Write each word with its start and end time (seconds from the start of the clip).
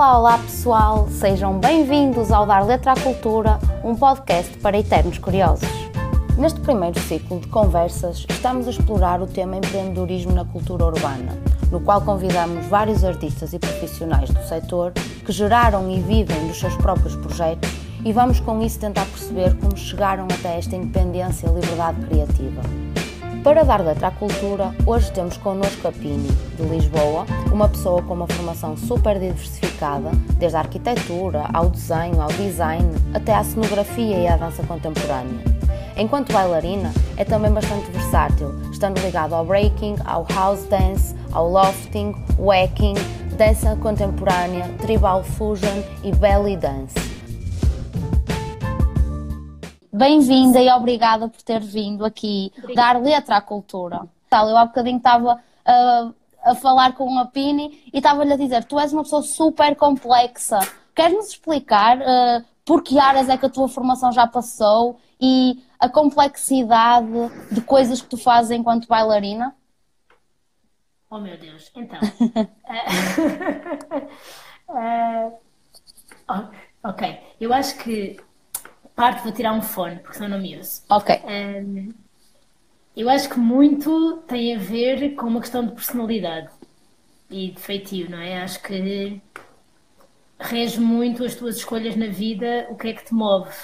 Olá, 0.00 0.18
olá 0.18 0.38
pessoal, 0.38 1.08
sejam 1.10 1.58
bem-vindos 1.58 2.32
ao 2.32 2.46
Dar 2.46 2.64
Letra 2.64 2.92
à 2.92 2.94
Cultura, 2.98 3.58
um 3.84 3.94
podcast 3.94 4.56
para 4.56 4.78
eternos 4.78 5.18
curiosos. 5.18 5.68
Neste 6.38 6.58
primeiro 6.60 6.98
ciclo 7.00 7.38
de 7.38 7.46
conversas, 7.48 8.24
estamos 8.26 8.66
a 8.66 8.70
explorar 8.70 9.20
o 9.20 9.26
tema 9.26 9.58
empreendedorismo 9.58 10.32
na 10.32 10.46
cultura 10.46 10.86
urbana, 10.86 11.36
no 11.70 11.80
qual 11.80 12.00
convidamos 12.00 12.64
vários 12.64 13.04
artistas 13.04 13.52
e 13.52 13.58
profissionais 13.58 14.30
do 14.30 14.42
setor 14.48 14.92
que 14.92 15.32
geraram 15.32 15.90
e 15.90 16.00
vivem 16.00 16.48
dos 16.48 16.58
seus 16.58 16.74
próprios 16.76 17.14
projetos 17.16 17.70
e 18.02 18.10
vamos 18.10 18.40
com 18.40 18.62
isso 18.62 18.80
tentar 18.80 19.04
perceber 19.04 19.54
como 19.58 19.76
chegaram 19.76 20.24
até 20.24 20.56
esta 20.56 20.76
independência 20.76 21.46
e 21.46 21.52
liberdade 21.52 22.06
criativa. 22.06 22.62
Para 23.42 23.64
dar 23.64 23.80
letra 23.80 24.08
à 24.08 24.10
cultura, 24.10 24.74
hoje 24.86 25.10
temos 25.12 25.38
connosco 25.38 25.88
a 25.88 25.92
Pini, 25.92 26.28
de 26.58 26.62
Lisboa, 26.62 27.24
uma 27.50 27.70
pessoa 27.70 28.02
com 28.02 28.12
uma 28.12 28.26
formação 28.26 28.76
super 28.76 29.18
diversificada, 29.18 30.10
desde 30.38 30.58
a 30.58 30.60
arquitetura, 30.60 31.46
ao 31.54 31.70
desenho, 31.70 32.20
ao 32.20 32.28
design, 32.28 32.86
até 33.14 33.34
à 33.34 33.42
cenografia 33.42 34.18
e 34.18 34.28
à 34.28 34.36
dança 34.36 34.62
contemporânea. 34.64 35.42
Enquanto 35.96 36.34
bailarina, 36.34 36.92
é 37.16 37.24
também 37.24 37.50
bastante 37.50 37.90
versátil, 37.90 38.60
estando 38.70 39.00
ligado 39.00 39.34
ao 39.34 39.44
breaking, 39.44 39.96
ao 40.04 40.26
house 40.34 40.64
dance, 40.66 41.14
ao 41.32 41.48
lofting, 41.48 42.14
wacking, 42.38 42.94
dança 43.38 43.74
contemporânea, 43.76 44.68
tribal 44.82 45.24
fusion 45.24 45.82
e 46.04 46.12
belly 46.12 46.58
dance. 46.58 47.09
Bem-vinda 50.00 50.58
e 50.58 50.70
obrigada 50.70 51.28
por 51.28 51.42
ter 51.42 51.60
vindo 51.60 52.06
aqui 52.06 52.50
dar 52.74 52.98
letra 52.98 53.36
à 53.36 53.40
cultura. 53.42 54.00
Eu 54.32 54.56
há 54.56 54.64
bocadinho 54.64 54.96
estava 54.96 55.34
uh, 55.34 56.14
a 56.42 56.54
falar 56.54 56.94
com 56.94 57.18
a 57.18 57.26
Pini 57.26 57.84
e 57.92 57.98
estava-lhe 57.98 58.32
a 58.32 58.36
dizer: 58.38 58.64
tu 58.64 58.80
és 58.80 58.94
uma 58.94 59.02
pessoa 59.02 59.20
super 59.20 59.76
complexa. 59.76 60.58
Queres-nos 60.94 61.28
explicar 61.28 61.98
uh, 61.98 62.42
por 62.64 62.82
que 62.82 62.98
áreas 62.98 63.28
é 63.28 63.36
que 63.36 63.44
a 63.44 63.50
tua 63.50 63.68
formação 63.68 64.10
já 64.10 64.26
passou 64.26 64.98
e 65.20 65.62
a 65.78 65.86
complexidade 65.86 67.06
de 67.52 67.60
coisas 67.60 68.00
que 68.00 68.08
tu 68.08 68.16
fazes 68.16 68.52
enquanto 68.52 68.88
bailarina? 68.88 69.54
Oh 71.10 71.18
meu 71.18 71.36
Deus, 71.36 71.70
então. 71.76 72.00
uh, 74.70 75.38
ok, 76.88 77.20
eu 77.38 77.52
acho 77.52 77.76
que 77.76 78.16
parte 78.94 79.22
vou 79.22 79.32
tirar 79.32 79.52
um 79.52 79.62
fone, 79.62 79.96
porque 79.96 80.16
senão 80.16 80.30
não 80.30 80.40
me 80.40 80.56
ouço. 80.56 80.82
Ok. 80.88 81.20
Um, 81.24 81.92
eu 82.96 83.08
acho 83.08 83.28
que 83.28 83.38
muito 83.38 84.18
tem 84.26 84.54
a 84.54 84.58
ver 84.58 85.14
com 85.14 85.26
uma 85.26 85.40
questão 85.40 85.64
de 85.64 85.72
personalidade 85.72 86.50
e 87.30 87.50
de 87.52 87.60
feitio, 87.60 88.10
não 88.10 88.18
é? 88.18 88.42
Acho 88.42 88.62
que 88.62 89.20
rege 90.38 90.80
muito 90.80 91.24
as 91.24 91.34
tuas 91.34 91.56
escolhas 91.56 91.96
na 91.96 92.08
vida, 92.08 92.66
o 92.70 92.76
que 92.76 92.88
é 92.88 92.92
que 92.92 93.04
te 93.04 93.14
move. 93.14 93.54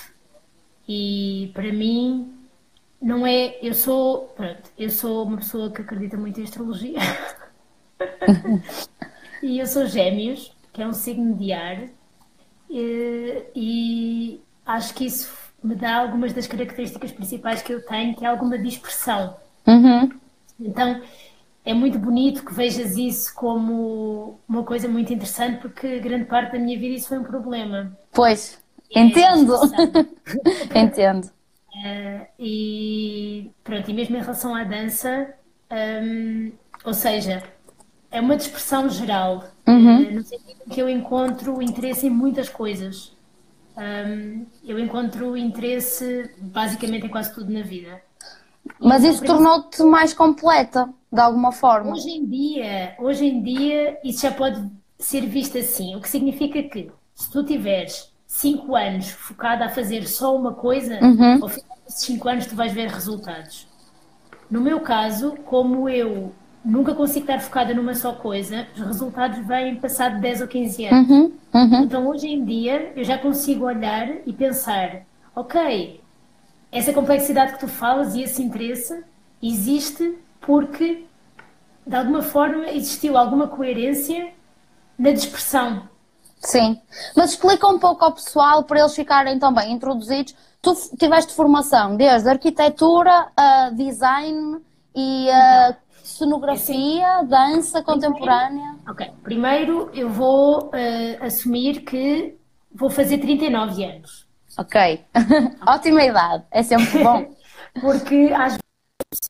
E 0.89 1.51
para 1.55 1.73
mim, 1.73 2.33
não 3.01 3.27
é. 3.27 3.59
Eu 3.63 3.75
sou. 3.75 4.29
Pronto, 4.29 4.71
eu 4.79 4.91
sou 4.91 5.25
uma 5.25 5.39
pessoa 5.39 5.71
que 5.73 5.83
acredita 5.83 6.17
muito 6.17 6.41
em 6.41 6.45
astrologia. 6.45 6.99
e 9.43 9.59
eu 9.59 9.67
sou 9.67 9.87
Gêmeos, 9.87 10.55
que 10.73 10.83
é 10.83 10.87
um 10.87 10.93
signo 10.93 11.35
de 11.37 11.53
ar. 11.53 11.89
E, 12.69 13.45
e 13.55 14.41
acho 14.67 14.93
que 14.95 15.07
isso 15.07 15.33
me 15.63 15.75
dá 15.75 15.97
algumas 15.97 16.33
das 16.33 16.47
características 16.47 17.13
principais 17.13 17.63
que 17.63 17.73
eu 17.73 17.85
tenho, 17.85 18.15
que 18.15 18.25
é 18.25 18.29
alguma 18.29 18.59
dispersão. 18.59 19.37
Uhum. 19.67 20.11
Então, 20.61 21.03
é 21.65 21.73
muito 21.73 21.99
bonito 21.99 22.45
que 22.45 22.55
vejas 22.55 22.97
isso 22.97 23.35
como 23.35 24.39
uma 24.49 24.65
coisa 24.65 24.89
muito 24.89 25.13
interessante, 25.13 25.61
porque 25.61 25.99
grande 26.01 26.25
parte 26.25 26.53
da 26.53 26.59
minha 26.59 26.79
vida 26.79 26.95
isso 26.95 27.09
foi 27.09 27.19
um 27.19 27.25
problema. 27.25 27.97
Pois, 28.13 28.63
é 28.95 29.01
entendo. 29.01 29.55
entendo. 30.75 31.25
Uh, 31.75 32.27
e 32.39 33.51
pronto, 33.63 33.91
e 33.91 33.95
mesmo 33.95 34.17
em 34.17 34.21
relação 34.21 34.55
à 34.55 34.65
dança, 34.65 35.35
um, 35.71 36.53
ou 36.85 36.95
seja, 36.95 37.43
é 38.11 38.21
uma 38.21 38.37
dispersão 38.37 38.89
geral, 38.89 39.45
uhum. 39.67 40.03
uh, 40.03 40.15
no 40.15 40.23
sentido 40.23 40.61
que 40.71 40.81
eu 40.81 40.89
encontro 40.89 41.61
interesse 41.61 42.07
em 42.07 42.11
muitas 42.11 42.49
coisas 42.49 43.16
um, 43.77 44.47
eu 44.65 44.79
encontro 44.79 45.37
interesse 45.37 46.31
basicamente 46.39 47.07
em 47.07 47.11
quase 47.11 47.35
tudo 47.35 47.53
na 47.53 47.63
vida. 47.63 48.01
Mas 48.81 49.05
isso 49.05 49.25
tornou-te 49.25 49.83
mais 49.83 50.13
completa, 50.13 50.89
de 51.13 51.21
alguma 51.21 51.53
forma. 51.53 51.93
Hoje 51.93 52.11
em 52.11 52.27
dia, 52.27 52.95
hoje 52.99 53.27
em 53.27 53.43
dia, 53.43 53.99
isso 54.03 54.23
já 54.23 54.33
pode 54.33 54.69
ser 54.99 55.27
visto 55.27 55.59
assim, 55.59 55.95
o 55.95 56.01
que 56.01 56.09
significa 56.09 56.63
que 56.63 56.91
se 57.15 57.31
tu 57.31 57.45
tiveres 57.45 58.13
5 58.27 58.75
anos 58.75 59.11
focada 59.11 59.67
a 59.67 59.69
fazer 59.69 60.07
só 60.07 60.35
uma 60.35 60.55
coisa, 60.55 60.99
uhum. 61.01 61.43
ao 61.43 61.49
final 61.49 61.79
desses 61.85 62.05
5 62.07 62.29
anos 62.29 62.47
tu 62.47 62.57
vais 62.57 62.73
ver 62.73 62.89
resultados. 62.89 63.69
No 64.51 64.61
meu 64.61 64.81
caso, 64.81 65.37
como 65.45 65.89
eu 65.89 66.33
nunca 66.67 66.95
consigo 66.95 67.21
estar 67.21 67.41
focada 67.41 67.73
numa 67.73 67.95
só 67.95 68.13
coisa, 68.13 68.67
os 68.75 68.81
resultados 68.81 69.39
vêm 69.47 69.77
passado 69.77 70.21
10 70.21 70.41
ou 70.41 70.49
15 70.49 70.87
anos. 70.87 71.09
Uhum, 71.09 71.33
uhum. 71.55 71.83
Então 71.85 72.07
hoje 72.09 72.27
em 72.27 72.45
dia 72.45 72.93
eu 72.97 73.05
já 73.05 73.17
consigo 73.17 73.65
olhar 73.65 74.09
e 74.27 74.33
pensar, 74.33 75.03
ok, 75.35 76.01
essa 76.73 76.93
complexidade 76.93 77.53
que 77.53 77.61
tu 77.61 77.69
falas 77.69 78.17
e 78.17 78.23
esse 78.23 78.43
interesse 78.43 79.05
existe 79.41 80.19
porque 80.41 81.05
de 81.87 81.95
alguma 81.95 82.21
forma 82.21 82.69
existiu 82.71 83.17
alguma 83.17 83.47
coerência 83.47 84.33
na 84.99 85.13
dispersão. 85.13 85.89
Sim, 86.41 86.81
mas 87.15 87.31
explica 87.31 87.67
um 87.69 87.79
pouco 87.79 88.05
ao 88.05 88.13
pessoal 88.13 88.65
para 88.65 88.81
eles 88.81 88.95
ficarem 88.95 89.39
também 89.39 89.73
introduzidos. 89.73 90.35
Tu 90.61 90.75
tiveste 90.99 91.33
formação 91.33 91.97
desde 91.97 92.29
arquitetura 92.29 93.29
a 93.37 93.71
design 93.71 94.61
e 94.95 95.31
a 95.31 95.77
cenografia, 96.17 97.23
dança 97.23 97.83
contemporânea? 97.83 98.77
Ok, 98.89 99.11
primeiro 99.23 99.91
eu 99.93 100.09
vou 100.09 100.67
uh, 100.67 101.25
assumir 101.25 101.83
que 101.83 102.37
vou 102.73 102.91
fazer 102.91 103.19
39 103.19 103.85
anos. 103.85 104.27
Ok, 104.59 105.05
ótima 105.67 106.03
idade, 106.03 106.45
é 106.51 106.63
sempre 106.63 107.03
bom. 107.03 107.35
Porque 107.81 108.33
às 108.35 108.53
vezes. 108.53 109.27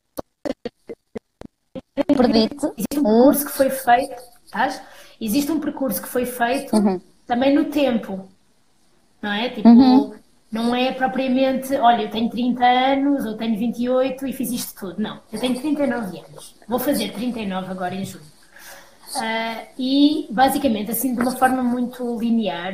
Existe 2.77 2.99
um 2.99 3.03
percurso 3.03 3.45
que 3.45 3.51
foi 3.51 3.69
feito, 3.69 4.23
estás? 4.45 4.81
Existe 5.19 5.51
um 5.51 5.59
percurso 5.59 6.01
que 6.01 6.07
foi 6.07 6.25
feito 6.25 6.75
uhum. 6.75 7.01
também 7.25 7.53
no 7.53 7.65
tempo, 7.65 8.29
não 9.21 9.31
é? 9.31 9.49
Tipo, 9.49 9.67
uhum. 9.67 10.13
Não 10.51 10.73
é 10.73 10.93
propriamente, 10.93 11.73
olha, 11.75 12.03
eu 12.03 12.09
tenho 12.09 12.29
30 12.29 12.63
anos 12.65 13.25
ou 13.25 13.35
tenho 13.35 13.57
28 13.57 14.27
e 14.27 14.33
fiz 14.33 14.51
isto 14.51 14.79
tudo. 14.79 15.01
Não, 15.01 15.19
eu 15.31 15.39
tenho 15.39 15.59
39 15.59 16.19
anos. 16.19 16.55
Vou 16.67 16.79
fazer 16.79 17.11
39 17.11 17.69
agora 17.69 17.93
em 17.93 18.05
julho. 18.05 18.23
Uh, 19.15 19.67
e, 19.77 20.27
basicamente, 20.29 20.91
assim, 20.91 21.13
de 21.13 21.21
uma 21.21 21.31
forma 21.31 21.63
muito 21.63 22.17
linear, 22.19 22.73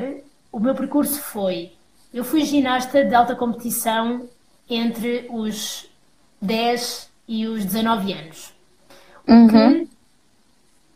o 0.52 0.60
meu 0.60 0.76
percurso 0.76 1.20
foi: 1.20 1.72
eu 2.14 2.24
fui 2.24 2.46
ginasta 2.46 3.04
de 3.04 3.14
alta 3.16 3.36
competição 3.36 4.28
entre 4.70 5.28
os 5.32 5.88
10 6.42 7.10
e 7.28 7.48
os 7.48 7.66
19 7.66 8.14
anos. 8.14 8.54
Uhum. 9.28 9.48
Que, 9.48 9.88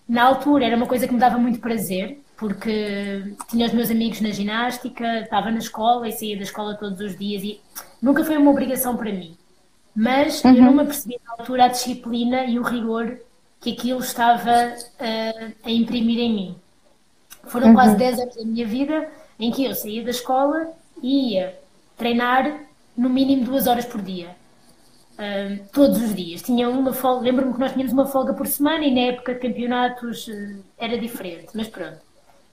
na 0.07 0.23
altura, 0.23 0.65
era 0.65 0.75
uma 0.75 0.85
coisa 0.85 1.07
que 1.07 1.13
me 1.13 1.19
dava 1.19 1.37
muito 1.37 1.59
prazer, 1.59 2.19
porque 2.37 3.35
tinha 3.49 3.65
os 3.65 3.73
meus 3.73 3.89
amigos 3.89 4.21
na 4.21 4.29
ginástica, 4.29 5.21
estava 5.21 5.49
na 5.49 5.57
escola 5.57 6.07
e 6.07 6.11
saía 6.11 6.37
da 6.37 6.43
escola 6.43 6.75
todos 6.75 7.01
os 7.01 7.17
dias 7.17 7.43
e 7.43 7.59
nunca 8.01 8.23
foi 8.23 8.37
uma 8.37 8.51
obrigação 8.51 8.95
para 8.95 9.11
mim. 9.11 9.35
Mas 9.95 10.43
uhum. 10.43 10.55
eu 10.55 10.63
não 10.63 10.73
me 10.73 10.83
apercebi 10.83 11.19
na 11.25 11.33
altura 11.33 11.65
a 11.65 11.67
disciplina 11.69 12.45
e 12.45 12.59
o 12.59 12.61
rigor 12.61 13.17
que 13.59 13.71
aquilo 13.71 13.99
estava 13.99 14.51
uh, 14.51 15.53
a 15.63 15.71
imprimir 15.71 16.19
em 16.19 16.33
mim. 16.33 16.55
Foram 17.45 17.69
uhum. 17.69 17.73
quase 17.73 17.97
10 17.97 18.19
anos 18.19 18.35
da 18.35 18.45
minha 18.45 18.67
vida 18.67 19.09
em 19.39 19.51
que 19.51 19.65
eu 19.65 19.73
saía 19.73 20.03
da 20.03 20.11
escola 20.11 20.71
e 21.01 21.33
ia 21.33 21.57
treinar 21.97 22.65
no 22.95 23.09
mínimo 23.09 23.45
duas 23.45 23.65
horas 23.65 23.85
por 23.85 24.01
dia. 24.01 24.35
Uh, 25.13 25.65
todos 25.73 25.99
os 25.99 26.13
dias. 26.13 26.43
Tinha 26.43 26.69
uma 26.69 26.93
folga, 26.93 27.23
lembro-me 27.23 27.51
que 27.51 27.59
nós 27.59 27.71
tínhamos 27.71 27.93
uma 27.93 28.05
folga 28.05 28.35
por 28.35 28.45
semana 28.45 28.85
e 28.85 28.93
na 28.93 29.01
época 29.13 29.33
de 29.33 29.39
campeonatos 29.39 30.27
uh, 30.27 30.63
era 30.77 30.99
diferente, 30.99 31.47
mas 31.55 31.67
pronto. 31.67 32.06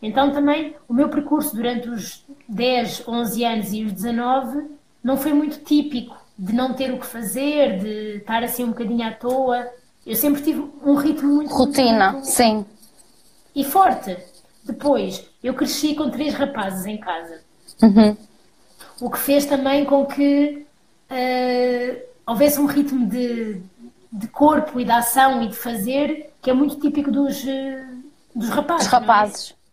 Então 0.05 0.31
também 0.31 0.77
o 0.87 0.93
meu 0.93 1.09
percurso 1.09 1.56
durante 1.56 1.89
os 1.89 2.23
10, 2.47 3.09
11 3.09 3.45
anos 3.45 3.73
e 3.73 3.85
os 3.85 3.93
19 3.93 4.67
não 5.03 5.17
foi 5.17 5.33
muito 5.33 5.61
típico 5.61 6.15
de 6.39 6.53
não 6.53 6.75
ter 6.75 6.93
o 6.93 6.99
que 6.99 7.06
fazer, 7.06 7.79
de 7.79 8.17
estar 8.19 8.45
assim 8.45 8.65
um 8.65 8.69
bocadinho 8.69 9.06
à 9.09 9.12
toa. 9.12 9.67
Eu 10.06 10.15
sempre 10.15 10.43
tive 10.43 10.62
um 10.85 10.95
ritmo 10.95 11.37
muito. 11.37 11.55
Rotina, 11.55 12.12
muito, 12.12 12.27
sim. 12.27 12.67
E 13.55 13.65
forte. 13.65 14.15
Depois, 14.62 15.25
eu 15.43 15.55
cresci 15.55 15.95
com 15.95 16.11
três 16.11 16.35
rapazes 16.35 16.85
em 16.85 16.99
casa. 16.99 17.41
Uhum. 17.83 18.15
O 19.00 19.09
que 19.09 19.19
fez 19.19 19.47
também 19.47 19.87
com 19.87 20.05
que 20.05 20.67
uh, 21.11 22.03
houvesse 22.27 22.61
um 22.61 22.67
ritmo 22.67 23.07
de, 23.07 23.59
de 24.12 24.29
corpo 24.29 24.79
e 24.79 24.85
de 24.85 24.91
ação 24.91 25.43
e 25.43 25.49
de 25.49 25.57
fazer 25.57 26.31
que 26.43 26.50
é 26.50 26.53
muito 26.53 26.79
típico 26.79 27.11
dos, 27.11 27.43
uh, 27.43 28.03
dos 28.35 28.50
rapazes. 28.50 28.85
Dos 28.85 28.93
rapazes. 28.93 29.63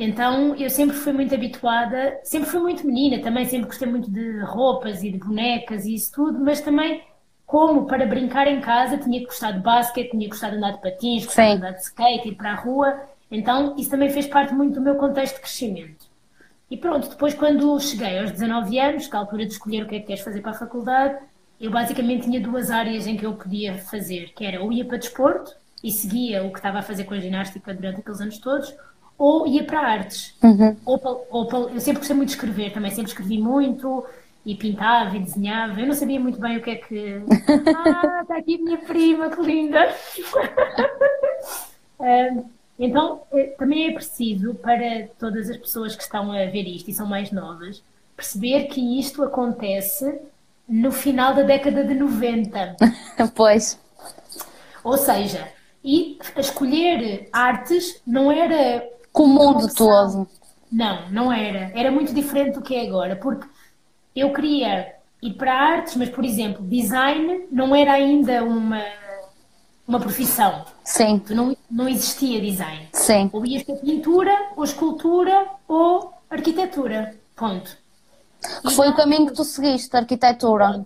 Então 0.00 0.56
eu 0.56 0.70
sempre 0.70 0.96
fui 0.96 1.12
muito 1.12 1.34
habituada, 1.34 2.18
sempre 2.24 2.48
fui 2.48 2.58
muito 2.58 2.86
menina 2.86 3.22
também, 3.22 3.44
sempre 3.44 3.66
gostei 3.66 3.86
muito 3.86 4.10
de 4.10 4.40
roupas 4.40 5.02
e 5.02 5.10
de 5.10 5.18
bonecas 5.18 5.84
e 5.84 5.94
isso 5.94 6.10
tudo, 6.10 6.40
mas 6.40 6.62
também 6.62 7.02
como 7.44 7.84
para 7.84 8.06
brincar 8.06 8.46
em 8.46 8.62
casa 8.62 8.96
tinha 8.96 9.20
que 9.20 9.26
gostar 9.26 9.50
de 9.52 9.60
basquete, 9.60 10.12
tinha 10.12 10.22
que 10.22 10.30
gostar 10.30 10.48
de 10.48 10.56
andar 10.56 10.70
de 10.70 10.80
patins, 10.80 11.26
gostar 11.26 11.50
de 11.50 11.56
andar 11.56 11.72
de 11.72 11.82
skate, 11.82 12.28
ir 12.28 12.34
para 12.34 12.52
a 12.52 12.54
rua. 12.54 12.98
Então 13.30 13.76
isso 13.76 13.90
também 13.90 14.08
fez 14.08 14.26
parte 14.26 14.54
muito 14.54 14.76
do 14.76 14.80
meu 14.80 14.94
contexto 14.94 15.34
de 15.34 15.42
crescimento. 15.42 16.06
E 16.70 16.78
pronto, 16.78 17.10
depois 17.10 17.34
quando 17.34 17.78
cheguei 17.78 18.20
aos 18.20 18.30
19 18.30 18.78
anos, 18.78 19.06
que 19.06 19.14
é 19.14 19.18
a 19.18 19.20
altura 19.20 19.44
de 19.44 19.52
escolher 19.52 19.82
o 19.82 19.86
que 19.86 19.96
é 19.96 20.00
que 20.00 20.06
queres 20.06 20.22
fazer 20.22 20.40
para 20.40 20.52
a 20.52 20.54
faculdade, 20.54 21.18
eu 21.60 21.70
basicamente 21.70 22.24
tinha 22.24 22.40
duas 22.40 22.70
áreas 22.70 23.06
em 23.06 23.18
que 23.18 23.26
eu 23.26 23.34
podia 23.34 23.76
fazer, 23.76 24.32
que 24.34 24.46
era 24.46 24.62
ou 24.62 24.72
ia 24.72 24.86
para 24.86 24.96
desporto 24.96 25.54
e 25.84 25.92
seguia 25.92 26.42
o 26.42 26.50
que 26.50 26.58
estava 26.58 26.78
a 26.78 26.82
fazer 26.82 27.04
com 27.04 27.12
a 27.12 27.20
ginástica 27.20 27.74
durante 27.74 28.00
aqueles 28.00 28.20
anos 28.22 28.38
todos, 28.38 28.74
ou 29.20 29.46
ia 29.46 29.62
para 29.64 29.80
artes. 29.80 30.34
Uhum. 30.42 30.74
Ou, 30.86 31.26
ou 31.30 31.68
eu 31.68 31.78
sempre 31.78 31.98
gostei 31.98 32.16
muito 32.16 32.30
de 32.30 32.36
escrever 32.36 32.72
também, 32.72 32.90
sempre 32.90 33.10
escrevi 33.10 33.36
muito 33.36 34.02
e 34.46 34.54
pintava 34.54 35.14
e 35.14 35.20
desenhava. 35.20 35.78
Eu 35.78 35.86
não 35.88 35.92
sabia 35.92 36.18
muito 36.18 36.40
bem 36.40 36.56
o 36.56 36.62
que 36.62 36.70
é 36.70 36.76
que. 36.76 37.22
Ah, 37.76 38.22
está 38.22 38.38
aqui 38.38 38.54
a 38.54 38.58
minha 38.58 38.78
prima, 38.78 39.28
que 39.28 39.42
linda! 39.42 39.94
então, 42.78 43.20
eh, 43.34 43.54
também 43.58 43.88
é 43.88 43.92
preciso 43.92 44.54
para 44.54 45.08
todas 45.18 45.50
as 45.50 45.58
pessoas 45.58 45.94
que 45.94 46.02
estão 46.02 46.32
a 46.32 46.46
ver 46.46 46.66
isto 46.66 46.90
e 46.90 46.94
são 46.94 47.06
mais 47.06 47.30
novas 47.30 47.82
perceber 48.16 48.68
que 48.68 48.98
isto 48.98 49.22
acontece 49.22 50.18
no 50.66 50.92
final 50.92 51.34
da 51.34 51.42
década 51.42 51.84
de 51.84 51.94
90. 51.94 52.76
pois. 53.34 53.78
Ou 54.82 54.96
seja, 54.96 55.46
e 55.84 56.18
escolher 56.38 57.28
artes 57.32 58.00
não 58.06 58.32
era 58.32 58.82
com 59.12 59.24
o 59.24 59.28
mundo 59.28 59.72
todo. 59.74 60.28
Não, 60.70 61.10
não 61.10 61.32
era. 61.32 61.72
Era 61.74 61.90
muito 61.90 62.14
diferente 62.14 62.54
do 62.54 62.62
que 62.62 62.74
é 62.74 62.86
agora, 62.86 63.16
porque 63.16 63.46
eu 64.14 64.32
queria 64.32 64.94
ir 65.22 65.34
para 65.34 65.52
artes, 65.52 65.96
mas, 65.96 66.08
por 66.08 66.24
exemplo, 66.24 66.64
design 66.66 67.46
não 67.50 67.74
era 67.74 67.92
ainda 67.92 68.42
uma, 68.44 68.82
uma 69.86 70.00
profissão. 70.00 70.64
Sim. 70.84 71.22
Não, 71.30 71.56
não 71.70 71.88
existia 71.88 72.40
design. 72.40 72.88
Sim. 72.92 73.28
Ou 73.32 73.44
ias 73.44 73.62
para 73.62 73.76
pintura, 73.76 74.32
ou 74.56 74.64
escultura, 74.64 75.46
ou 75.66 76.12
arquitetura. 76.30 77.16
Ponto. 77.34 77.76
Que 78.62 78.68
e 78.68 78.74
foi 78.74 78.86
não, 78.86 78.92
o 78.94 78.96
caminho 78.96 79.26
que 79.26 79.34
tu 79.34 79.44
seguiste, 79.44 79.94
arquitetura. 79.96 80.84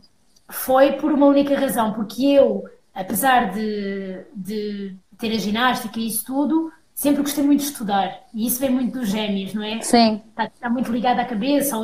Foi 0.48 0.92
por 0.92 1.12
uma 1.12 1.26
única 1.26 1.58
razão, 1.58 1.92
porque 1.92 2.24
eu, 2.24 2.64
apesar 2.94 3.52
de, 3.52 4.24
de 4.34 4.96
ter 5.18 5.32
a 5.32 5.38
ginástica 5.38 5.98
e 5.98 6.08
isso 6.08 6.24
tudo, 6.24 6.72
sempre 6.94 7.22
gostei 7.22 7.44
muito 7.44 7.60
de 7.60 7.66
estudar 7.66 8.20
e 8.32 8.46
isso 8.46 8.60
vem 8.60 8.70
muito 8.70 8.98
dos 8.98 9.08
gêmeos, 9.08 9.52
não 9.52 9.62
é? 9.62 9.80
Sim. 9.82 10.22
Está, 10.30 10.44
está 10.44 10.70
muito 10.70 10.92
ligado 10.92 11.18
à 11.18 11.24
cabeça, 11.24 11.76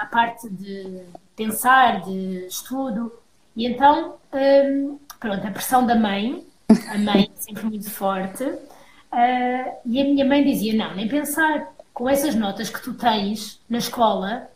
à 0.00 0.06
parte 0.06 0.48
de 0.50 1.00
pensar, 1.34 2.02
de 2.02 2.46
estudo. 2.46 3.12
E 3.56 3.66
então, 3.66 4.16
hum, 4.32 4.98
pronto, 5.18 5.46
a 5.46 5.50
pressão 5.50 5.86
da 5.86 5.94
mãe, 5.94 6.44
a 6.88 6.98
mãe 6.98 7.30
sempre 7.36 7.64
muito 7.64 7.90
forte, 7.90 8.44
uh, 8.44 9.72
e 9.86 10.00
a 10.00 10.04
minha 10.04 10.24
mãe 10.24 10.44
dizia: 10.44 10.74
Não, 10.74 10.94
nem 10.94 11.08
pensar, 11.08 11.72
com 11.92 12.08
essas 12.08 12.34
notas 12.34 12.68
que 12.68 12.82
tu 12.82 12.94
tens 12.94 13.60
na 13.68 13.78
escola, 13.78 14.48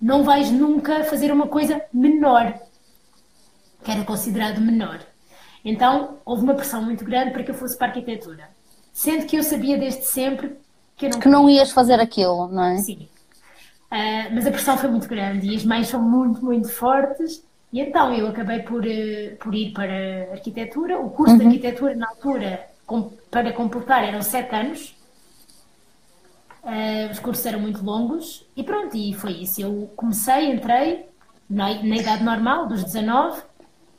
não 0.00 0.22
vais 0.22 0.50
nunca 0.50 1.04
fazer 1.04 1.32
uma 1.32 1.46
coisa 1.46 1.82
menor, 1.92 2.54
que 3.82 3.90
era 3.90 4.04
considerado 4.04 4.60
menor. 4.60 5.00
Então, 5.64 6.18
houve 6.24 6.44
uma 6.44 6.54
pressão 6.54 6.82
muito 6.82 7.04
grande 7.04 7.32
para 7.32 7.42
que 7.42 7.50
eu 7.50 7.54
fosse 7.54 7.76
para 7.76 7.88
a 7.88 7.90
arquitetura. 7.90 8.55
Sendo 8.96 9.26
que 9.26 9.36
eu 9.36 9.42
sabia 9.42 9.76
desde 9.76 10.06
sempre 10.06 10.56
que 10.96 11.06
não. 11.06 11.20
Que 11.20 11.28
não 11.28 11.50
ias 11.50 11.70
fazer 11.70 12.00
aquilo, 12.00 12.48
não 12.48 12.64
é? 12.64 12.78
Sim. 12.78 13.06
Uh, 13.92 14.34
mas 14.34 14.46
a 14.46 14.50
pressão 14.50 14.78
foi 14.78 14.88
muito 14.88 15.06
grande 15.06 15.46
e 15.46 15.54
as 15.54 15.66
mães 15.66 15.88
são 15.88 16.00
muito, 16.00 16.42
muito 16.42 16.70
fortes. 16.70 17.44
E 17.70 17.78
então 17.78 18.10
eu 18.14 18.26
acabei 18.26 18.60
por, 18.60 18.82
uh, 18.82 19.36
por 19.38 19.54
ir 19.54 19.74
para 19.74 20.32
arquitetura. 20.32 20.98
O 20.98 21.10
curso 21.10 21.34
uhum. 21.34 21.40
de 21.40 21.44
arquitetura, 21.44 21.94
na 21.94 22.08
altura, 22.08 22.68
com, 22.86 23.12
para 23.30 23.52
completar, 23.52 24.02
eram 24.02 24.22
sete 24.22 24.54
anos. 24.54 24.96
Uh, 26.64 27.12
os 27.12 27.18
cursos 27.18 27.44
eram 27.44 27.60
muito 27.60 27.84
longos 27.84 28.46
e 28.56 28.64
pronto, 28.64 28.96
e 28.96 29.12
foi 29.12 29.32
isso. 29.32 29.60
Eu 29.60 29.90
comecei, 29.94 30.50
entrei 30.50 31.04
na, 31.50 31.82
na 31.82 31.96
idade 31.96 32.24
normal, 32.24 32.66
dos 32.66 32.82
19, 32.82 33.42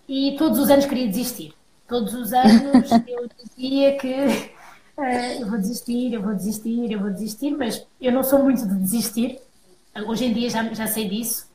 e 0.09 0.35
todos 0.39 0.57
os 0.57 0.71
anos 0.71 0.87
queria 0.87 1.07
desistir. 1.07 1.53
Todos 1.87 2.15
os 2.15 2.33
anos 2.33 2.89
eu 3.07 3.29
dizia 3.45 3.95
que 3.99 4.56
uh, 4.97 5.41
eu 5.41 5.47
vou 5.47 5.57
desistir, 5.57 6.13
eu 6.13 6.21
vou 6.21 6.33
desistir, 6.33 6.91
eu 6.91 6.99
vou 6.99 7.09
desistir, 7.09 7.51
mas 7.51 7.85
eu 8.01 8.11
não 8.11 8.23
sou 8.23 8.43
muito 8.43 8.67
de 8.67 8.75
desistir. 8.75 9.39
Hoje 10.07 10.25
em 10.25 10.33
dia 10.33 10.49
já, 10.49 10.63
já 10.73 10.87
sei 10.87 11.07
disso. 11.09 11.47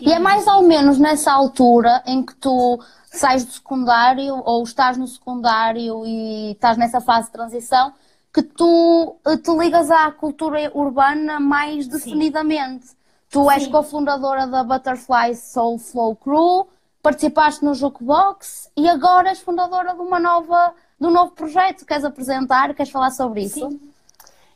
E, 0.00 0.08
e 0.08 0.12
é 0.12 0.18
mais 0.18 0.46
ou 0.46 0.62
menos 0.62 0.98
nessa 0.98 1.32
altura 1.32 2.02
em 2.06 2.24
que 2.24 2.34
tu 2.36 2.80
sais 3.10 3.44
do 3.44 3.52
secundário 3.52 4.42
ou 4.44 4.62
estás 4.62 4.96
no 4.96 5.06
secundário 5.06 6.04
e 6.04 6.52
estás 6.52 6.76
nessa 6.76 7.00
fase 7.00 7.26
de 7.26 7.32
transição 7.32 7.92
que 8.36 8.42
tu 8.42 9.16
eh, 9.26 9.38
te 9.38 9.50
ligas 9.56 9.90
à 9.90 10.10
cultura 10.10 10.70
urbana 10.74 11.40
mais 11.40 11.88
definidamente. 11.88 12.88
Sim. 12.88 12.96
Tu 13.30 13.50
és 13.50 13.66
cofundadora 13.66 14.46
da 14.46 14.62
Butterfly 14.62 15.34
Soul 15.34 15.78
Flow 15.78 16.14
Crew, 16.14 16.68
participaste 17.02 17.64
no 17.64 17.74
Jukebox 17.74 18.70
e 18.76 18.88
agora 18.88 19.30
és 19.30 19.40
fundadora 19.40 19.94
de 19.94 20.00
uma 20.00 20.20
nova 20.20 20.74
um 21.00 21.10
novo 21.10 21.32
projeto. 21.32 21.84
Queres 21.84 22.04
apresentar? 22.04 22.74
Queres 22.74 22.90
falar 22.90 23.10
sobre 23.10 23.42
isso? 23.42 23.68
Sim. 23.68 23.80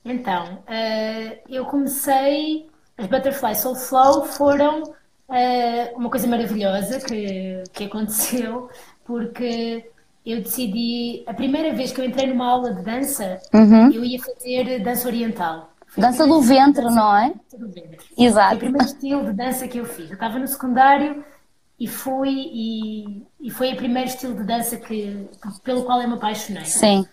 Então, 0.05 0.55
uh, 0.55 1.39
eu 1.49 1.65
comecei. 1.67 2.69
As 2.97 3.07
Butterfly 3.07 3.55
Soul 3.55 3.77
Flow 3.77 4.25
foram 4.27 4.83
uh, 4.83 5.97
uma 5.97 6.11
coisa 6.11 6.27
maravilhosa 6.27 7.01
que, 7.01 7.63
que 7.73 7.85
aconteceu, 7.85 8.69
porque 9.05 9.91
eu 10.25 10.43
decidi. 10.43 11.23
A 11.27 11.35
primeira 11.35 11.75
vez 11.75 11.93
que 11.93 12.01
eu 12.01 12.05
entrei 12.05 12.27
numa 12.27 12.47
aula 12.47 12.75
de 12.75 12.83
dança, 12.83 13.39
uhum. 13.53 13.91
eu 13.91 14.05
ia 14.05 14.19
fazer 14.19 14.83
dança 14.83 15.09
oriental. 15.09 15.71
Foi 15.87 16.03
dança 16.03 16.27
do 16.27 16.41
ventre, 16.41 16.85
dança, 16.85 16.95
não 16.95 17.17
é? 17.17 17.29
Dança 17.29 17.59
do 17.59 17.69
ventre. 17.69 17.99
Exato. 18.17 18.49
Foi 18.49 18.57
o 18.57 18.61
primeiro 18.61 18.87
estilo 18.87 19.25
de 19.25 19.33
dança 19.33 19.69
que 19.69 19.79
eu 19.79 19.85
fiz. 19.85 20.09
Eu 20.09 20.15
estava 20.15 20.39
no 20.39 20.47
secundário 20.47 21.25
e 21.81 21.87
fui 21.89 22.29
e, 22.53 23.23
e, 23.41 23.51
foi 23.51 23.73
o 23.73 23.77
primeiro 23.77 24.07
estilo 24.07 24.35
de 24.35 24.45
dança 24.45 24.77
que, 24.77 25.27
pelo 25.65 25.83
qual 25.85 26.03
eu 26.03 26.09
me 26.09 26.15
apaixonei. 26.15 26.67
Sim. 26.67 27.07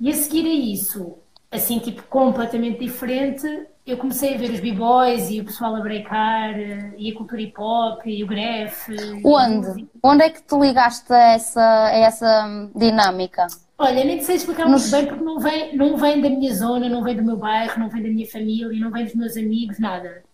E 0.00 0.10
a 0.10 0.12
seguir 0.12 0.44
a 0.44 0.52
isso, 0.52 1.16
assim, 1.48 1.78
tipo, 1.78 2.02
completamente 2.02 2.80
diferente, 2.80 3.46
eu 3.86 3.96
comecei 3.96 4.34
a 4.34 4.36
ver 4.38 4.50
os 4.50 4.58
b-boys 4.58 5.30
e 5.30 5.40
o 5.40 5.44
pessoal 5.44 5.76
a 5.76 5.80
breakar, 5.80 6.58
e 6.98 7.12
a 7.12 7.14
cultura 7.14 7.40
hip 7.40 7.54
hop, 7.56 8.04
e 8.04 8.24
o 8.24 8.26
gref. 8.26 8.88
Onde? 9.24 9.86
Onde 10.02 10.24
é 10.24 10.30
que 10.30 10.42
tu 10.42 10.60
ligaste 10.60 11.12
a 11.12 11.34
essa, 11.34 11.84
a 11.86 11.94
essa 11.94 12.70
dinâmica? 12.74 13.46
Olha, 13.78 14.04
nem 14.04 14.20
sei 14.22 14.36
explicar 14.36 14.68
Nos... 14.68 14.90
muito 14.90 14.96
bem 14.96 15.06
porque 15.06 15.24
não 15.24 15.38
vem, 15.38 15.76
não 15.76 15.96
vem 15.96 16.20
da 16.20 16.30
minha 16.30 16.52
zona, 16.52 16.88
não 16.88 17.04
vem 17.04 17.14
do 17.14 17.22
meu 17.22 17.36
bairro, 17.36 17.78
não 17.78 17.88
vem 17.88 18.02
da 18.02 18.08
minha 18.08 18.26
família, 18.26 18.80
não 18.80 18.90
vem 18.90 19.04
dos 19.04 19.14
meus 19.14 19.36
amigos, 19.36 19.78
nada. 19.78 20.24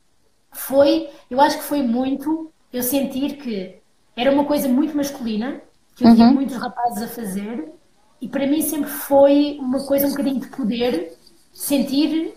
Foi, 0.50 1.10
eu 1.30 1.38
acho 1.40 1.58
que 1.58 1.64
foi 1.64 1.82
muito 1.82 2.50
eu 2.72 2.82
sentir 2.82 3.36
que 3.36 3.76
era 4.16 4.32
uma 4.32 4.44
coisa 4.44 4.68
muito 4.68 4.96
masculina, 4.96 5.60
que 5.94 6.04
eu 6.04 6.08
uhum. 6.08 6.14
tinha 6.14 6.30
muitos 6.30 6.56
rapazes 6.56 7.02
a 7.02 7.08
fazer, 7.08 7.72
e 8.20 8.28
para 8.28 8.46
mim 8.46 8.60
sempre 8.62 8.90
foi 8.90 9.58
uma 9.60 9.84
coisa 9.86 10.06
um 10.06 10.10
bocadinho 10.10 10.40
de 10.40 10.48
poder, 10.48 11.16
sentir 11.52 12.34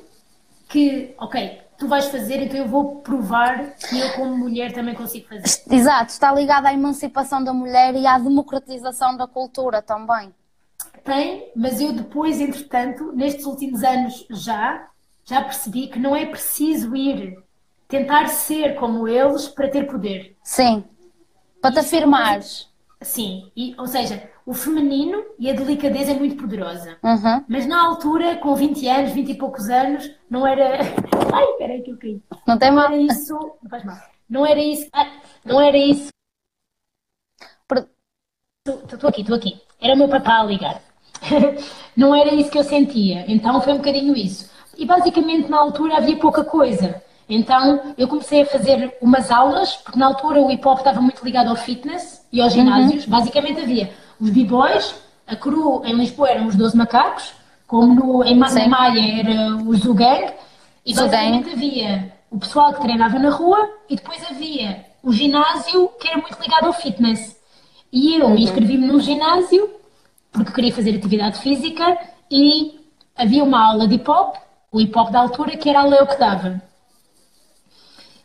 que, 0.70 1.14
ok, 1.18 1.62
tu 1.78 1.88
vais 1.88 2.06
fazer, 2.06 2.42
então 2.42 2.58
eu 2.58 2.68
vou 2.68 3.02
provar 3.02 3.76
que 3.76 4.00
eu, 4.00 4.14
como 4.14 4.38
mulher, 4.38 4.72
também 4.72 4.96
consigo 4.96 5.28
fazer. 5.28 5.64
Exato, 5.70 6.12
está 6.12 6.34
ligado 6.34 6.66
à 6.66 6.74
emancipação 6.74 7.44
da 7.44 7.54
mulher 7.54 7.96
e 7.96 8.08
à 8.08 8.18
democratização 8.18 9.16
da 9.18 9.28
cultura 9.28 9.82
também. 9.82 10.34
Tem, 11.04 11.52
mas 11.56 11.82
eu 11.82 11.92
depois, 11.92 12.40
entretanto, 12.40 13.12
nestes 13.14 13.46
últimos 13.46 13.84
anos 13.84 14.26
já, 14.30 14.88
já 15.26 15.42
percebi 15.42 15.88
que 15.88 16.00
não 16.00 16.16
é 16.16 16.26
preciso 16.26 16.96
ir 16.96 17.38
tentar 17.94 18.28
ser 18.28 18.74
como 18.74 19.08
eles 19.08 19.48
para 19.48 19.70
ter 19.70 19.86
poder. 19.86 20.36
Sim. 20.42 20.84
Para 21.62 21.74
te 21.74 21.80
afirmares. 21.80 22.68
Sim, 23.00 23.52
e, 23.56 23.76
ou 23.78 23.86
seja, 23.86 24.32
o 24.48 24.54
feminino 24.54 25.24
e 25.38 25.48
a 25.48 25.54
delicadeza 25.54 26.12
é 26.12 26.16
muito 26.16 26.36
poderosa. 26.36 26.98
Uhum. 27.04 27.46
Mas 27.48 27.68
na 27.68 27.86
altura, 27.86 28.38
com 28.38 28.56
20 28.56 28.88
anos, 28.88 29.12
20 29.12 29.30
e 29.30 29.36
poucos 29.36 29.70
anos, 29.70 30.10
não 30.28 30.48
era. 30.48 30.80
Ai, 31.32 31.46
peraí 31.60 31.84
que 31.84 31.92
eu 31.92 31.98
caí. 31.98 32.22
Não 32.48 32.58
tem 32.58 32.72
mal. 32.72 32.90
Não 32.90 32.96
era 32.96 33.14
isso. 33.14 33.34
Não 33.62 33.70
faz 33.70 33.84
mal. 33.84 33.98
Não 34.28 34.46
era 34.46 34.60
isso. 34.60 34.90
Ah, 34.92 35.12
não 35.46 35.62
era 35.62 35.78
isso. 35.78 36.10
Estou 38.66 39.10
aqui, 39.10 39.22
estou 39.22 39.36
aqui. 39.36 39.62
Era 39.80 39.94
o 39.94 39.98
meu 39.98 40.10
papá 40.10 40.40
a 40.40 40.46
ligar. 40.46 40.82
não 41.96 42.16
era 42.16 42.34
isso 42.34 42.50
que 42.50 42.58
eu 42.58 42.64
sentia. 42.64 43.24
Então 43.28 43.62
foi 43.62 43.74
um 43.74 43.78
bocadinho 43.78 44.16
isso. 44.16 44.50
E 44.78 44.84
basicamente 44.84 45.48
na 45.48 45.60
altura 45.60 45.98
havia 45.98 46.18
pouca 46.18 46.44
coisa. 46.44 47.04
Então 47.30 47.94
eu 47.98 48.08
comecei 48.08 48.42
a 48.42 48.46
fazer 48.46 48.96
umas 49.02 49.32
aulas, 49.32 49.76
porque 49.78 49.98
na 49.98 50.08
altura 50.08 50.42
o 50.42 50.52
hip 50.52 50.68
hop 50.68 50.80
estava 50.80 51.02
muito 51.02 51.24
ligado 51.24 51.50
ao 51.50 51.56
fitness 51.56 52.26
e 52.32 52.42
aos 52.42 52.54
ginásios. 52.54 53.06
Uhum. 53.06 53.12
Basicamente 53.12 53.62
havia 53.62 53.92
os 54.20 54.30
b-boys, 54.30 54.96
a 55.28 55.36
crew 55.36 55.82
em 55.86 55.96
Lisboa 55.96 56.30
eram 56.30 56.48
os 56.48 56.56
12 56.56 56.78
macacos, 56.78 57.34
como 57.66 57.94
no, 57.94 58.24
em 58.24 58.36
Maia 58.36 59.20
era 59.20 59.56
o 59.56 59.76
Zugang, 59.76 60.34
e 60.86 60.94
basicamente 60.94 61.50
havia 61.50 62.14
o 62.30 62.38
pessoal 62.38 62.74
que 62.74 62.82
treinava 62.82 63.18
na 63.20 63.30
rua 63.30 63.70
e 63.90 63.96
depois 63.96 64.24
havia 64.30 64.86
o 65.02 65.12
ginásio 65.12 65.90
que 66.00 66.08
era 66.08 66.18
muito 66.18 66.40
ligado 66.42 66.66
ao 66.66 66.74
fitness. 66.74 67.38
E 67.92 68.16
eu 68.16 68.28
uhum. 68.28 68.36
inscrevi-me 68.36 68.88
num 68.88 69.00
ginásio 69.00 69.70
porque 70.32 70.52
queria 70.52 70.74
fazer 70.74 70.96
atividade 70.96 71.40
física 71.40 71.98
e 72.30 72.80
havia 73.16 73.44
uma 73.44 73.64
aula 73.64 73.88
de 73.88 73.96
hip 73.96 74.10
hop, 74.10 74.36
o 74.72 74.82
hip 74.82 74.98
hop 74.98 75.12
da 75.12 75.20
altura, 75.20 75.56
que 75.56 75.70
era 75.70 75.82
a 75.82 75.86
Leo 75.86 76.08
que 76.08 76.18
dava. 76.18 76.62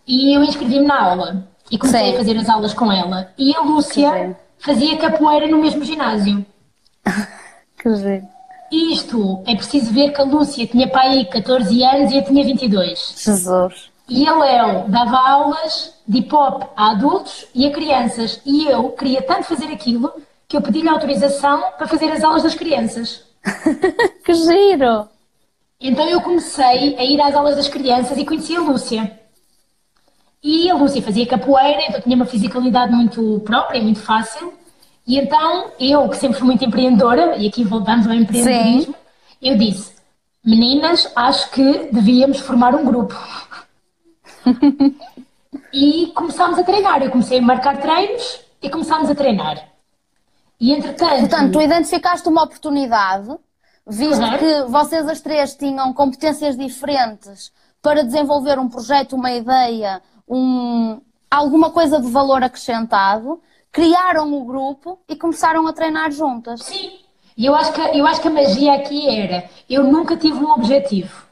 E 0.08 0.34
eu 0.34 0.42
inscrevi-me 0.42 0.86
na 0.86 1.02
aula 1.02 1.46
e 1.70 1.76
comecei 1.76 2.14
a 2.14 2.16
fazer 2.16 2.38
as 2.38 2.48
aulas 2.48 2.72
com 2.72 2.90
ela. 2.90 3.30
E 3.36 3.54
a 3.54 3.60
Lúcia 3.60 4.34
fazia 4.58 4.96
capoeira 4.96 5.46
no 5.46 5.58
mesmo 5.58 5.84
ginásio. 5.84 6.46
que 7.78 7.94
giro. 7.94 8.26
Isto 8.72 9.42
é 9.46 9.54
preciso 9.54 9.92
ver 9.92 10.12
que 10.12 10.20
a 10.20 10.24
Lúcia 10.24 10.66
tinha 10.66 10.90
aí 10.94 11.26
14 11.26 11.82
anos 11.82 12.10
e 12.10 12.16
eu 12.16 12.24
tinha 12.24 12.42
22. 12.42 13.16
Jesus. 13.18 13.90
E 14.08 14.26
a 14.26 14.34
Léo 14.34 14.88
dava 14.88 15.18
aulas 15.18 15.94
de 16.06 16.20
hip 16.20 16.34
hop 16.34 16.62
a 16.74 16.92
adultos 16.92 17.46
e 17.54 17.66
a 17.66 17.70
crianças. 17.70 18.40
E 18.46 18.66
eu 18.66 18.90
queria 18.92 19.20
tanto 19.20 19.44
fazer 19.44 19.66
aquilo 19.66 20.10
que 20.48 20.56
eu 20.56 20.62
pedi-lhe 20.62 20.88
autorização 20.88 21.62
para 21.76 21.86
fazer 21.86 22.10
as 22.10 22.24
aulas 22.24 22.42
das 22.42 22.54
crianças. 22.54 23.24
que 24.24 24.32
giro! 24.32 25.06
Então 25.78 26.08
eu 26.08 26.22
comecei 26.22 26.96
a 26.96 27.04
ir 27.04 27.20
às 27.20 27.34
aulas 27.34 27.56
das 27.56 27.68
crianças 27.68 28.16
e 28.16 28.24
conheci 28.24 28.56
a 28.56 28.60
Lúcia. 28.60 29.18
E 30.42 30.70
a 30.70 30.74
Lúcia 30.74 31.02
fazia 31.02 31.26
capoeira, 31.26 31.82
então 31.88 32.00
tinha 32.00 32.14
uma 32.14 32.26
fisicalidade 32.26 32.92
muito 32.92 33.40
própria, 33.44 33.82
muito 33.82 34.00
fácil. 34.00 34.52
E 35.06 35.18
então 35.18 35.72
eu, 35.80 36.08
que 36.08 36.16
sempre 36.16 36.38
fui 36.38 36.46
muito 36.46 36.64
empreendedora, 36.64 37.36
e 37.36 37.48
aqui 37.48 37.64
voltamos 37.64 38.06
ao 38.06 38.14
empreendedorismo, 38.14 38.94
Sim. 38.94 38.94
eu 39.42 39.56
disse: 39.56 39.92
meninas, 40.44 41.10
acho 41.16 41.50
que 41.50 41.88
devíamos 41.92 42.40
formar 42.40 42.74
um 42.74 42.84
grupo. 42.84 43.14
e 45.72 46.12
começámos 46.14 46.58
a 46.58 46.62
treinar. 46.62 47.02
Eu 47.02 47.10
comecei 47.10 47.38
a 47.38 47.42
marcar 47.42 47.78
treinos 47.78 48.40
e 48.62 48.70
começámos 48.70 49.10
a 49.10 49.14
treinar. 49.14 49.68
E 50.60 50.72
entretanto. 50.72 51.20
Portanto, 51.20 51.52
tu 51.52 51.60
identificaste 51.60 52.28
uma 52.28 52.42
oportunidade, 52.44 53.34
visto 53.86 54.22
uhum. 54.22 54.38
que 54.38 54.62
vocês 54.70 55.08
as 55.08 55.20
três 55.20 55.54
tinham 55.54 55.92
competências 55.92 56.56
diferentes 56.56 57.52
para 57.80 58.02
desenvolver 58.02 58.58
um 58.58 58.68
projeto, 58.68 59.14
uma 59.14 59.30
ideia, 59.30 60.02
um, 60.28 61.00
alguma 61.30 61.70
coisa 61.70 62.00
de 62.00 62.10
valor 62.10 62.42
acrescentado, 62.42 63.40
criaram 63.70 64.32
o 64.32 64.44
grupo 64.44 64.98
e 65.08 65.16
começaram 65.16 65.66
a 65.66 65.72
treinar 65.72 66.10
juntas. 66.10 66.62
Sim. 66.62 66.90
E 67.36 67.46
eu 67.46 67.54
acho 67.54 67.72
que, 67.72 67.80
eu 67.80 68.06
acho 68.06 68.20
que 68.20 68.28
a 68.28 68.32
magia 68.32 68.74
aqui 68.74 69.08
era, 69.08 69.48
eu 69.70 69.84
nunca 69.84 70.16
tive 70.16 70.38
um 70.38 70.50
objetivo. 70.50 71.26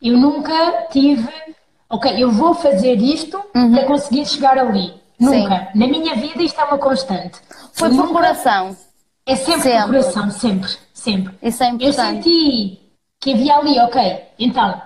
Eu 0.00 0.16
nunca 0.16 0.86
tive, 0.90 1.28
ok, 1.90 2.22
eu 2.22 2.30
vou 2.30 2.54
fazer 2.54 2.94
isto 2.94 3.36
uhum. 3.54 3.72
para 3.72 3.84
conseguir 3.84 4.24
chegar 4.24 4.56
ali. 4.56 4.94
Nunca. 5.18 5.70
Sim. 5.72 5.78
Na 5.78 5.86
minha 5.88 6.14
vida 6.14 6.42
isto 6.42 6.58
é 6.58 6.64
uma 6.64 6.78
constante. 6.78 7.38
Foi 7.74 7.90
por 7.90 8.08
coração. 8.08 8.76
É 9.26 9.36
sempre, 9.36 9.62
sempre. 9.62 9.80
por 9.80 9.88
coração, 9.88 10.30
sempre, 10.30 10.70
sempre. 10.94 11.34
Isso 11.42 11.62
é 11.62 11.68
importante. 11.68 11.84
Eu 11.84 11.92
senti 11.92 12.80
que 13.20 13.34
havia 13.34 13.56
ali, 13.56 13.78
ok, 13.80 14.22
então, 14.38 14.80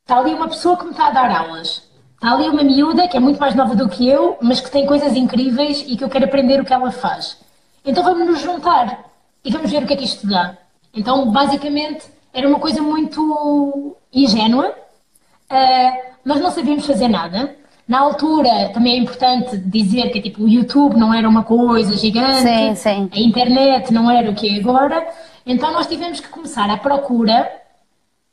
está 0.00 0.18
ali 0.18 0.32
uma 0.32 0.48
pessoa 0.48 0.76
que 0.78 0.84
me 0.84 0.92
está 0.92 1.08
a 1.08 1.10
dar 1.10 1.30
aulas. 1.30 1.83
Está 2.24 2.36
ali 2.36 2.48
uma 2.48 2.64
miúda 2.64 3.06
que 3.06 3.18
é 3.18 3.20
muito 3.20 3.38
mais 3.38 3.54
nova 3.54 3.76
do 3.76 3.86
que 3.86 4.08
eu, 4.08 4.38
mas 4.40 4.58
que 4.58 4.70
tem 4.70 4.86
coisas 4.86 5.14
incríveis 5.14 5.84
e 5.86 5.94
que 5.94 6.02
eu 6.02 6.08
quero 6.08 6.24
aprender 6.24 6.58
o 6.58 6.64
que 6.64 6.72
ela 6.72 6.90
faz. 6.90 7.38
Então 7.84 8.02
vamos 8.02 8.26
nos 8.26 8.40
juntar 8.40 9.04
e 9.44 9.52
vamos 9.52 9.70
ver 9.70 9.82
o 9.82 9.86
que 9.86 9.92
é 9.92 9.96
que 9.96 10.06
isto 10.06 10.26
dá. 10.26 10.56
Então, 10.94 11.30
basicamente, 11.30 12.06
era 12.32 12.48
uma 12.48 12.58
coisa 12.58 12.80
muito 12.80 13.94
ingênua. 14.10 14.70
Uh, 15.50 16.12
nós 16.24 16.40
não 16.40 16.50
sabíamos 16.50 16.86
fazer 16.86 17.08
nada. 17.08 17.54
Na 17.86 18.00
altura, 18.00 18.70
também 18.72 18.94
é 18.94 18.98
importante 19.00 19.58
dizer 19.58 20.08
que 20.08 20.22
tipo, 20.22 20.44
o 20.44 20.48
YouTube 20.48 20.96
não 20.96 21.12
era 21.12 21.28
uma 21.28 21.42
coisa 21.42 21.94
gigante, 21.94 22.40
sim, 22.40 22.74
sim. 22.74 23.10
a 23.12 23.20
internet 23.20 23.92
não 23.92 24.10
era 24.10 24.30
o 24.30 24.34
que 24.34 24.48
é 24.48 24.58
agora, 24.58 25.06
então 25.44 25.70
nós 25.74 25.86
tivemos 25.86 26.20
que 26.20 26.28
começar 26.28 26.70
à 26.70 26.78
procura 26.78 27.46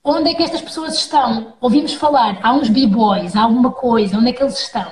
onde 0.03 0.29
é 0.29 0.33
que 0.33 0.43
estas 0.43 0.61
pessoas 0.61 0.95
estão. 0.95 1.53
Ouvimos 1.61 1.93
falar, 1.93 2.39
há 2.41 2.53
uns 2.53 2.69
b-boys, 2.69 3.35
há 3.35 3.43
alguma 3.43 3.71
coisa, 3.71 4.17
onde 4.17 4.29
é 4.29 4.33
que 4.33 4.41
eles 4.41 4.59
estão? 4.59 4.91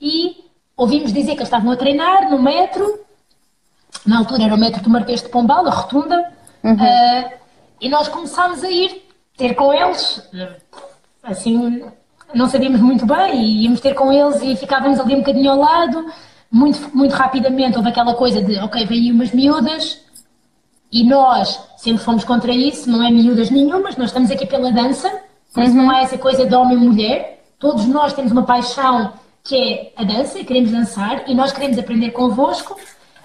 E 0.00 0.44
ouvimos 0.76 1.12
dizer 1.12 1.32
que 1.32 1.38
eles 1.38 1.48
estavam 1.48 1.70
a 1.70 1.76
treinar 1.76 2.30
no 2.30 2.40
metro, 2.42 3.00
na 4.06 4.18
altura 4.18 4.44
era 4.44 4.54
o 4.54 4.58
metro 4.58 4.82
do 4.82 4.90
Marquês 4.90 5.22
de 5.22 5.28
Pombal, 5.28 5.66
a 5.66 5.70
rotunda, 5.70 6.32
uhum. 6.64 6.74
uh, 6.74 7.30
e 7.80 7.88
nós 7.88 8.08
começámos 8.08 8.64
a 8.64 8.70
ir 8.70 9.06
ter 9.36 9.54
com 9.54 9.72
eles, 9.72 10.22
assim, 11.22 11.84
não 12.34 12.48
sabíamos 12.48 12.80
muito 12.80 13.04
bem 13.04 13.42
e 13.42 13.64
íamos 13.64 13.80
ter 13.80 13.94
com 13.94 14.12
eles 14.12 14.40
e 14.42 14.56
ficávamos 14.56 15.00
ali 15.00 15.14
um 15.14 15.20
bocadinho 15.20 15.50
ao 15.50 15.58
lado. 15.58 16.06
Muito, 16.52 16.96
muito 16.96 17.12
rapidamente 17.12 17.76
houve 17.76 17.90
aquela 17.90 18.14
coisa 18.14 18.42
de, 18.42 18.58
ok, 18.58 18.84
vêm 18.84 19.12
umas 19.12 19.30
miúdas 19.32 20.00
e 20.92 21.04
nós 21.04 21.60
sempre 21.76 22.02
fomos 22.02 22.24
contra 22.24 22.52
isso, 22.52 22.90
não 22.90 23.02
é 23.02 23.10
miúdas 23.10 23.50
nenhumas, 23.50 23.96
nós 23.96 24.08
estamos 24.08 24.30
aqui 24.30 24.46
pela 24.46 24.72
dança, 24.72 25.08
por 25.52 25.62
isso 25.62 25.76
uhum. 25.76 25.86
não 25.86 25.92
é 25.92 26.02
essa 26.02 26.18
coisa 26.18 26.46
de 26.46 26.54
homem 26.54 26.76
e 26.76 26.80
mulher. 26.80 27.44
Todos 27.58 27.86
nós 27.86 28.12
temos 28.12 28.32
uma 28.32 28.44
paixão 28.44 29.12
que 29.42 29.56
é 29.56 29.92
a 29.96 30.04
dança 30.04 30.38
e 30.38 30.44
queremos 30.44 30.70
dançar 30.70 31.28
e 31.28 31.34
nós 31.34 31.52
queremos 31.52 31.78
aprender 31.78 32.10
convosco. 32.10 32.76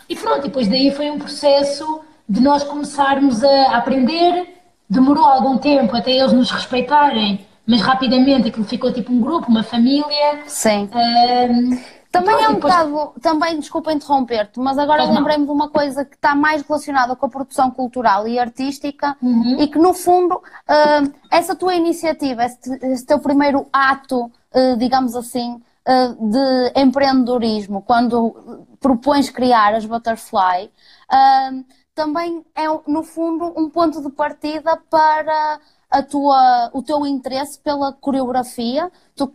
E 0.09 0.15
pronto, 0.15 0.43
depois 0.43 0.67
daí 0.67 0.91
foi 0.91 1.09
um 1.09 1.19
processo 1.19 2.01
de 2.27 2.41
nós 2.41 2.63
começarmos 2.63 3.43
a 3.43 3.77
aprender. 3.77 4.55
Demorou 4.89 5.25
algum 5.25 5.57
tempo 5.57 5.95
até 5.95 6.11
eles 6.11 6.33
nos 6.33 6.51
respeitarem 6.51 7.45
mas 7.67 7.81
rapidamente 7.81 8.49
aquilo 8.49 8.65
ficou 8.65 8.93
tipo 8.93 9.11
um 9.11 9.19
grupo, 9.19 9.49
uma 9.49 9.63
família. 9.63 10.43
Sim. 10.45 10.89
Um, 10.93 11.77
também 12.19 12.43
é 12.43 12.49
um 12.49 12.53
depois... 12.55 12.73
bocado, 12.73 13.19
também, 13.21 13.59
desculpa 13.59 13.93
interromper-te, 13.93 14.59
mas 14.59 14.77
agora 14.77 15.03
lembrei-me 15.03 15.45
de 15.45 15.51
uma 15.51 15.69
coisa 15.69 16.05
que 16.05 16.15
está 16.15 16.35
mais 16.35 16.61
relacionada 16.61 17.15
com 17.15 17.25
a 17.25 17.29
produção 17.29 17.69
cultural 17.71 18.27
e 18.27 18.39
artística 18.39 19.15
uhum. 19.21 19.57
e 19.59 19.67
que 19.67 19.77
no 19.77 19.93
fundo 19.93 20.35
uh, 20.35 21.13
essa 21.31 21.55
tua 21.55 21.75
iniciativa, 21.75 22.45
esse, 22.45 22.73
esse 22.85 23.05
teu 23.05 23.19
primeiro 23.19 23.67
ato, 23.71 24.25
uh, 24.25 24.77
digamos 24.77 25.15
assim, 25.15 25.61
uh, 25.87 26.29
de 26.31 26.79
empreendedorismo, 26.79 27.81
quando 27.81 28.65
propões 28.79 29.29
criar 29.29 29.73
as 29.73 29.85
Butterfly, 29.85 30.71
também 31.93 32.45
é 32.53 32.65
no 32.87 33.03
fundo 33.03 33.53
um 33.57 33.69
ponto 33.69 34.01
de 34.01 34.09
partida 34.11 34.77
para 34.89 35.59
a 35.89 36.03
tua, 36.03 36.69
o 36.73 36.83
teu 36.83 37.05
interesse 37.05 37.57
pela 37.59 37.93
coreografia, 37.93 38.91
tu, 39.15 39.33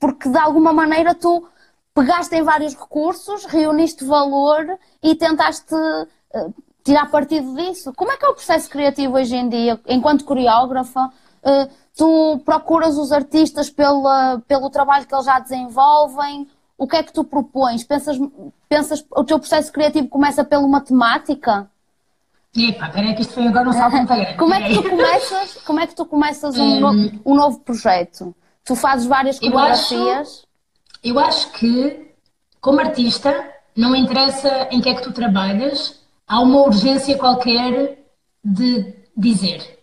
porque 0.00 0.28
de 0.28 0.38
alguma 0.38 0.72
maneira 0.72 1.14
tu 1.14 1.46
pegaste 1.94 2.34
em 2.34 2.42
vários 2.42 2.74
recursos, 2.74 3.44
reuniste 3.44 4.04
valor 4.04 4.78
e 5.02 5.14
tentaste 5.14 5.74
uh, 5.74 6.54
tirar 6.82 7.10
partido 7.10 7.54
disso. 7.54 7.92
Como 7.94 8.10
é 8.10 8.16
que 8.16 8.24
é 8.24 8.28
o 8.28 8.34
processo 8.34 8.68
criativo 8.68 9.16
hoje 9.16 9.36
em 9.36 9.48
dia, 9.48 9.80
enquanto 9.86 10.24
coreógrafa? 10.24 11.10
Uh, 11.44 11.68
tu 11.96 12.40
procuras 12.44 12.96
os 12.96 13.12
artistas 13.12 13.68
pela, 13.68 14.40
pelo 14.46 14.70
trabalho 14.70 15.06
que 15.06 15.14
eles 15.14 15.26
já 15.26 15.38
desenvolvem? 15.38 16.48
O 16.78 16.86
que 16.86 16.96
é 16.96 17.02
que 17.02 17.12
tu 17.12 17.22
propões? 17.22 17.84
Pensas, 17.84 18.18
pensas 18.68 19.04
o 19.10 19.24
teu 19.24 19.38
processo 19.38 19.70
criativo 19.70 20.08
começa 20.08 20.42
pela 20.44 20.66
matemática? 20.66 21.70
Epa, 22.56 22.88
peraí 22.90 23.14
que 23.14 23.22
isto 23.22 23.34
foi 23.34 23.46
agora 23.46 23.68
um 23.68 23.72
salto 23.72 23.96
muito 23.96 24.08
grande. 24.08 24.34
Como 24.36 24.54
é 24.54 24.68
que 24.68 24.74
tu 24.74 24.90
começas, 24.90 25.54
como 25.64 25.80
é 25.80 25.86
que 25.86 25.94
tu 25.94 26.04
começas 26.04 26.58
um, 26.58 26.80
no, 26.80 26.90
hum. 26.90 27.20
um 27.24 27.34
novo 27.34 27.60
projeto? 27.60 28.34
Tu 28.64 28.76
fazes 28.76 29.06
várias 29.06 29.38
coreografias? 29.38 30.44
Eu, 31.02 31.18
acho 31.18 31.50
que, 31.52 32.12
como 32.60 32.80
artista, 32.80 33.50
não 33.76 33.94
interessa 33.94 34.68
em 34.70 34.80
que 34.80 34.88
é 34.88 34.94
que 34.94 35.02
tu 35.02 35.12
trabalhas, 35.12 36.00
há 36.26 36.40
uma 36.40 36.62
urgência 36.62 37.18
qualquer 37.18 37.98
de 38.44 38.94
dizer. 39.16 39.78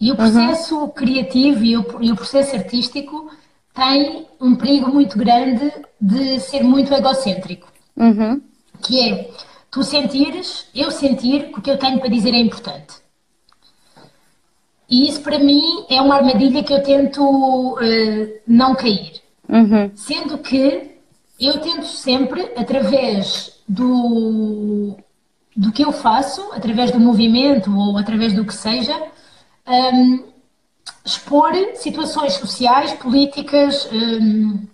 E 0.00 0.10
o 0.10 0.16
processo 0.16 0.78
uhum. 0.78 0.88
criativo 0.88 1.64
e 1.64 1.76
o, 1.76 2.02
e 2.02 2.12
o 2.12 2.16
processo 2.16 2.56
artístico 2.56 3.30
tem 3.74 4.26
um 4.40 4.54
perigo 4.54 4.92
muito 4.92 5.18
grande 5.18 5.72
de 6.00 6.40
ser 6.40 6.62
muito 6.62 6.92
egocêntrico. 6.92 7.72
Uhum. 7.96 8.40
Que 8.82 9.00
é 9.00 9.30
tu 9.70 9.82
sentires, 9.82 10.68
eu 10.74 10.90
sentir 10.90 11.50
que 11.50 11.58
o 11.58 11.62
que 11.62 11.70
eu 11.70 11.78
tenho 11.78 11.98
para 11.98 12.08
dizer 12.08 12.32
é 12.34 12.38
importante. 12.38 12.94
E 14.88 15.08
isso 15.08 15.22
para 15.22 15.38
mim 15.38 15.86
é 15.88 16.00
uma 16.00 16.16
armadilha 16.16 16.62
que 16.62 16.72
eu 16.72 16.82
tento 16.82 17.22
uh, 17.22 18.40
não 18.46 18.74
cair. 18.74 19.23
Uhum. 19.48 19.90
Sendo 19.94 20.38
que 20.38 20.98
eu 21.40 21.60
tento 21.60 21.86
sempre, 21.86 22.52
através 22.56 23.60
do, 23.68 24.96
do 25.56 25.72
que 25.72 25.84
eu 25.84 25.92
faço, 25.92 26.40
através 26.52 26.90
do 26.90 27.00
movimento 27.00 27.76
ou 27.76 27.96
através 27.98 28.32
do 28.32 28.44
que 28.44 28.54
seja, 28.54 28.94
um, 29.66 30.24
expor 31.04 31.52
situações 31.74 32.34
sociais, 32.34 32.92
políticas, 32.92 33.88
um, 33.92 34.66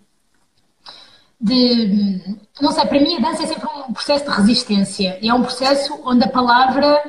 de. 1.41 2.21
Não 2.61 2.71
sei, 2.73 2.85
para 2.85 3.01
mim 3.01 3.17
a 3.17 3.21
dança 3.21 3.45
é 3.45 3.47
sempre 3.47 3.69
um 3.89 3.93
processo 3.93 4.25
de 4.25 4.31
resistência. 4.31 5.19
É 5.23 5.33
um 5.33 5.43
processo 5.43 5.99
onde 6.05 6.25
a 6.25 6.29
palavra 6.29 7.03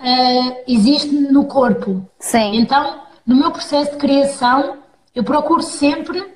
uh, 0.00 0.56
existe 0.66 1.14
no 1.14 1.44
corpo. 1.44 2.04
Sim. 2.18 2.56
Então, 2.56 3.02
no 3.24 3.36
meu 3.36 3.50
processo 3.52 3.92
de 3.92 3.98
criação, 3.98 4.78
eu 5.14 5.22
procuro 5.22 5.62
sempre 5.62 6.35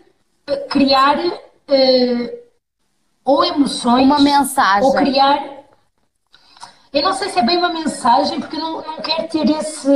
criar 0.69 1.19
uh, 1.19 2.40
ou 3.25 3.45
emoções. 3.45 4.04
Uma 4.04 4.21
mensagem. 4.21 4.85
Ou 4.85 4.95
criar. 4.95 5.61
Eu 6.92 7.02
não 7.02 7.12
sei 7.12 7.28
se 7.28 7.38
é 7.38 7.42
bem 7.42 7.57
uma 7.57 7.73
mensagem, 7.73 8.40
porque 8.40 8.57
eu 8.57 8.61
não, 8.61 8.83
não 8.83 8.97
quero 8.97 9.28
ter 9.28 9.49
esse. 9.50 9.88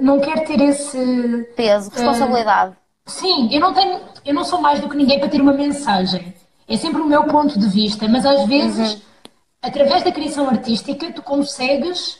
Não 0.00 0.20
quero 0.20 0.44
ter 0.46 0.60
esse. 0.60 1.48
Peso, 1.56 1.90
responsabilidade. 1.90 2.72
Uh, 2.72 3.10
sim, 3.10 3.48
eu 3.52 3.60
não 3.60 3.74
tenho. 3.74 4.00
Eu 4.24 4.34
não 4.34 4.44
sou 4.44 4.60
mais 4.60 4.80
do 4.80 4.88
que 4.88 4.96
ninguém 4.96 5.18
para 5.18 5.28
ter 5.28 5.40
uma 5.40 5.52
mensagem. 5.52 6.34
É 6.66 6.76
sempre 6.76 7.00
o 7.00 7.06
meu 7.06 7.24
ponto 7.24 7.58
de 7.58 7.66
vista, 7.66 8.06
mas 8.08 8.26
às 8.26 8.44
vezes, 8.46 8.94
uhum. 8.94 9.00
através 9.62 10.02
da 10.02 10.12
criação 10.12 10.48
artística, 10.48 11.10
tu 11.12 11.22
consegues 11.22 12.18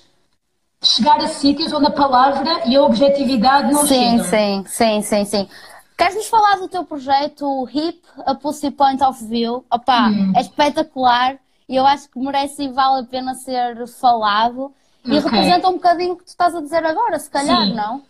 chegar 0.83 1.19
a 1.19 1.29
sítios 1.29 1.73
onde 1.73 1.87
a 1.87 1.91
palavra 1.91 2.63
e 2.67 2.77
a 2.77 2.83
objetividade 2.83 3.73
não 3.73 3.87
sim, 3.87 4.19
chegam. 4.19 4.25
Sim, 4.25 4.65
sim, 4.67 5.03
sim, 5.03 5.25
sim. 5.25 5.49
Queres-nos 5.99 6.29
falar 6.29 6.59
do 6.59 6.69
teu 6.69 6.85
projeto 6.85 7.65
HIP, 7.65 8.01
a 8.19 8.33
Pussy 8.33 8.71
Point 8.71 9.03
of 9.03 9.25
View? 9.27 9.65
Opa, 9.69 10.09
hum. 10.09 10.33
é 10.37 10.41
espetacular 10.41 11.37
e 11.69 11.75
eu 11.75 11.85
acho 11.85 12.09
que 12.09 12.21
merece 12.21 12.63
e 12.63 12.69
vale 12.69 13.01
a 13.03 13.05
pena 13.05 13.35
ser 13.35 13.85
falado 13.89 14.73
e 15.05 15.19
okay. 15.19 15.21
representa 15.21 15.69
um 15.69 15.73
bocadinho 15.73 16.13
o 16.13 16.17
que 16.17 16.25
tu 16.25 16.29
estás 16.29 16.55
a 16.55 16.61
dizer 16.61 16.87
agora, 16.87 17.19
se 17.19 17.29
calhar, 17.29 17.67
sim. 17.67 17.75
não? 17.75 18.03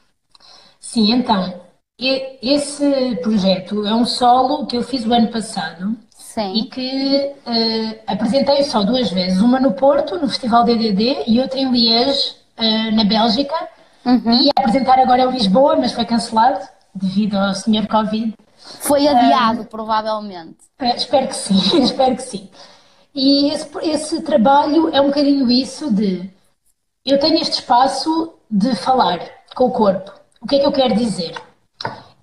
Sim, 0.79 1.13
então, 1.13 1.63
esse 1.99 3.17
projeto 3.23 3.87
é 3.87 3.95
um 3.95 4.05
solo 4.05 4.67
que 4.67 4.77
eu 4.77 4.83
fiz 4.83 5.07
o 5.07 5.13
ano 5.15 5.29
passado 5.29 5.97
Sim. 6.11 6.53
e 6.55 6.65
que 6.65 7.35
uh, 7.47 8.01
apresentei 8.07 8.65
só 8.65 8.83
duas 8.83 9.11
vezes, 9.11 9.41
uma 9.41 9.59
no 9.59 9.73
Porto, 9.73 10.19
no 10.19 10.29
Festival 10.29 10.65
DDD, 10.65 11.25
e 11.27 11.41
outra 11.41 11.59
em 11.59 11.71
Liège, 11.71 12.37
uh, 12.59 12.95
na 12.95 13.05
Bélgica. 13.05 13.57
Uhum. 14.05 14.33
E 14.33 14.45
ia 14.45 14.53
apresentar 14.59 14.99
agora 14.99 15.23
em 15.23 15.31
Lisboa, 15.31 15.77
mas 15.77 15.93
foi 15.93 16.05
cancelado 16.05 16.61
devido 16.99 17.37
ao 17.37 17.55
senhor 17.55 17.87
Covid. 17.87 18.35
Foi 18.57 19.07
adiado, 19.07 19.65
provavelmente. 19.65 20.59
Uh, 20.81 20.97
espero 20.97 21.29
que 21.29 21.37
sim, 21.37 21.55
espero 21.83 22.17
que 22.17 22.23
sim. 22.23 22.51
E 23.15 23.51
esse, 23.51 23.69
esse 23.83 24.23
trabalho 24.23 24.95
é 24.95 25.01
um 25.01 25.07
bocadinho 25.07 25.51
isso 25.51 25.93
de 25.93 26.31
eu 27.05 27.19
tenho 27.19 27.41
este 27.41 27.61
espaço 27.61 28.35
de 28.51 28.75
falar 28.75 29.19
com 29.55 29.65
o 29.65 29.71
corpo. 29.71 30.13
O 30.41 30.47
que 30.47 30.57
é 30.57 30.59
que 30.61 30.67
eu 30.67 30.73
quero 30.73 30.95
dizer? 30.95 31.35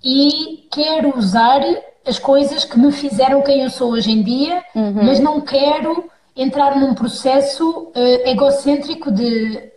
E 0.03 0.67
quero 0.71 1.17
usar 1.17 1.61
as 2.05 2.19
coisas 2.19 2.63
que 2.63 2.77
me 2.77 2.91
fizeram 2.91 3.41
quem 3.41 3.63
eu 3.63 3.69
sou 3.69 3.91
hoje 3.91 4.11
em 4.11 4.21
dia, 4.21 4.63
uhum. 4.75 5.03
mas 5.03 5.19
não 5.19 5.41
quero 5.41 6.09
entrar 6.35 6.77
num 6.77 6.93
processo 6.93 7.91
uh, 7.95 8.27
egocêntrico 8.27 9.11
de, 9.11 9.71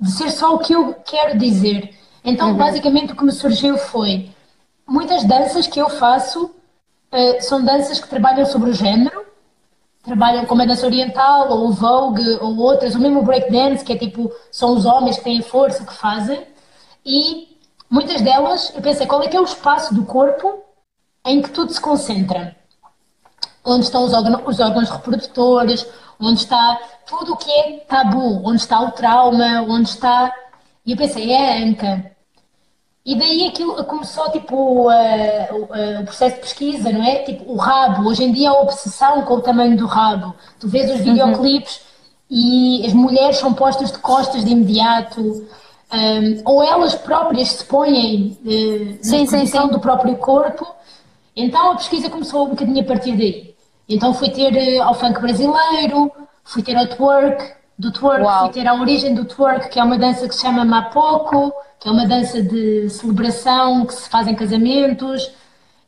de 0.00 0.10
ser 0.10 0.30
só 0.30 0.54
o 0.54 0.58
que 0.58 0.72
eu 0.72 0.94
quero 1.04 1.38
dizer. 1.38 1.94
Então, 2.24 2.48
uhum. 2.48 2.56
basicamente, 2.56 3.12
o 3.12 3.16
que 3.16 3.24
me 3.24 3.32
surgiu 3.32 3.76
foi 3.76 4.30
muitas 4.86 5.24
danças 5.24 5.66
que 5.66 5.80
eu 5.80 5.90
faço 5.90 6.46
uh, 6.46 7.40
são 7.40 7.62
danças 7.62 8.00
que 8.00 8.08
trabalham 8.08 8.46
sobre 8.46 8.70
o 8.70 8.74
género, 8.74 9.24
trabalham 10.02 10.44
como 10.46 10.62
a 10.62 10.66
dança 10.66 10.86
oriental, 10.86 11.50
ou 11.50 11.68
o 11.68 11.72
Vogue, 11.72 12.38
ou 12.40 12.56
outras, 12.58 12.94
ou 12.94 13.00
mesmo 13.00 13.20
o 13.20 13.24
breakdance, 13.24 13.84
que 13.84 13.92
é 13.92 13.98
tipo, 13.98 14.32
são 14.50 14.74
os 14.74 14.84
homens 14.84 15.18
que 15.18 15.24
têm 15.24 15.42
força 15.42 15.84
que 15.84 15.94
fazem, 15.94 16.46
e 17.04 17.58
muitas 17.88 18.20
delas, 18.20 18.72
eu 18.74 18.82
pensei, 18.82 19.06
qual 19.06 19.22
é 19.22 19.28
que 19.28 19.36
é 19.36 19.40
o 19.40 19.44
espaço 19.44 19.94
do 19.94 20.04
corpo 20.04 20.62
em 21.24 21.40
que 21.42 21.50
tudo 21.50 21.72
se 21.72 21.80
concentra? 21.80 22.56
Onde 23.64 23.84
estão 23.84 24.04
os 24.04 24.12
órgãos, 24.12 24.42
os 24.46 24.60
órgãos 24.60 24.90
reprodutores, 24.90 25.86
onde 26.20 26.40
está 26.40 26.78
tudo 27.06 27.32
o 27.32 27.36
que 27.36 27.50
é 27.50 27.78
tabu, 27.88 28.42
onde 28.46 28.60
está 28.60 28.80
o 28.80 28.90
trauma, 28.92 29.62
onde 29.62 29.88
está... 29.88 30.34
E 30.84 30.92
eu 30.92 30.98
pensei, 30.98 31.32
é 31.32 31.54
a 31.54 31.66
anca. 31.66 32.13
E 33.04 33.14
daí 33.16 33.46
aquilo 33.46 33.84
começou, 33.84 34.30
tipo, 34.30 34.88
uh, 34.88 36.00
o 36.00 36.04
processo 36.04 36.36
de 36.36 36.40
pesquisa, 36.40 36.90
não 36.90 37.04
é? 37.04 37.16
Tipo, 37.16 37.52
o 37.52 37.56
rabo. 37.56 38.08
Hoje 38.08 38.24
em 38.24 38.32
dia 38.32 38.48
a 38.48 38.60
obsessão 38.62 39.22
com 39.22 39.34
o 39.34 39.40
tamanho 39.42 39.76
do 39.76 39.84
rabo. 39.84 40.34
Tu 40.58 40.66
vês 40.66 40.90
os 40.90 41.00
uhum. 41.00 41.12
videoclipes 41.12 41.76
uhum. 41.76 41.82
e 42.30 42.86
as 42.86 42.94
mulheres 42.94 43.36
são 43.36 43.52
postas 43.52 43.92
de 43.92 43.98
costas 43.98 44.42
de 44.42 44.52
imediato. 44.52 45.20
Um, 45.92 46.42
ou 46.46 46.62
elas 46.62 46.94
próprias 46.94 47.48
se 47.48 47.64
põem 47.66 48.38
uh, 48.42 48.98
sim, 49.02 49.24
na 49.24 49.30
posição 49.30 49.68
do 49.68 49.78
próprio 49.78 50.16
corpo. 50.16 50.66
Então 51.36 51.72
a 51.72 51.76
pesquisa 51.76 52.08
começou 52.08 52.46
um 52.46 52.50
bocadinho 52.50 52.80
a 52.80 52.84
partir 52.84 53.12
daí. 53.18 53.54
Então 53.86 54.14
fui 54.14 54.30
ter 54.30 54.78
uh, 54.78 54.82
ao 54.82 54.94
funk 54.94 55.20
brasileiro, 55.20 56.10
fui 56.42 56.62
ter 56.62 56.74
ao 56.74 56.86
twerk, 56.86 57.52
do 57.78 57.92
twerk, 57.92 58.22
Uau. 58.22 58.44
fui 58.44 58.52
ter 58.52 58.66
a 58.68 58.74
origem 58.74 59.14
do 59.14 59.24
twerk, 59.24 59.68
que 59.68 59.78
é 59.78 59.84
uma 59.84 59.98
dança 59.98 60.28
que 60.28 60.34
se 60.34 60.42
chama 60.42 60.64
Mapoco, 60.64 61.52
que 61.80 61.88
é 61.88 61.90
uma 61.90 62.06
dança 62.06 62.42
de 62.42 62.88
celebração 62.88 63.84
que 63.84 63.94
se 63.94 64.08
faz 64.08 64.28
em 64.28 64.34
casamentos. 64.34 65.30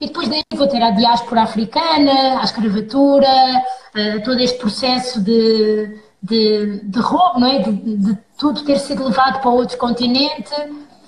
E 0.00 0.08
depois 0.08 0.28
daí 0.28 0.42
vou 0.54 0.68
ter 0.68 0.82
a 0.82 0.90
diáspora 0.90 1.42
africana, 1.42 2.40
a 2.40 2.44
escravatura, 2.44 3.28
uh, 3.28 4.22
todo 4.24 4.40
este 4.40 4.58
processo 4.58 5.22
de, 5.22 5.98
de, 6.22 6.80
de 6.82 7.00
roubo, 7.00 7.40
não 7.40 7.46
é? 7.46 7.60
De, 7.60 7.72
de, 7.72 8.18
tudo 8.36 8.62
ter 8.64 8.78
sido 8.78 9.04
levado 9.04 9.40
para 9.40 9.50
outro 9.50 9.78
continente. 9.78 10.52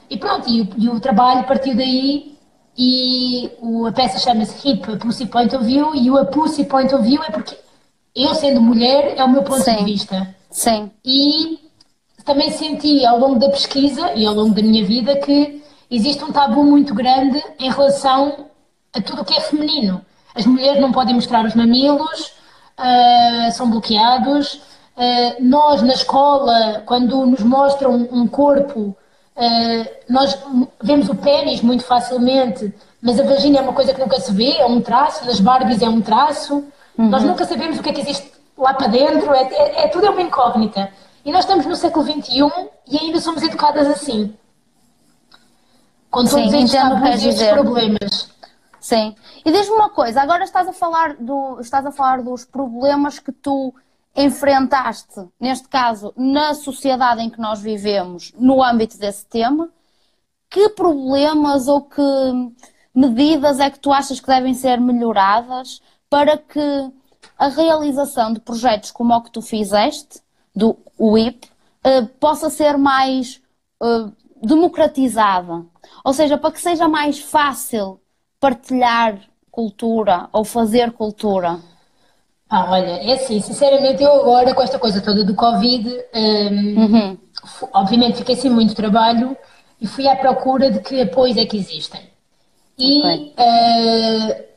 E 0.09 0.17
pronto, 0.17 0.49
e 0.49 0.63
o, 0.63 0.69
e 0.79 0.89
o 0.89 1.01
trabalho 1.01 1.45
partiu 1.45 1.77
daí 1.77 2.39
e 2.79 3.51
o, 3.61 3.87
a 3.87 3.93
peça 3.93 4.19
chama-se 4.19 4.67
Hip, 4.67 4.91
a 4.91 4.97
Pussy 4.97 5.27
Point 5.27 5.55
of 5.55 5.65
View, 5.67 5.95
e 5.97 6.11
o 6.11 6.17
a 6.17 6.25
Pussy 6.25 6.65
Point 6.65 6.95
of 6.95 7.05
View 7.05 7.23
é 7.25 7.31
porque 7.31 7.59
eu, 8.15 8.35
sendo 8.35 8.61
mulher, 8.61 9.15
é 9.17 9.25
o 9.25 9.29
meu 9.29 9.43
ponto 9.43 9.63
Sim. 9.63 9.77
de 9.77 9.85
vista. 9.85 10.35
Sim. 10.59 10.91
E 11.05 11.57
também 12.25 12.51
senti 12.51 13.07
ao 13.07 13.17
longo 13.17 13.39
da 13.39 13.49
pesquisa 13.49 14.13
e 14.15 14.27
ao 14.27 14.35
longo 14.35 14.53
da 14.53 14.61
minha 14.61 14.85
vida 14.85 15.15
que 15.15 15.63
existe 15.89 16.25
um 16.25 16.33
tabu 16.33 16.65
muito 16.65 16.93
grande 16.93 17.41
em 17.61 17.71
relação 17.71 18.47
a 18.93 19.01
tudo 19.01 19.23
o 19.23 19.25
que 19.25 19.35
é 19.35 19.41
feminino. 19.41 20.05
As 20.35 20.45
mulheres 20.47 20.81
não 20.81 20.91
podem 20.91 21.15
mostrar 21.15 21.45
os 21.45 21.55
mamilos, 21.55 22.33
uh, 22.77 23.53
são 23.53 23.71
bloqueados. 23.71 24.55
Uh, 24.97 25.37
nós, 25.39 25.81
na 25.81 25.93
escola, 25.93 26.83
quando 26.87 27.25
nos 27.25 27.45
mostram 27.45 28.09
um 28.11 28.27
corpo, 28.27 28.81
uh, 29.37 29.91
nós 30.09 30.37
vemos 30.83 31.09
o 31.09 31.15
pênis 31.15 31.63
muito 31.63 31.85
facilmente, 31.85 32.75
mas 33.01 33.21
a 33.21 33.23
vagina 33.23 33.59
é 33.59 33.61
uma 33.61 33.73
coisa 33.73 33.95
que 33.95 34.01
nunca 34.01 34.19
se 34.19 34.33
vê, 34.33 34.57
é 34.57 34.67
um 34.67 34.81
traço, 34.81 35.25
nas 35.25 35.39
Barbies 35.39 35.83
é 35.83 35.89
um 35.89 36.01
traço. 36.01 36.65
Uhum. 36.99 37.11
Nós 37.11 37.23
nunca 37.23 37.45
sabemos 37.45 37.79
o 37.79 37.83
que 37.83 37.91
é 37.91 37.93
que 37.93 38.01
existe 38.01 38.38
lá 38.59 38.75
para 38.75 38.89
dentro, 38.89 39.33
é, 39.33 39.43
é, 39.43 39.85
é 39.85 39.89
tudo 39.89 40.07
é 40.07 40.11
uma 40.11 40.21
incógnita. 40.21 40.93
E 41.25 41.31
nós 41.31 41.45
estamos 41.45 41.65
no 41.67 41.77
século 41.77 42.05
XXI 42.05 42.51
e 42.87 42.99
ainda 42.99 43.21
somos 43.21 43.43
educadas 43.43 43.87
assim. 43.87 44.35
Com 46.11 46.25
todos 46.25 46.51
Sim, 46.51 46.65
estes 46.65 47.25
estes 47.25 47.49
problemas. 47.49 48.31
Sim. 48.81 49.15
E 49.45 49.53
diz-me 49.53 49.75
uma 49.75 49.91
coisa, 49.91 50.23
agora 50.23 50.45
estás 50.45 50.67
a 50.67 50.73
falar 50.73 51.17
do, 51.17 51.59
estás 51.61 51.85
a 51.85 51.93
falar 51.93 52.23
dos 52.23 52.45
problemas 52.45 53.19
que 53.19 53.31
tu 53.31 53.75
enfrentaste, 54.17 55.29
neste 55.39 55.69
caso, 55.69 56.13
na 56.17 56.55
sociedade 56.55 57.23
em 57.23 57.31
que 57.31 57.41
nós 57.41 57.61
vivemos, 57.61 58.33
no 58.39 58.63
âmbito 58.63 58.99
desse 58.99 59.27
tema. 59.27 59.69
Que 60.51 60.71
problemas 60.71 61.69
ou 61.69 61.83
que 61.83 62.03
medidas 62.95 63.61
é 63.61 63.69
que 63.69 63.79
tu 63.79 63.93
achas 63.93 64.19
que 64.19 64.27
devem 64.27 64.55
ser 64.55 64.81
melhoradas 64.81 65.83
para 66.09 66.39
que 66.39 66.91
a 67.39 67.49
realização 67.49 68.33
de 68.33 68.41
projetos 68.41 68.91
como 68.91 69.15
o 69.15 69.23
que 69.23 69.31
tu 69.31 69.41
fizeste, 69.41 70.21
do 70.55 70.77
WIP, 70.99 71.47
uh, 71.87 72.07
possa 72.19 72.51
ser 72.51 72.77
mais 72.77 73.41
uh, 73.81 74.13
democratizada. 74.43 75.65
Ou 76.05 76.13
seja, 76.13 76.37
para 76.37 76.51
que 76.51 76.61
seja 76.61 76.89
mais 76.89 77.21
fácil 77.21 78.01
partilhar 78.41 79.21
cultura 79.51 80.29
ou 80.33 80.45
fazer 80.45 80.93
cultura. 80.93 81.59
Ah, 82.51 82.71
olha, 82.71 82.87
é 82.87 83.13
assim, 83.13 83.41
sinceramente 83.41 84.03
eu 84.03 84.11
agora 84.11 84.55
com 84.55 84.63
esta 84.63 84.79
coisa 84.79 85.01
toda 85.03 85.25
do 85.25 85.35
Covid, 85.35 85.89
um, 86.15 86.81
uhum. 86.81 87.19
obviamente 87.75 88.19
fiquei 88.19 88.37
sem 88.37 88.51
muito 88.51 88.75
trabalho 88.75 89.37
e 89.81 89.87
fui 89.87 90.09
à 90.09 90.17
procura 90.17 90.71
de 90.71 90.81
que 90.81 91.03
apoios 91.03 91.37
é 91.37 91.45
que 91.45 91.59
existem. 91.59 92.01
E 92.79 93.01
okay. 93.01 93.35
uh, 93.37 94.48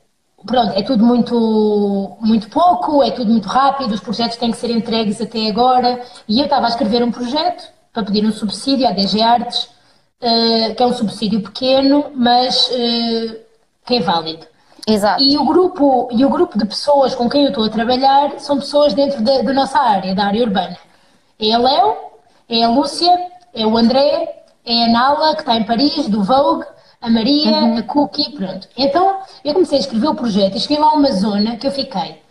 pronto, 0.46 0.78
é 0.78 0.84
tudo 0.84 1.06
muito, 1.06 2.18
muito 2.20 2.50
pouco, 2.50 3.04
é 3.04 3.12
tudo 3.12 3.32
muito 3.32 3.48
rápido, 3.48 3.94
os 3.94 4.00
projetos 4.00 4.38
têm 4.38 4.52
que 4.52 4.58
ser 4.58 4.72
entregues 4.72 5.22
até 5.22 5.48
agora. 5.48 6.02
E 6.28 6.40
eu 6.40 6.46
estava 6.46 6.66
a 6.66 6.70
escrever 6.70 7.04
um 7.04 7.12
projeto 7.12 7.64
para 7.94 8.04
pedir 8.04 8.26
um 8.26 8.32
subsídio 8.32 8.88
à 8.88 8.92
DG 8.92 9.22
Artes, 9.22 9.64
uh, 9.64 10.76
que 10.76 10.82
é 10.82 10.86
um 10.86 10.94
subsídio 10.94 11.42
pequeno, 11.42 12.12
mas 12.16 12.68
uh, 12.68 13.40
que 13.86 13.96
é 13.96 14.00
válido. 14.00 14.46
Exato. 14.88 15.22
E 15.22 15.38
o, 15.38 15.46
grupo, 15.46 16.10
e 16.12 16.26
o 16.26 16.30
grupo 16.30 16.58
de 16.58 16.66
pessoas 16.66 17.14
com 17.14 17.30
quem 17.30 17.44
eu 17.44 17.50
estou 17.50 17.66
a 17.66 17.70
trabalhar 17.70 18.40
são 18.40 18.58
pessoas 18.58 18.94
dentro 18.94 19.22
da, 19.22 19.42
da 19.42 19.54
nossa 19.54 19.80
área, 19.80 20.16
da 20.16 20.26
área 20.26 20.44
urbana. 20.44 20.78
É 21.40 21.54
a 21.54 21.58
Léo, 21.58 21.98
é 22.50 22.64
a 22.64 22.70
Lúcia, 22.70 23.12
é 23.54 23.66
o 23.66 23.78
André, 23.78 24.44
é 24.66 24.86
a 24.86 24.88
Nala, 24.88 25.36
que 25.36 25.42
está 25.42 25.56
em 25.56 25.64
Paris, 25.64 26.08
do 26.08 26.24
Vogue, 26.24 26.66
a 27.02 27.10
Maria, 27.10 27.52
uhum. 27.52 27.78
a 27.78 27.84
Cookie, 27.84 28.32
pronto. 28.32 28.68
Então 28.78 29.18
eu 29.44 29.54
comecei 29.54 29.80
a 29.80 29.82
escrever 29.82 30.08
o 30.08 30.16
projeto 30.16 30.56
e 30.56 30.60
cheguei 30.60 30.78
lá 30.78 30.92
a 30.92 30.94
uma 30.94 31.12
zona 31.12 31.56
que 31.58 31.66
eu 31.66 31.72
fiquei. 31.72 32.22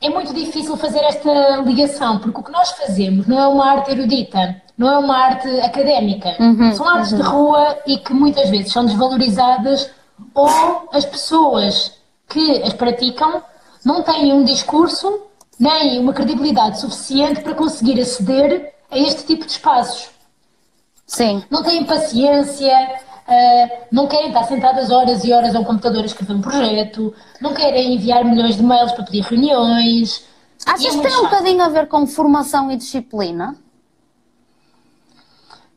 É 0.00 0.10
muito 0.10 0.34
difícil 0.34 0.76
fazer 0.76 0.98
esta 1.04 1.56
ligação, 1.64 2.18
porque 2.18 2.40
o 2.40 2.42
que 2.42 2.50
nós 2.50 2.70
fazemos 2.72 3.26
não 3.26 3.38
é 3.38 3.48
uma 3.48 3.70
arte 3.70 3.90
erudita. 3.90 4.62
não 4.76 4.92
é 4.92 4.98
uma 4.98 5.16
arte 5.16 5.48
académica. 5.60 6.36
Uhum, 6.38 6.74
são 6.74 6.86
artes 6.86 7.12
uhum. 7.12 7.18
de 7.18 7.24
rua 7.24 7.78
e 7.86 7.96
que 7.98 8.12
muitas 8.12 8.50
vezes 8.50 8.72
são 8.72 8.84
desvalorizadas 8.84 9.90
ou 10.34 10.88
as 10.92 11.06
pessoas 11.06 11.92
que 12.28 12.62
as 12.62 12.74
praticam 12.74 13.42
não 13.84 14.02
têm 14.02 14.32
um 14.32 14.44
discurso 14.44 15.22
nem 15.58 15.98
uma 15.98 16.12
credibilidade 16.12 16.80
suficiente 16.80 17.40
para 17.40 17.54
conseguir 17.54 18.00
aceder 18.00 18.74
a 18.90 18.98
este 18.98 19.24
tipo 19.24 19.46
de 19.46 19.52
espaços. 19.52 20.10
Sim. 21.06 21.42
Não 21.50 21.62
têm 21.62 21.84
paciência, 21.84 22.74
uh, 23.26 23.86
não 23.90 24.06
querem 24.06 24.28
estar 24.28 24.44
sentadas 24.44 24.90
horas 24.90 25.24
e 25.24 25.32
horas 25.32 25.54
ao 25.54 25.64
computador 25.64 26.02
a 26.02 26.06
escrever 26.06 26.34
um 26.34 26.40
projeto, 26.40 27.14
não 27.40 27.54
querem 27.54 27.94
enviar 27.94 28.24
milhões 28.24 28.56
de 28.56 28.62
mails 28.62 28.92
para 28.92 29.04
pedir 29.04 29.22
reuniões. 29.22 30.24
Achas 30.64 30.94
é 30.94 30.98
que 30.98 31.08
tem 31.08 31.16
um 31.16 31.22
bocadinho 31.22 31.62
a 31.62 31.68
ver 31.68 31.88
com 31.88 32.06
formação 32.06 32.70
e 32.70 32.76
disciplina? 32.76 33.56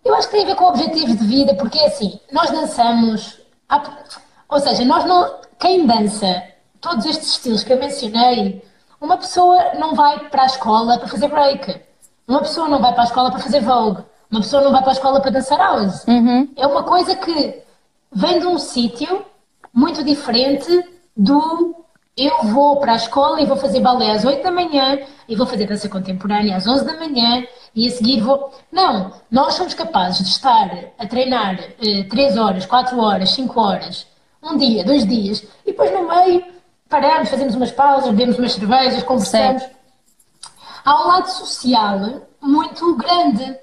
Eu 0.03 0.15
acho 0.15 0.27
que 0.27 0.35
tem 0.35 0.43
a 0.43 0.47
ver 0.47 0.55
com 0.55 0.65
objetivos 0.65 1.17
de 1.17 1.25
vida, 1.25 1.53
porque 1.55 1.77
é 1.77 1.87
assim, 1.87 2.19
nós 2.31 2.49
dançamos, 2.49 3.39
ou 4.47 4.59
seja, 4.59 4.85
nós 4.85 5.05
não, 5.05 5.39
quem 5.59 5.85
dança 5.85 6.43
todos 6.79 7.05
estes 7.05 7.33
estilos 7.33 7.63
que 7.63 7.73
eu 7.73 7.77
mencionei, 7.77 8.63
uma 9.01 9.17
pessoa 9.17 9.73
não 9.75 9.93
vai 9.93 10.29
para 10.29 10.43
a 10.43 10.45
escola 10.45 10.97
para 10.97 11.07
fazer 11.07 11.27
break, 11.27 11.81
uma 12.27 12.39
pessoa 12.39 12.67
não 12.67 12.81
vai 12.81 12.93
para 12.93 13.03
a 13.03 13.05
escola 13.05 13.31
para 13.31 13.39
fazer 13.39 13.61
vogue, 13.61 14.03
uma 14.31 14.41
pessoa 14.41 14.63
não 14.63 14.71
vai 14.71 14.81
para 14.81 14.91
a 14.91 14.93
escola 14.93 15.21
para 15.21 15.31
dançar 15.31 15.57
house. 15.57 16.05
Uhum. 16.07 16.47
É 16.55 16.67
uma 16.67 16.83
coisa 16.83 17.15
que 17.15 17.63
vem 18.11 18.39
de 18.39 18.45
um 18.45 18.57
sítio 18.57 19.25
muito 19.73 20.03
diferente 20.03 20.83
do 21.15 21.75
eu 22.17 22.43
vou 22.47 22.77
para 22.81 22.93
a 22.93 22.97
escola 22.97 23.41
e 23.41 23.45
vou 23.45 23.55
fazer 23.55 23.79
balé 23.79 24.11
às 24.11 24.25
8 24.25 24.43
da 24.43 24.51
manhã 24.51 24.99
e 25.27 25.35
vou 25.37 25.47
fazer 25.47 25.65
dança 25.65 25.87
contemporânea 25.87 26.57
às 26.57 26.67
11 26.67 26.85
da 26.85 26.97
manhã 26.97 27.45
e 27.73 27.87
a 27.87 27.91
seguir 27.91 28.19
vou. 28.19 28.51
Não, 28.69 29.13
nós 29.31 29.53
somos 29.53 29.73
capazes 29.73 30.25
de 30.25 30.29
estar 30.29 30.69
a 30.97 31.07
treinar 31.07 31.55
uh, 31.55 32.09
3 32.09 32.37
horas, 32.37 32.65
4 32.65 32.99
horas, 32.99 33.31
5 33.31 33.59
horas, 33.59 34.05
um 34.43 34.57
dia, 34.57 34.83
dois 34.83 35.05
dias 35.05 35.43
e 35.65 35.71
depois 35.71 35.91
no 35.91 36.07
meio 36.07 36.43
paramos, 36.89 37.29
fazemos 37.29 37.55
umas 37.55 37.71
pausas, 37.71 38.09
bebemos 38.09 38.37
umas 38.37 38.53
cervejas, 38.53 39.03
conversamos. 39.03 39.61
Sim. 39.63 39.69
Há 40.83 41.03
um 41.03 41.07
lado 41.07 41.29
social 41.29 41.99
muito 42.41 42.95
grande 42.95 43.57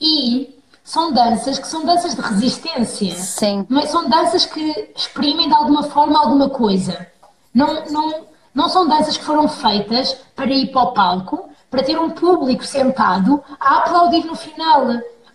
e 0.00 0.60
são 0.82 1.12
danças 1.12 1.58
que 1.58 1.68
são 1.68 1.84
danças 1.84 2.14
de 2.14 2.20
resistência. 2.20 3.14
Sim. 3.14 3.66
Mas 3.68 3.90
são 3.90 4.08
danças 4.08 4.46
que 4.46 4.92
exprimem 4.96 5.48
de 5.48 5.54
alguma 5.54 5.84
forma 5.84 6.18
alguma 6.18 6.48
coisa. 6.48 7.06
Não, 7.54 7.84
não, 7.86 8.26
não 8.54 8.68
são 8.68 8.88
danças 8.88 9.16
que 9.16 9.24
foram 9.24 9.46
feitas 9.48 10.14
para 10.34 10.50
ir 10.50 10.72
para 10.72 10.82
o 10.82 10.92
palco, 10.92 11.48
para 11.70 11.82
ter 11.82 11.98
um 11.98 12.10
público 12.10 12.64
sentado 12.64 13.42
a 13.58 13.78
aplaudir 13.78 14.24
no 14.24 14.34
final. 14.34 14.86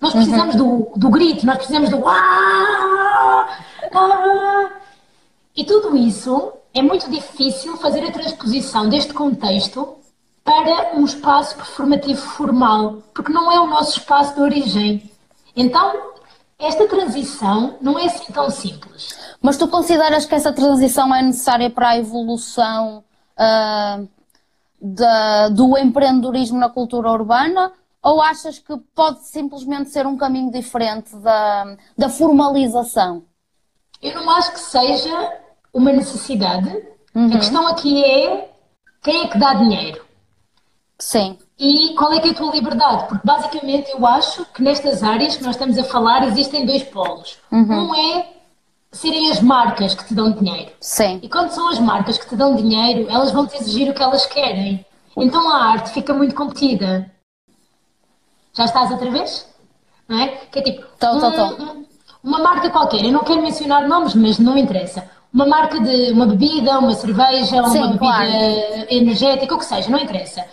Nós 0.02 0.14
uhum. 0.14 0.22
precisamos 0.22 0.56
uhum. 0.56 0.80
do, 0.94 1.00
do 1.00 1.10
grito, 1.10 1.46
nós 1.46 1.58
precisamos 1.58 1.90
do 1.90 2.06
ah, 2.08 3.48
ah. 3.94 4.70
E 5.56 5.64
tudo 5.64 5.96
isso 5.96 6.52
é 6.74 6.82
muito 6.82 7.10
difícil 7.10 7.78
fazer 7.78 8.04
a 8.06 8.12
transposição 8.12 8.90
deste 8.90 9.14
contexto 9.14 9.96
para 10.46 10.96
um 10.96 11.04
espaço 11.04 11.56
performativo 11.56 12.22
formal, 12.22 13.02
porque 13.14 13.34
não 13.34 13.52
é 13.52 13.60
o 13.60 13.66
nosso 13.66 13.98
espaço 13.98 14.36
de 14.36 14.42
origem. 14.42 15.12
Então, 15.56 16.14
esta 16.60 16.88
transição 16.88 17.76
não 17.82 17.98
é 17.98 18.06
assim 18.06 18.32
tão 18.32 18.50
simples. 18.52 19.18
Mas 19.42 19.58
tu 19.58 19.68
consideras 19.68 20.26
que 20.26 20.36
essa 20.36 20.54
transição 20.54 21.14
é 21.14 21.24
necessária 21.24 21.70
para 21.70 21.90
a 21.90 21.98
evolução 21.98 23.04
uh, 23.38 24.08
da, 24.80 25.50
do 25.50 25.76
empreendedorismo 25.80 26.60
na 26.60 26.70
cultura 26.70 27.12
urbana? 27.12 27.74
Ou 28.04 28.22
achas 28.22 28.60
que 28.60 28.78
pode 28.94 29.26
simplesmente 29.26 29.90
ser 29.90 30.06
um 30.06 30.16
caminho 30.16 30.52
diferente 30.52 31.16
da, 31.18 31.76
da 31.98 32.08
formalização? 32.08 33.24
Eu 34.00 34.14
não 34.14 34.30
acho 34.30 34.52
que 34.54 34.60
seja 34.60 35.40
uma 35.74 35.92
necessidade. 35.92 36.70
Uhum. 37.16 37.28
A 37.34 37.38
questão 37.40 37.68
aqui 37.68 38.04
é 38.04 38.52
quem 39.02 39.24
é 39.24 39.28
que 39.28 39.40
dá 39.40 39.56
dinheiro. 39.56 40.05
Sim. 40.98 41.38
E 41.60 41.94
qual 41.96 42.12
é 42.14 42.20
que 42.20 42.30
é 42.30 42.32
a 42.32 42.34
tua 42.34 42.52
liberdade? 42.52 43.08
Porque 43.08 43.26
basicamente 43.26 43.92
eu 43.92 44.06
acho 44.06 44.46
que 44.54 44.62
nestas 44.62 45.04
áreas 45.04 45.36
que 45.36 45.44
nós 45.44 45.56
estamos 45.56 45.78
a 45.78 45.84
falar 45.84 46.26
existem 46.28 46.66
dois 46.66 46.84
polos. 46.84 47.38
Uhum. 47.52 47.90
Um 47.90 47.96
é 47.96 48.28
serem 48.92 49.30
as 49.30 49.42
marcas 49.42 49.94
que 49.94 50.06
te 50.06 50.14
dão 50.14 50.32
dinheiro. 50.32 50.72
Sim. 50.80 51.20
E 51.22 51.28
quando 51.28 51.50
são 51.50 51.70
as 51.70 51.80
marcas 51.80 52.18
que 52.18 52.28
te 52.28 52.36
dão 52.36 52.56
dinheiro, 52.56 53.10
elas 53.10 53.32
vão 53.32 53.46
te 53.46 53.58
exigir 53.58 53.90
o 53.90 53.94
que 53.94 54.02
elas 54.02 54.26
querem. 54.26 54.86
Então 55.18 55.50
a 55.50 55.66
arte 55.66 55.92
fica 55.92 56.14
muito 56.14 56.36
competida. 56.36 57.12
Já 58.54 58.66
estás 58.66 58.92
outra 58.92 59.12
vez? 59.12 59.48
Não 60.08 60.20
é? 60.20 60.28
Que 60.52 60.60
é 60.60 60.62
tipo. 60.62 60.86
Tô, 60.98 61.20
tô, 61.20 61.32
tô. 61.32 61.86
uma 62.24 62.40
marca 62.40 62.70
qualquer, 62.70 63.04
eu 63.04 63.12
não 63.12 63.24
quero 63.24 63.42
mencionar 63.42 63.88
nomes, 63.88 64.16
mas 64.16 64.40
não 64.40 64.58
interessa 64.58 65.10
uma 65.36 65.46
marca 65.46 65.82
de 65.82 66.14
uma 66.14 66.26
bebida, 66.28 66.80
uma 66.80 66.94
cerveja, 66.94 67.62
Sim, 67.66 67.80
uma 67.80 67.88
bebida 67.88 67.98
claro. 67.98 68.32
energética, 68.90 69.54
o 69.54 69.58
que 69.58 69.66
seja, 69.66 69.90
não 69.90 70.00
interessa. 70.00 70.46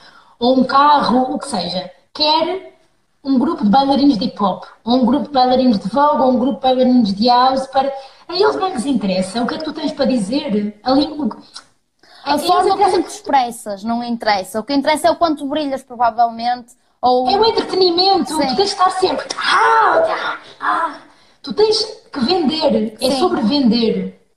Ou 0.42 0.58
um 0.58 0.64
carro, 0.64 1.34
o 1.34 1.38
que 1.38 1.46
seja. 1.46 1.88
Quer 2.12 2.76
um 3.22 3.38
grupo 3.38 3.62
de 3.62 3.70
bailarinos 3.70 4.18
de 4.18 4.24
hip 4.24 4.42
hop, 4.42 4.64
ou 4.82 4.96
um 4.96 5.06
grupo 5.06 5.28
de 5.28 5.32
bailarinos 5.32 5.78
de 5.78 5.88
vogue, 5.88 6.20
ou 6.20 6.32
um 6.32 6.38
grupo 6.38 6.56
de 6.56 6.62
bailarinos 6.62 7.14
de 7.14 7.28
house, 7.28 7.68
para. 7.68 7.92
A 8.28 8.34
eles 8.34 8.56
não 8.56 8.68
lhes 8.68 8.84
interessa. 8.84 9.40
O 9.40 9.46
que 9.46 9.54
é 9.54 9.58
que 9.58 9.64
tu 9.64 9.72
tens 9.72 9.92
para 9.92 10.06
dizer? 10.06 10.80
A 10.82 10.90
língua. 10.94 11.38
A 12.24 12.36
forma 12.38 12.76
como 12.76 13.02
te 13.04 13.08
expressas 13.08 13.84
não 13.84 14.02
interessa. 14.02 14.58
O 14.58 14.64
que 14.64 14.74
interessa 14.74 15.06
é 15.06 15.10
o 15.12 15.16
quanto 15.16 15.46
brilhas, 15.46 15.84
provavelmente. 15.84 16.74
Ou... 17.00 17.30
É 17.30 17.38
o 17.38 17.44
entretenimento. 17.44 18.34
Sim. 18.34 18.48
Tu 18.48 18.56
tens 18.56 18.56
de 18.56 18.62
estar 18.62 18.90
sempre. 18.90 19.26
Ah, 19.38 20.02
ah, 20.08 20.38
ah. 20.60 20.96
Tu 21.40 21.52
tens 21.52 21.84
que 22.12 22.18
vender. 22.18 22.94
É 22.94 22.98
Sim. 22.98 23.06
É 23.06 23.18
sobre 23.20 23.42
vender. 23.42 24.28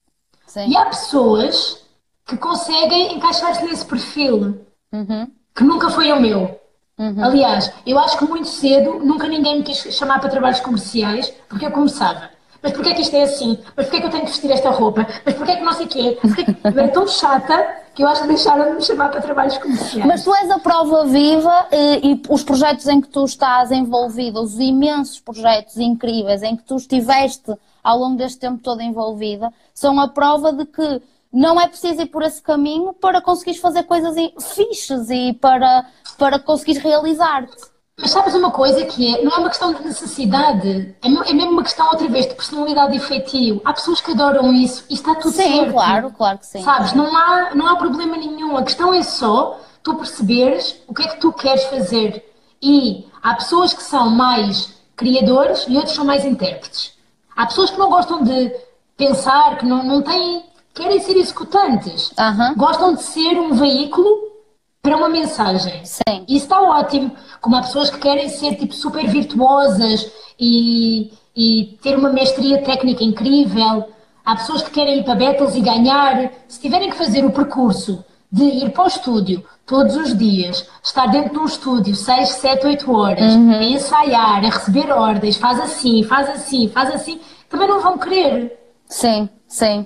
Sim. 0.45 0.69
E 0.69 0.77
há 0.77 0.85
pessoas 0.85 1.83
que 2.27 2.37
conseguem 2.37 3.15
encaixar-se 3.15 3.63
nesse 3.65 3.85
perfil, 3.85 4.63
uhum. 4.91 5.31
Que 5.55 5.63
nunca 5.63 5.89
foi 5.89 6.11
o 6.11 6.19
meu. 6.19 6.59
Uhum. 6.97 7.23
Aliás, 7.23 7.71
eu 7.85 7.97
acho 7.99 8.17
que 8.17 8.25
muito 8.25 8.47
cedo 8.47 8.99
nunca 8.99 9.27
ninguém 9.27 9.57
me 9.57 9.63
quis 9.63 9.77
chamar 9.93 10.19
para 10.19 10.29
trabalhos 10.29 10.59
comerciais, 10.59 11.33
porque 11.49 11.65
eu 11.65 11.71
começava. 11.71 12.29
Mas 12.61 12.73
porquê 12.73 12.89
é 12.89 12.93
que 12.93 13.01
isto 13.01 13.15
é 13.15 13.23
assim? 13.23 13.59
Mas 13.75 13.85
porquê 13.85 13.97
é 13.97 13.99
que 14.01 14.07
eu 14.07 14.11
tenho 14.11 14.23
que 14.23 14.31
vestir 14.31 14.51
esta 14.51 14.71
roupa? 14.71 15.05
Mas 15.23 15.35
porquê 15.35 15.51
é 15.51 15.55
que 15.57 15.63
não 15.63 15.73
sei 15.73 15.85
o 15.85 15.89
quê? 15.89 16.17
É 16.63 16.67
era 16.67 16.87
tão 16.87 17.07
chata 17.07 17.67
que 17.93 18.03
eu 18.03 18.07
acho 18.07 18.23
que 18.23 18.27
deixaram 18.27 18.71
de 18.71 18.75
me 18.75 18.81
chamar 18.81 19.09
para 19.09 19.21
trabalhos 19.21 19.57
comerciais. 19.57 20.05
Mas 20.05 20.23
tu 20.23 20.33
és 20.33 20.49
a 20.49 20.57
prova 20.57 21.05
viva 21.05 21.67
e, 21.71 21.75
eh, 21.75 21.99
e 22.03 22.21
os 22.27 22.43
projetos 22.43 22.87
em 22.87 22.99
que 22.99 23.07
tu 23.07 23.23
estás 23.23 23.71
envolvido, 23.71 24.41
os 24.41 24.59
imensos 24.59 25.19
projetos 25.19 25.77
incríveis 25.77 26.41
em 26.43 26.55
que 26.55 26.63
tu 26.63 26.75
estiveste 26.75 27.53
ao 27.83 27.99
longo 27.99 28.17
deste 28.17 28.39
tempo 28.39 28.57
todo 28.63 28.81
envolvida, 28.81 29.53
são 29.73 29.99
a 29.99 30.07
prova 30.07 30.51
de 30.51 30.65
que 30.65 31.01
não 31.35 31.59
é 31.59 31.67
preciso 31.67 32.01
ir 32.01 32.05
por 32.05 32.23
esse 32.23 32.41
caminho 32.41 32.93
para 32.93 33.21
conseguires 33.21 33.59
fazer 33.59 33.83
coisas 33.83 34.15
fixes 34.55 35.09
e 35.09 35.33
para, 35.33 35.85
para 36.17 36.39
conseguires 36.39 36.81
realizar-te. 36.81 37.75
Mas 37.99 38.11
sabes 38.11 38.33
uma 38.33 38.51
coisa 38.51 38.85
que 38.85 39.15
é, 39.15 39.23
não 39.23 39.31
é 39.31 39.37
uma 39.37 39.49
questão 39.49 39.73
de 39.73 39.83
necessidade, 39.83 40.95
é, 41.01 41.07
é 41.07 41.33
mesmo 41.33 41.51
uma 41.51 41.63
questão 41.63 41.87
outra 41.87 42.07
vez 42.07 42.27
de 42.27 42.35
personalidade 42.35 42.95
e 42.95 42.99
feitio. 42.99 43.61
Há 43.65 43.73
pessoas 43.73 43.99
que 43.99 44.11
adoram 44.11 44.53
isso 44.53 44.85
e 44.89 44.93
está 44.93 45.15
tudo 45.15 45.33
sim, 45.33 45.43
certo. 45.43 45.65
Sim, 45.65 45.71
claro, 45.71 46.11
claro 46.11 46.37
que 46.37 46.45
sim. 46.45 46.63
Sabes, 46.63 46.93
não 46.93 47.15
há, 47.15 47.53
não 47.53 47.67
há 47.67 47.75
problema 47.75 48.17
nenhum. 48.17 48.55
A 48.57 48.63
questão 48.63 48.93
é 48.93 49.03
só 49.03 49.59
tu 49.83 49.95
perceberes 49.95 50.81
o 50.87 50.93
que 50.93 51.03
é 51.03 51.07
que 51.07 51.19
tu 51.19 51.31
queres 51.33 51.63
fazer. 51.65 52.23
E 52.61 53.07
há 53.21 53.35
pessoas 53.35 53.73
que 53.73 53.83
são 53.83 54.09
mais 54.09 54.73
criadores 54.95 55.65
e 55.67 55.75
outros 55.75 55.95
são 55.95 56.05
mais 56.05 56.23
intérpretes. 56.23 56.93
Há 57.35 57.45
pessoas 57.45 57.69
que 57.69 57.77
não 57.77 57.89
gostam 57.89 58.23
de 58.23 58.53
pensar, 58.97 59.57
que 59.57 59.65
não, 59.65 59.83
não 59.83 60.01
têm. 60.01 60.43
Querem 60.75 60.99
ser 60.99 61.15
executantes. 61.17 62.11
Uhum. 62.19 62.55
Gostam 62.55 62.93
de 62.93 63.01
ser 63.01 63.39
um 63.39 63.53
veículo 63.53 64.35
para 64.81 64.97
uma 64.97 65.09
mensagem. 65.09 65.83
Sim. 65.83 66.25
Isso 66.27 66.45
está 66.45 66.61
ótimo. 66.61 67.11
Como 67.41 67.55
há 67.55 67.61
pessoas 67.61 67.89
que 67.89 67.97
querem 67.97 68.29
ser 68.29 68.55
tipo 68.55 68.73
super 68.73 69.07
virtuosas 69.07 70.11
e, 70.39 71.11
e 71.35 71.77
ter 71.81 71.97
uma 71.97 72.11
mestria 72.11 72.61
técnica 72.61 73.03
incrível. 73.03 73.85
Há 74.23 74.35
pessoas 74.35 74.61
que 74.61 74.71
querem 74.71 74.99
ir 74.99 75.03
para 75.03 75.15
battles 75.15 75.55
e 75.55 75.61
ganhar. 75.61 76.31
Se 76.47 76.59
tiverem 76.59 76.91
que 76.91 76.97
fazer 76.97 77.25
o 77.25 77.31
percurso 77.31 78.03
de 78.31 78.43
ir 78.43 78.71
para 78.71 78.83
o 78.83 78.87
estúdio 78.87 79.45
todos 79.65 79.95
os 79.95 80.15
dias, 80.15 80.67
estar 80.83 81.07
dentro 81.07 81.31
de 81.31 81.39
um 81.39 81.45
estúdio 81.45 81.95
6, 81.95 82.29
7, 82.29 82.67
8 82.67 82.91
horas, 82.91 83.33
uhum. 83.33 83.51
a 83.51 83.63
ensaiar, 83.63 84.43
a 84.43 84.49
receber 84.49 84.91
ordens, 84.91 85.37
faz 85.37 85.59
assim, 85.59 86.03
faz 86.03 86.29
assim, 86.29 86.67
faz 86.67 86.93
assim, 86.93 87.19
também 87.49 87.67
não 87.67 87.81
vão 87.81 87.97
querer. 87.97 88.59
Sim, 88.87 89.29
sim. 89.47 89.85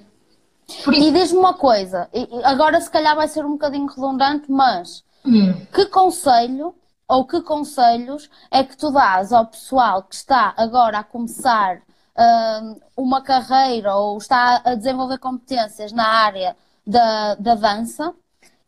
E 0.93 1.11
diz-me 1.11 1.39
uma 1.39 1.53
coisa, 1.53 2.09
agora 2.43 2.79
se 2.79 2.89
calhar 2.89 3.15
vai 3.15 3.27
ser 3.27 3.45
um 3.45 3.53
bocadinho 3.53 3.87
redundante, 3.87 4.51
mas 4.51 5.03
hum. 5.25 5.65
que 5.73 5.85
conselho 5.85 6.75
ou 7.07 7.25
que 7.25 7.41
conselhos 7.41 8.29
é 8.51 8.63
que 8.63 8.77
tu 8.77 8.91
dás 8.91 9.33
ao 9.33 9.47
pessoal 9.47 10.03
que 10.03 10.13
está 10.13 10.53
agora 10.55 10.99
a 10.99 11.03
começar 11.03 11.77
uh, 11.77 12.81
uma 12.95 13.21
carreira 13.21 13.95
ou 13.95 14.17
está 14.17 14.61
a 14.63 14.75
desenvolver 14.75 15.17
competências 15.17 15.91
na 15.91 16.07
área 16.07 16.55
da, 16.85 17.33
da 17.35 17.55
dança 17.55 18.13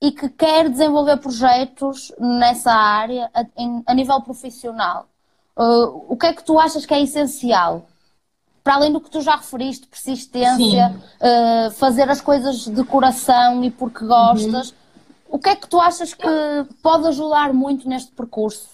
e 0.01 0.11
que 0.11 0.27
quer 0.29 0.69
desenvolver 0.69 1.17
projetos 1.17 2.11
nessa 2.19 2.73
área 2.73 3.29
a, 3.31 3.45
em, 3.55 3.83
a 3.85 3.93
nível 3.93 4.19
profissional. 4.21 5.05
uh, 5.55 6.05
o 6.09 6.17
que 6.17 6.25
é 6.25 6.33
que 6.33 6.43
tu 6.43 6.59
achas 6.59 6.85
que 6.85 6.93
é 6.95 7.01
essencial? 7.01 7.85
Para 8.63 8.75
além 8.75 8.91
do 8.91 9.01
que 9.01 9.09
tu 9.09 9.21
já 9.21 9.35
referiste, 9.35 9.87
persistência, 9.87 10.95
uh, 11.19 11.71
fazer 11.71 12.09
as 12.09 12.21
coisas 12.21 12.65
de 12.65 12.83
coração 12.83 13.63
e 13.63 13.71
porque 13.71 14.05
gostas, 14.05 14.69
uhum. 14.69 14.75
o 15.31 15.39
que 15.39 15.49
é 15.49 15.55
que 15.55 15.67
tu 15.67 15.79
achas 15.79 16.13
que 16.13 16.27
pode 16.81 17.07
ajudar 17.07 17.53
muito 17.53 17.89
neste 17.89 18.11
percurso? 18.11 18.69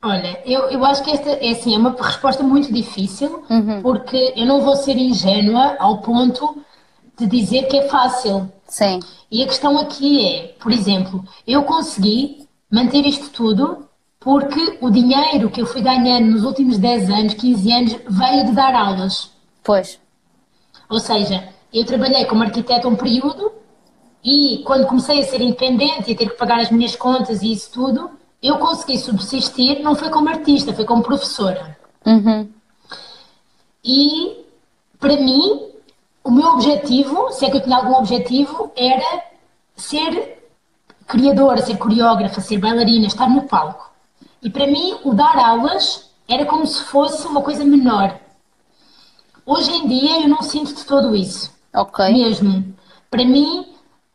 Olha, 0.00 0.40
eu, 0.46 0.70
eu 0.70 0.84
acho 0.84 1.02
que 1.02 1.10
esta 1.10 1.30
é, 1.30 1.50
assim, 1.50 1.74
é 1.74 1.78
uma 1.78 1.90
resposta 2.00 2.44
muito 2.44 2.72
difícil, 2.72 3.42
uhum. 3.50 3.82
porque 3.82 4.32
eu 4.36 4.46
não 4.46 4.60
vou 4.60 4.76
ser 4.76 4.96
ingênua 4.96 5.74
ao 5.80 5.98
ponto 5.98 6.62
de 7.18 7.26
dizer 7.26 7.64
que 7.64 7.78
é 7.78 7.88
fácil. 7.88 8.50
Sim. 8.68 9.00
E 9.30 9.42
a 9.42 9.46
questão 9.46 9.76
aqui 9.76 10.24
é, 10.24 10.54
por 10.60 10.70
exemplo, 10.70 11.24
eu 11.44 11.64
consegui 11.64 12.46
manter 12.70 13.04
isto 13.04 13.30
tudo 13.30 13.87
porque 14.28 14.76
o 14.82 14.90
dinheiro 14.90 15.48
que 15.48 15.62
eu 15.62 15.64
fui 15.64 15.80
ganhando 15.80 16.26
nos 16.26 16.44
últimos 16.44 16.76
10 16.76 17.08
anos, 17.08 17.32
15 17.32 17.72
anos, 17.72 17.96
veio 18.10 18.44
de 18.44 18.52
dar 18.52 18.74
aulas. 18.74 19.30
Pois. 19.64 19.98
Ou 20.86 20.98
seja, 20.98 21.48
eu 21.72 21.86
trabalhei 21.86 22.26
como 22.26 22.42
arquiteto 22.42 22.86
um 22.88 22.94
período 22.94 23.50
e 24.22 24.62
quando 24.66 24.86
comecei 24.86 25.20
a 25.20 25.24
ser 25.24 25.40
independente 25.40 26.10
e 26.10 26.12
a 26.12 26.16
ter 26.18 26.28
que 26.28 26.36
pagar 26.36 26.60
as 26.60 26.70
minhas 26.70 26.94
contas 26.94 27.40
e 27.40 27.50
isso 27.50 27.70
tudo, 27.72 28.10
eu 28.42 28.58
consegui 28.58 28.98
subsistir, 28.98 29.80
não 29.80 29.94
foi 29.94 30.10
como 30.10 30.28
artista, 30.28 30.74
foi 30.74 30.84
como 30.84 31.02
professora. 31.02 31.78
Uhum. 32.04 32.50
E 33.82 34.44
para 35.00 35.16
mim, 35.16 35.70
o 36.22 36.30
meu 36.30 36.48
objetivo, 36.48 37.32
se 37.32 37.46
é 37.46 37.50
que 37.50 37.56
eu 37.56 37.62
tinha 37.62 37.78
algum 37.78 37.94
objetivo, 37.94 38.70
era 38.76 39.22
ser 39.74 40.44
criadora, 41.06 41.62
ser 41.62 41.78
coreógrafa, 41.78 42.42
ser 42.42 42.58
bailarina, 42.58 43.06
estar 43.06 43.30
no 43.30 43.44
palco. 43.44 43.87
E 44.42 44.50
para 44.50 44.66
mim, 44.66 44.98
o 45.04 45.14
dar 45.14 45.36
aulas 45.36 46.10
era 46.28 46.44
como 46.46 46.66
se 46.66 46.82
fosse 46.84 47.26
uma 47.26 47.42
coisa 47.42 47.64
menor. 47.64 48.18
Hoje 49.44 49.70
em 49.72 49.88
dia, 49.88 50.20
eu 50.22 50.28
não 50.28 50.42
sinto 50.42 50.74
de 50.74 50.84
todo 50.84 51.16
isso. 51.16 51.50
Ok. 51.74 52.06
Mesmo. 52.12 52.74
Para 53.10 53.24
mim, 53.24 53.66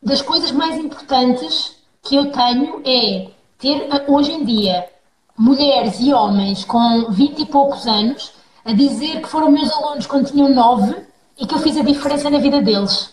das 0.02 0.22
coisas 0.22 0.52
mais 0.52 0.76
importantes 0.78 1.76
que 2.02 2.14
eu 2.14 2.30
tenho 2.30 2.82
é 2.84 3.30
ter, 3.58 3.88
hoje 4.06 4.32
em 4.32 4.44
dia, 4.44 4.88
mulheres 5.36 5.98
e 6.00 6.12
homens 6.12 6.64
com 6.64 7.10
20 7.10 7.40
e 7.40 7.46
poucos 7.46 7.86
anos 7.86 8.32
a 8.64 8.72
dizer 8.72 9.20
que 9.20 9.28
foram 9.28 9.50
meus 9.50 9.70
alunos 9.72 10.06
quando 10.06 10.30
tinham 10.30 10.48
9 10.48 11.04
e 11.38 11.46
que 11.46 11.54
eu 11.54 11.58
fiz 11.58 11.76
a 11.76 11.82
diferença 11.82 12.30
na 12.30 12.38
vida 12.38 12.62
deles. 12.62 13.10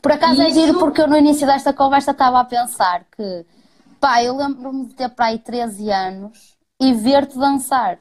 Por 0.00 0.12
acaso 0.12 0.42
Isso... 0.42 0.42
é 0.42 0.50
giro 0.50 0.78
porque 0.78 1.00
eu 1.00 1.08
no 1.08 1.16
início 1.16 1.46
desta 1.46 1.72
conversa 1.72 2.10
estava 2.10 2.40
a 2.40 2.44
pensar 2.44 3.04
que, 3.16 3.46
pá, 4.02 4.20
eu 4.20 4.36
lembro-me 4.36 4.86
de 4.86 4.94
ter 4.94 5.08
para 5.10 5.26
aí 5.26 5.38
13 5.38 5.88
anos 5.88 6.56
e 6.80 6.92
ver-te 6.92 7.38
dançar. 7.38 8.00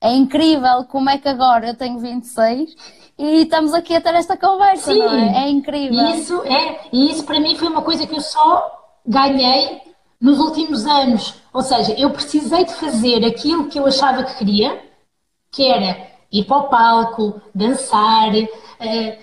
É 0.00 0.10
incrível 0.10 0.84
como 0.84 1.10
é 1.10 1.18
que 1.18 1.28
agora 1.28 1.68
eu 1.68 1.76
tenho 1.76 1.98
26 1.98 2.74
e 3.18 3.42
estamos 3.42 3.74
aqui 3.74 3.94
a 3.94 4.00
ter 4.00 4.14
esta 4.14 4.38
conversa, 4.38 4.90
Sim, 4.90 4.98
não 4.98 5.10
é? 5.10 5.44
É 5.44 5.50
incrível. 5.50 6.02
Isso 6.14 6.42
é, 6.44 6.80
e 6.90 7.10
isso 7.10 7.24
para 7.24 7.38
mim 7.38 7.56
foi 7.56 7.68
uma 7.68 7.82
coisa 7.82 8.06
que 8.06 8.16
eu 8.16 8.22
só 8.22 8.96
ganhei 9.06 9.82
nos 10.18 10.38
últimos 10.38 10.86
anos. 10.86 11.34
Ou 11.52 11.60
seja, 11.60 11.92
eu 11.98 12.08
precisei 12.10 12.64
de 12.64 12.72
fazer 12.72 13.22
aquilo 13.26 13.68
que 13.68 13.78
eu 13.78 13.84
achava 13.84 14.24
que 14.24 14.38
queria, 14.38 14.82
que 15.52 15.66
era 15.66 16.08
ir 16.32 16.44
para 16.44 16.56
o 16.56 16.68
palco, 16.68 17.42
dançar. 17.54 18.32
Uh, 18.32 19.18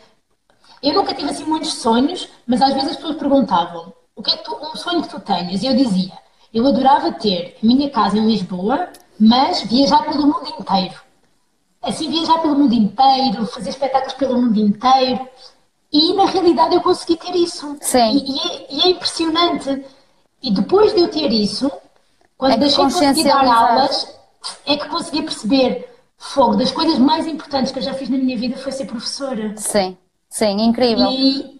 eu 0.84 0.94
nunca 0.94 1.16
tive 1.16 1.32
assim 1.32 1.46
muitos 1.46 1.74
sonhos, 1.74 2.30
mas 2.46 2.62
às 2.62 2.76
vezes 2.76 2.92
as 2.92 2.96
pessoas 2.98 3.18
perguntavam 3.18 3.95
o 4.16 4.24
que 4.24 4.32
é 4.32 4.38
que 4.38 4.44
tu, 4.44 4.56
um 4.56 4.76
sonho 4.76 5.02
que 5.02 5.10
tu 5.10 5.20
tens? 5.20 5.62
E 5.62 5.68
eu 5.68 5.76
dizia, 5.76 6.14
eu 6.54 6.66
adorava 6.66 7.12
ter 7.12 7.58
a 7.62 7.66
minha 7.66 7.90
casa 7.90 8.18
em 8.18 8.26
Lisboa, 8.26 8.90
mas 9.20 9.62
viajar 9.64 10.04
pelo 10.04 10.28
mundo 10.28 10.56
inteiro. 10.58 10.96
Assim, 11.82 12.10
viajar 12.10 12.40
pelo 12.40 12.58
mundo 12.58 12.74
inteiro, 12.74 13.46
fazer 13.48 13.70
espetáculos 13.70 14.14
pelo 14.14 14.42
mundo 14.42 14.60
inteiro. 14.60 15.28
E 15.92 16.14
na 16.14 16.26
realidade 16.26 16.76
eu 16.76 16.82
consegui 16.82 17.18
ter 17.18 17.36
isso. 17.36 17.78
Sim. 17.82 18.12
E, 18.12 18.32
e, 18.32 18.40
é, 18.40 18.68
e 18.70 18.82
é, 18.82 18.88
impressionante. 18.92 19.86
E 20.42 20.52
depois 20.52 20.94
de 20.94 21.02
eu 21.02 21.10
ter 21.10 21.32
isso, 21.32 21.72
quando 22.38 22.54
é 22.54 22.58
deixei 22.58 22.86
de 22.86 22.94
conseguir 22.94 23.24
dar 23.26 23.46
aulas, 23.46 24.16
é 24.66 24.78
que 24.78 24.88
consegui 24.88 25.24
perceber 25.24 25.90
fogo 26.18 26.56
das 26.56 26.72
coisas 26.72 26.98
mais 26.98 27.28
importantes 27.28 27.72
que 27.72 27.80
eu 27.80 27.84
já 27.84 27.94
fiz 27.94 28.10
na 28.10 28.18
minha 28.18 28.38
vida 28.38 28.58
foi 28.58 28.72
ser 28.72 28.86
professora. 28.86 29.54
Sim, 29.58 29.98
sim, 30.30 30.62
incrível. 30.62 31.10
E 31.12 31.55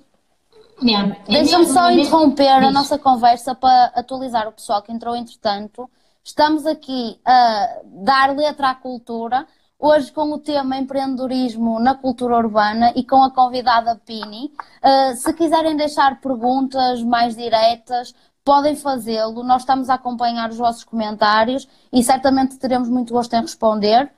yeah, 0.82 1.18
Deixa-me 1.28 1.66
só 1.68 1.92
interromper 1.92 2.64
a 2.64 2.72
nossa 2.72 2.98
conversa 2.98 3.56
para 3.56 3.86
atualizar 3.96 4.48
o 4.48 4.52
pessoal 4.52 4.82
que 4.82 4.92
entrou 4.92 5.16
entretanto. 5.16 5.90
Estamos 6.24 6.66
aqui 6.66 7.20
a 7.24 7.82
dar 7.86 8.36
letra 8.36 8.72
à 8.72 8.76
cultura, 8.76 9.46
hoje 9.78 10.12
com 10.12 10.32
o 10.32 10.40
tema 10.40 10.78
empreendedorismo 10.78 11.80
na 11.80 11.94
cultura 11.94 12.38
urbana 12.38 12.92
e 12.96 13.04
com 13.04 13.24
a 13.24 13.32
convidada 13.32 13.96
Pini. 14.06 14.52
Uh, 14.84 15.16
se 15.16 15.32
quiserem 15.34 15.76
deixar 15.76 16.20
perguntas 16.20 17.04
mais 17.04 17.36
diretas, 17.36 18.14
podem 18.44 18.76
fazê-lo. 18.76 19.44
Nós 19.44 19.62
estamos 19.62 19.90
a 19.90 19.96
acompanhar 19.96 20.50
os 20.50 20.58
vossos 20.58 20.84
comentários 20.84 21.68
e 21.94 22.04
certamente 22.04 22.58
teremos 22.58 22.90
muito 22.90 23.14
gosto 23.14 23.34
em 23.36 23.42
responder. 23.42 24.12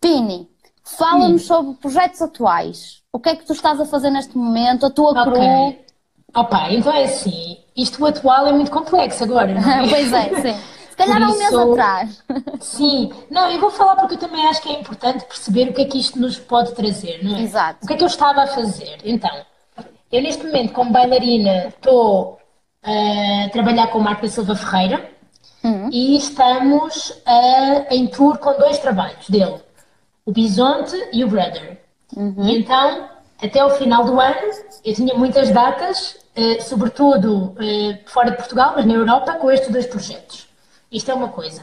Pini, 0.00 0.48
fala-nos 0.82 1.42
sobre 1.46 1.74
projetos 1.74 2.22
atuais. 2.22 3.02
O 3.12 3.18
que 3.18 3.28
é 3.28 3.36
que 3.36 3.44
tu 3.44 3.52
estás 3.52 3.80
a 3.80 3.84
fazer 3.84 4.10
neste 4.10 4.36
momento? 4.36 4.86
A 4.86 4.90
tua 4.90 5.10
okay. 5.10 5.84
Opa, 6.34 6.70
então 6.70 6.92
é 6.92 7.04
assim, 7.04 7.58
isto 7.76 8.04
atual 8.04 8.46
é 8.46 8.52
muito 8.52 8.70
complexo 8.70 9.24
agora. 9.24 9.52
É? 9.52 9.88
pois 9.88 10.12
é, 10.12 10.28
sim. 10.40 10.60
Se 10.90 10.96
calhar 10.96 11.22
há 11.22 11.30
um 11.30 11.38
mês 11.38 11.54
atrás. 11.54 12.22
Sim, 12.60 13.10
não, 13.30 13.50
eu 13.50 13.60
vou 13.60 13.70
falar 13.70 13.96
porque 13.96 14.14
eu 14.14 14.18
também 14.18 14.46
acho 14.46 14.60
que 14.60 14.68
é 14.68 14.78
importante 14.78 15.24
perceber 15.24 15.70
o 15.70 15.72
que 15.72 15.82
é 15.82 15.84
que 15.86 15.98
isto 15.98 16.18
nos 16.18 16.38
pode 16.38 16.74
trazer, 16.74 17.24
não 17.24 17.36
é? 17.36 17.42
Exato. 17.42 17.78
O 17.82 17.86
que 17.86 17.94
é 17.94 17.96
que 17.96 18.02
eu 18.02 18.08
estava 18.08 18.42
a 18.42 18.46
fazer? 18.46 18.98
Então, 19.04 19.30
eu 20.12 20.22
neste 20.22 20.44
momento, 20.44 20.72
como 20.72 20.90
bailarina, 20.90 21.68
estou 21.68 22.38
a 22.82 23.48
trabalhar 23.50 23.86
com 23.88 23.98
o 23.98 24.02
Marco 24.02 24.28
Silva 24.28 24.54
Ferreira 24.54 25.10
uhum. 25.64 25.88
e 25.90 26.16
estamos 26.16 27.12
a, 27.24 27.94
em 27.94 28.06
tour 28.06 28.38
com 28.38 28.52
dois 28.58 28.78
trabalhos 28.78 29.28
dele 29.28 29.60
o 30.30 30.32
Bisonte 30.32 30.96
e 31.12 31.24
o 31.24 31.28
Brother. 31.28 31.80
Uhum. 32.16 32.46
E 32.46 32.58
então, 32.58 33.08
até 33.42 33.64
o 33.64 33.70
final 33.70 34.04
do 34.04 34.20
ano, 34.20 34.52
eu 34.84 34.94
tinha 34.94 35.14
muitas 35.14 35.50
datas, 35.50 36.16
eh, 36.36 36.60
sobretudo 36.60 37.54
eh, 37.58 37.98
fora 38.06 38.30
de 38.30 38.36
Portugal, 38.36 38.72
mas 38.76 38.84
na 38.86 38.94
Europa, 38.94 39.34
com 39.34 39.50
estes 39.50 39.70
dois 39.70 39.86
projetos. 39.86 40.48
Isto 40.90 41.10
é 41.10 41.14
uma 41.14 41.28
coisa. 41.28 41.62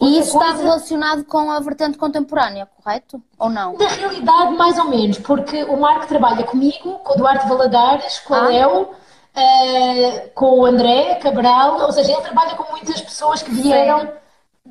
E 0.00 0.18
isso 0.18 0.32
coisa, 0.32 0.52
está 0.52 0.62
relacionado 0.62 1.24
com 1.24 1.50
a 1.50 1.60
vertente 1.60 1.98
contemporânea, 1.98 2.66
correto? 2.66 3.22
Ou 3.38 3.50
não? 3.50 3.76
Na 3.76 3.88
realidade, 3.88 4.54
mais 4.54 4.78
ou 4.78 4.86
menos, 4.86 5.18
porque 5.18 5.64
o 5.64 5.76
Marco 5.76 6.06
trabalha 6.06 6.44
comigo, 6.44 6.98
com 7.00 7.14
o 7.14 7.16
Duarte 7.16 7.48
Valadares, 7.48 8.20
com 8.20 8.34
ah. 8.34 8.38
a 8.38 8.48
Léo, 8.48 8.82
uh, 8.82 10.30
com 10.34 10.60
o 10.60 10.64
André 10.64 11.16
Cabral, 11.16 11.80
ou 11.80 11.92
seja, 11.92 12.12
ele 12.12 12.22
trabalha 12.22 12.54
com 12.54 12.70
muitas 12.70 13.00
pessoas 13.00 13.42
que 13.42 13.50
vieram 13.50 14.00
sim. 14.00 14.08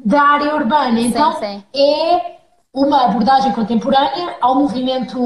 da 0.05 0.21
área 0.21 0.55
urbana. 0.55 0.99
Então, 0.99 1.33
sim, 1.33 1.63
sim. 1.73 1.81
é 1.81 2.42
uma 2.73 3.05
abordagem 3.05 3.51
contemporânea 3.51 4.35
ao 4.41 4.55
movimento 4.55 5.19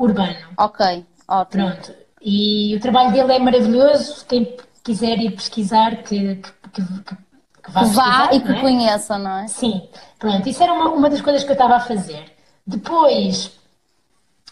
urbano. 0.00 0.36
Ok, 0.56 1.04
ótimo. 1.26 1.66
Pronto. 1.66 1.92
E 2.22 2.76
o 2.76 2.80
trabalho 2.80 3.12
dele 3.12 3.32
é 3.32 3.38
maravilhoso. 3.38 4.24
Quem 4.26 4.56
quiser 4.84 5.18
ir 5.18 5.32
pesquisar, 5.32 5.96
que, 6.02 6.36
que, 6.36 6.52
que, 6.72 6.82
que 6.82 7.70
vá, 7.70 7.82
vá 7.82 8.28
e 8.32 8.40
que 8.40 8.52
é? 8.52 8.60
conheça, 8.60 9.18
não 9.18 9.38
é? 9.38 9.48
Sim. 9.48 9.82
Pronto, 10.18 10.48
isso 10.48 10.62
era 10.62 10.72
uma, 10.72 10.90
uma 10.90 11.10
das 11.10 11.20
coisas 11.20 11.42
que 11.42 11.50
eu 11.50 11.54
estava 11.54 11.76
a 11.76 11.80
fazer. 11.80 12.32
Depois, 12.64 13.58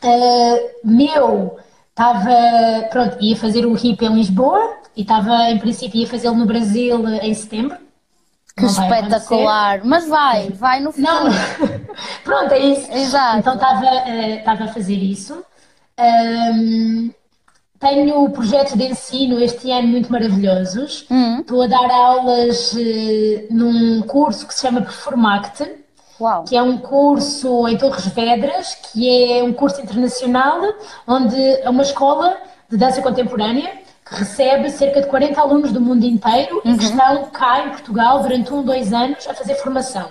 uh, 0.03 0.71
meu, 0.85 1.59
estava, 1.91 2.89
pronto, 2.91 3.17
ia 3.21 3.37
fazer 3.37 3.65
o 3.65 3.77
HIP 3.77 4.05
em 4.05 4.15
Lisboa 4.15 4.79
e 4.97 5.03
estava, 5.03 5.51
em 5.51 5.59
princípio, 5.59 6.01
ia 6.01 6.07
fazê-lo 6.07 6.35
no 6.35 6.47
Brasil 6.47 7.09
em 7.23 7.33
setembro. 7.33 7.84
Que 8.57 8.67
espetacular! 8.67 9.81
Mas 9.85 10.09
vai, 10.09 10.51
vai 10.51 10.81
no 10.81 10.93
futuro. 10.93 11.25
Não, 11.25 11.31
pronto, 12.23 12.53
é 12.53 12.59
isso. 12.59 12.93
Exato. 12.93 13.39
Então 13.39 13.55
estava 13.55 14.63
uh, 14.63 14.65
a 14.65 14.69
fazer 14.69 14.95
isso. 14.95 15.45
Um, 15.99 17.11
tenho 17.81 18.31
projetos 18.31 18.75
de 18.75 18.85
ensino 18.85 19.41
este 19.41 19.71
ano 19.73 19.89
muito 19.89 20.11
maravilhosos. 20.11 21.05
Hum. 21.11 21.41
Estou 21.41 21.63
a 21.63 21.67
dar 21.67 21.91
aulas 21.91 22.73
uh, 22.73 23.47
num 23.51 24.03
curso 24.03 24.47
que 24.47 24.55
se 24.55 24.63
chama 24.63 24.83
Performact, 24.83 25.69
Uau. 26.21 26.45
que 26.45 26.57
é 26.57 26.63
um 26.63 26.79
curso 26.79 27.67
em 27.67 27.77
Torres 27.77 28.07
Vedras, 28.07 28.77
que 28.93 29.33
é 29.33 29.43
um 29.43 29.53
curso 29.53 29.81
internacional, 29.83 30.61
onde 31.09 31.37
é 31.37 31.69
uma 31.69 31.83
escola 31.83 32.37
de 32.71 32.77
dança 32.77 33.03
contemporânea 33.03 33.84
recebe 34.15 34.71
cerca 34.71 35.01
de 35.01 35.07
40 35.09 35.41
alunos 35.41 35.73
do 35.73 35.81
mundo 35.81 36.05
inteiro 36.05 36.63
uhum. 36.65 36.75
e 36.75 36.79
que 36.79 36.85
estão 36.85 37.25
cá 37.27 37.67
em 37.67 37.71
Portugal 37.71 38.23
durante 38.23 38.53
um, 38.53 38.63
dois 38.63 38.93
anos 38.93 39.27
a 39.27 39.35
fazer 39.35 39.55
formação. 39.57 40.09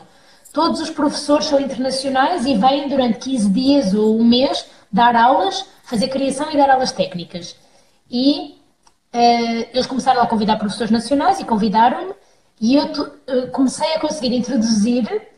Todos 0.53 0.79
os 0.79 0.89
professores 0.89 1.47
são 1.47 1.59
internacionais 1.59 2.45
e 2.45 2.55
vêm 2.55 2.87
durante 2.87 3.17
15 3.19 3.49
dias 3.49 3.93
ou 3.93 4.19
um 4.19 4.23
mês 4.23 4.65
dar 4.91 5.15
aulas, 5.15 5.65
fazer 5.83 6.09
criação 6.09 6.51
e 6.51 6.57
dar 6.57 6.69
aulas 6.69 6.91
técnicas. 6.91 7.55
E 8.09 8.55
uh, 9.13 9.67
eles 9.73 9.87
começaram 9.87 10.21
a 10.21 10.27
convidar 10.27 10.57
professores 10.57 10.91
nacionais 10.91 11.39
e 11.39 11.43
convidaram-me 11.43 12.13
e 12.61 12.75
eu 12.75 12.85
uh, 12.85 13.51
comecei 13.51 13.95
a 13.95 13.99
conseguir 13.99 14.35
introduzir 14.35 15.32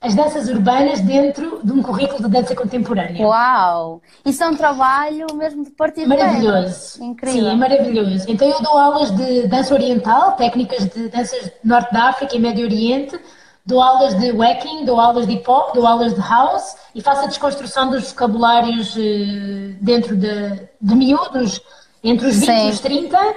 as 0.00 0.14
danças 0.14 0.48
urbanas 0.48 1.00
dentro 1.00 1.60
de 1.64 1.72
um 1.72 1.82
currículo 1.82 2.22
de 2.22 2.28
dança 2.28 2.54
contemporânea. 2.54 3.26
Uau! 3.26 4.00
Isso 4.24 4.44
é 4.44 4.48
um 4.48 4.54
trabalho 4.54 5.26
mesmo 5.34 5.64
de 5.64 5.70
partido 5.70 6.08
Maravilhoso. 6.08 7.02
Incrível. 7.02 7.50
Sim, 7.50 7.56
maravilhoso. 7.56 8.24
Então 8.28 8.48
eu 8.48 8.62
dou 8.62 8.78
aulas 8.78 9.10
de 9.10 9.48
dança 9.48 9.74
oriental, 9.74 10.32
técnicas 10.32 10.86
de 10.86 11.08
danças 11.08 11.46
do 11.62 11.68
Norte 11.68 11.92
da 11.92 12.10
África 12.10 12.36
e 12.36 12.38
Médio 12.38 12.64
Oriente, 12.64 13.18
dou 13.66 13.82
aulas 13.82 14.14
de 14.16 14.30
wacking, 14.30 14.84
dou 14.84 15.00
aulas 15.00 15.26
de 15.26 15.34
hip 15.34 15.50
hop, 15.50 15.74
dou 15.74 15.84
aulas 15.84 16.14
de 16.14 16.20
house 16.20 16.76
e 16.94 17.02
faço 17.02 17.24
a 17.24 17.26
desconstrução 17.26 17.90
dos 17.90 18.12
vocabulários 18.12 18.96
eh, 18.96 19.74
dentro 19.80 20.16
de, 20.16 20.68
de 20.80 20.94
miúdos, 20.94 21.60
entre 22.04 22.28
os 22.28 22.36
20 22.36 22.46
Sim. 22.46 22.66
e 22.68 22.70
os 22.70 22.80
30, 22.80 23.34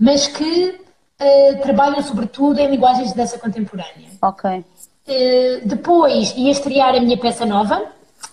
mas 0.00 0.26
que 0.26 0.80
eh, 1.18 1.54
trabalham 1.56 2.02
sobretudo 2.02 2.58
em 2.58 2.70
linguagens 2.70 3.10
de 3.10 3.16
dança 3.16 3.38
contemporânea. 3.38 4.08
Ok. 4.22 4.64
Eh, 5.08 5.60
depois 5.64 6.34
ia 6.36 6.50
estrear 6.50 6.94
a 6.94 7.00
minha 7.00 7.16
peça 7.16 7.46
nova 7.46 7.82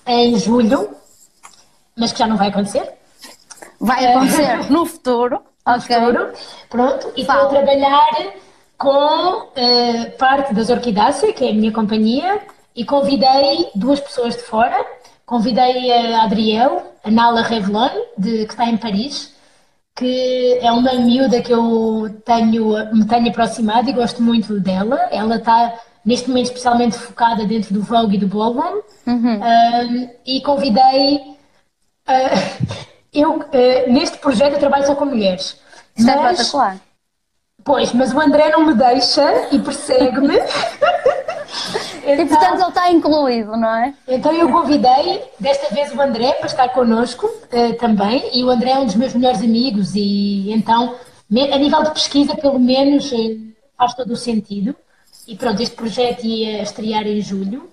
em 0.05 0.37
julho, 0.37 0.89
mas 1.95 2.11
que 2.11 2.19
já 2.19 2.27
não 2.27 2.35
vai 2.35 2.49
acontecer. 2.49 2.91
Vai 3.79 4.05
acontecer 4.05 4.57
no 4.69 4.85
futuro. 4.85 5.41
Ok. 5.65 5.95
futuro. 5.95 6.31
Pronto, 6.69 7.13
e 7.15 7.21
estou 7.21 7.35
Fala. 7.35 7.45
a 7.45 7.49
trabalhar 7.49 8.33
com 8.77 9.49
eh, 9.55 10.05
parte 10.17 10.53
das 10.53 10.69
Orquidácea, 10.69 11.33
que 11.33 11.45
é 11.45 11.51
a 11.51 11.53
minha 11.53 11.71
companhia, 11.71 12.41
e 12.75 12.83
convidei 12.85 13.69
duas 13.73 13.99
pessoas 13.99 14.35
de 14.35 14.43
fora. 14.43 14.85
Convidei 15.25 15.91
a 15.91 16.23
Adriel, 16.23 16.83
a 17.03 17.09
Nala 17.09 17.41
Revlon, 17.41 17.89
de, 18.17 18.45
que 18.45 18.51
está 18.51 18.65
em 18.65 18.77
Paris, 18.77 19.33
que 19.95 20.59
é 20.61 20.71
uma 20.71 20.93
miúda 20.93 21.41
que 21.41 21.51
eu 21.53 22.13
tenho, 22.25 22.93
me 22.93 23.07
tenho 23.07 23.29
aproximado 23.29 23.89
e 23.89 23.93
gosto 23.93 24.21
muito 24.21 24.59
dela. 24.59 24.99
Ela 25.09 25.37
está, 25.37 25.73
neste 26.05 26.29
momento, 26.29 26.45
especialmente 26.47 26.97
focada 26.97 27.45
dentro 27.45 27.73
do 27.73 27.81
Vogue 27.81 28.15
e 28.15 28.19
do 28.19 28.27
Ballroom. 28.27 28.81
Um, 29.07 30.09
e 30.25 30.41
convidei. 30.41 31.17
uh, 32.07 32.65
eu, 33.13 33.39
uh, 33.39 33.91
neste 33.91 34.17
projeto, 34.17 34.53
eu 34.53 34.59
trabalho 34.59 34.85
só 34.85 34.95
com 34.95 35.05
mulheres. 35.05 35.59
Isto 35.97 36.11
é 36.11 36.15
Mas- 36.15 36.39
espetacular. 36.39 36.77
Pois, 37.63 37.91
mas 37.93 38.13
o 38.13 38.19
André 38.21 38.49
não 38.51 38.63
me 38.63 38.75
deixa 38.75 39.47
e 39.51 39.57
persegue-me. 39.57 40.35
E 42.05 42.11
então, 42.11 42.27
portanto 42.27 42.59
ele 42.59 42.69
está 42.69 42.91
incluído, 42.91 43.57
não 43.57 43.75
é? 43.75 43.93
então 44.07 44.31
eu 44.31 44.51
convidei, 44.51 45.23
desta 45.39 45.73
vez, 45.73 45.91
o 45.91 45.99
André 45.99 46.33
para 46.33 46.45
estar 46.45 46.69
connosco 46.69 47.27
eh, 47.51 47.73
também. 47.73 48.29
E 48.31 48.43
o 48.43 48.49
André 48.51 48.71
é 48.71 48.77
um 48.77 48.85
dos 48.85 48.95
meus 48.95 49.13
melhores 49.15 49.41
amigos, 49.41 49.95
e 49.95 50.51
então, 50.51 50.95
a 51.51 51.57
nível 51.57 51.83
de 51.83 51.91
pesquisa, 51.91 52.35
pelo 52.35 52.59
menos, 52.59 53.11
eh, 53.11 53.37
faz 53.75 53.95
todo 53.95 54.11
o 54.13 54.15
sentido. 54.15 54.75
E 55.27 55.35
pronto, 55.35 55.61
este 55.61 55.75
projeto 55.75 56.23
ia 56.25 56.61
estrear 56.61 57.05
em 57.07 57.21
julho. 57.21 57.69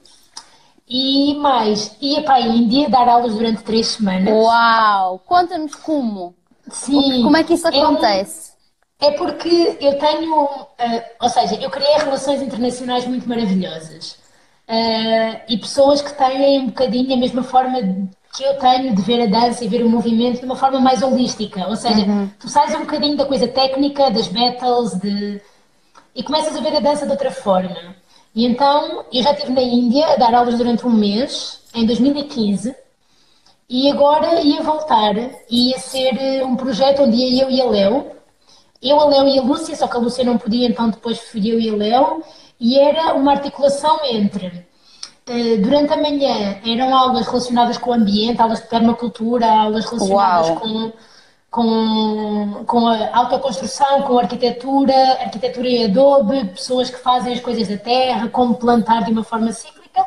E 0.89 1.35
mais, 1.37 1.97
ia 2.01 2.23
para 2.23 2.35
a 2.35 2.41
Índia 2.41 2.89
dar 2.89 3.09
aulas 3.09 3.35
durante 3.35 3.63
três 3.63 3.89
semanas. 3.89 4.35
Uau! 4.35 5.21
Conta-nos 5.27 5.75
como. 5.75 6.35
Sim, 6.71 7.23
Como 7.23 7.37
é 7.37 7.45
que 7.45 7.55
isso 7.55 7.67
um- 7.67 7.83
acontece? 7.83 8.53
É 9.01 9.11
porque 9.13 9.77
eu 9.81 9.99
tenho, 9.99 10.49
eh, 10.79 11.13
ou 11.21 11.29
seja, 11.29 11.57
eu 11.57 11.69
criei 11.71 11.95
relações 11.99 12.41
internacionais 12.41 13.07
muito 13.07 13.29
maravilhosas 13.29 14.21
Eh, 14.69 15.41
e 15.49 15.59
pessoas 15.59 16.01
que 16.01 16.17
têm 16.17 16.61
um 16.61 16.67
bocadinho 16.67 17.13
a 17.13 17.17
mesma 17.17 17.43
forma 17.43 17.79
que 18.35 18.43
eu 18.45 18.55
tenho 18.59 18.95
de 18.95 19.03
ver 19.03 19.23
a 19.23 19.27
dança 19.27 19.65
e 19.65 19.69
ver 19.69 19.85
o 19.85 19.91
movimento 19.91 20.39
de 20.39 20.47
uma 20.47 20.55
forma 20.57 20.81
mais 20.81 21.03
holística. 21.03 21.67
Ou 21.69 21.75
seja, 21.77 22.07
tu 22.39 22.49
sais 22.49 22.73
um 22.75 22.81
bocadinho 22.81 23.17
da 23.17 23.27
coisa 23.27 23.47
técnica, 23.49 24.11
das 24.11 24.29
battles, 24.29 24.99
de... 25.01 25.41
e 26.15 26.23
começas 26.23 26.57
a 26.57 26.61
ver 26.61 26.77
a 26.77 26.81
dança 26.81 27.05
de 27.05 27.13
outra 27.13 27.31
forma. 27.31 27.97
E 28.35 28.47
então 28.47 29.05
eu 29.13 29.23
já 29.23 29.33
estive 29.33 29.53
na 29.53 29.63
Índia 29.63 30.07
a 30.07 30.17
dar 30.17 30.35
aulas 30.35 30.57
durante 30.57 30.87
um 30.87 30.91
mês, 30.91 31.61
em 31.75 31.87
2015. 31.87 32.75
E 33.69 33.91
agora 33.91 34.41
ia 34.43 34.63
voltar, 34.63 35.15
ia 35.49 35.79
ser 35.79 36.15
eh, 36.19 36.45
um 36.45 36.57
projeto 36.57 37.03
onde 37.03 37.17
ia 37.17 37.45
eu 37.45 37.51
e 37.51 37.61
a 37.61 37.65
Léo, 37.65 38.07
eu, 38.83 39.01
a 39.01 39.07
Léo 39.07 39.29
e 39.29 39.39
a 39.39 39.43
Lúcia, 39.43 39.75
só 39.77 39.87
que 39.87 39.97
a 39.97 40.01
Lúcia 40.01 40.25
não 40.25 40.37
podia, 40.37 40.69
então 40.69 40.91
depois 40.91 41.19
fui 41.21 41.51
eu 41.51 41.59
e 41.59 41.71
a 41.71 41.77
Léo, 41.77 42.23
e 42.61 42.79
era 42.79 43.15
uma 43.15 43.33
articulação 43.33 44.01
entre, 44.05 44.67
eh, 45.27 45.57
durante 45.57 45.93
a 45.93 45.97
manhã, 45.97 46.61
eram 46.67 46.95
aulas 46.95 47.27
relacionadas 47.27 47.79
com 47.79 47.91
o 47.91 47.95
ambiente, 47.95 48.43
aulas 48.43 48.61
de 48.61 48.69
permacultura, 48.69 49.47
aulas 49.47 49.87
relacionadas 49.87 50.49
Uau. 50.49 50.61
com, 50.61 50.93
com, 51.53 52.65
com 52.67 52.89
a 52.89 53.15
autoconstrução, 53.15 54.03
com 54.05 54.19
a 54.19 54.23
arquitetura, 54.23 54.95
arquitetura 55.21 55.69
em 55.69 55.85
adobe, 55.85 56.47
pessoas 56.47 56.89
que 56.89 56.97
fazem 56.97 57.35
as 57.35 57.41
coisas 57.41 57.69
da 57.69 57.77
terra, 57.77 58.27
como 58.29 58.55
plantar 58.55 59.05
de 59.05 59.13
uma 59.13 59.23
forma 59.23 59.53
cíclica, 59.53 60.03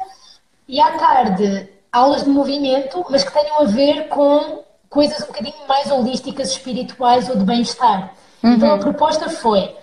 e 0.67 0.81
à 0.81 0.97
tarde, 0.97 1.69
aulas 1.91 2.23
de 2.23 2.31
movimento, 2.31 3.05
mas 3.11 3.23
que 3.23 3.31
tenham 3.31 3.61
a 3.61 3.65
ver 3.65 4.07
com 4.07 4.63
coisas 4.89 5.21
um 5.21 5.27
bocadinho 5.27 5.67
mais 5.69 5.91
holísticas, 5.91 6.49
espirituais 6.49 7.29
ou 7.29 7.37
de 7.37 7.43
bem-estar. 7.43 8.11
Então 8.43 8.73
a 8.73 8.79
proposta 8.79 9.29
foi: 9.29 9.75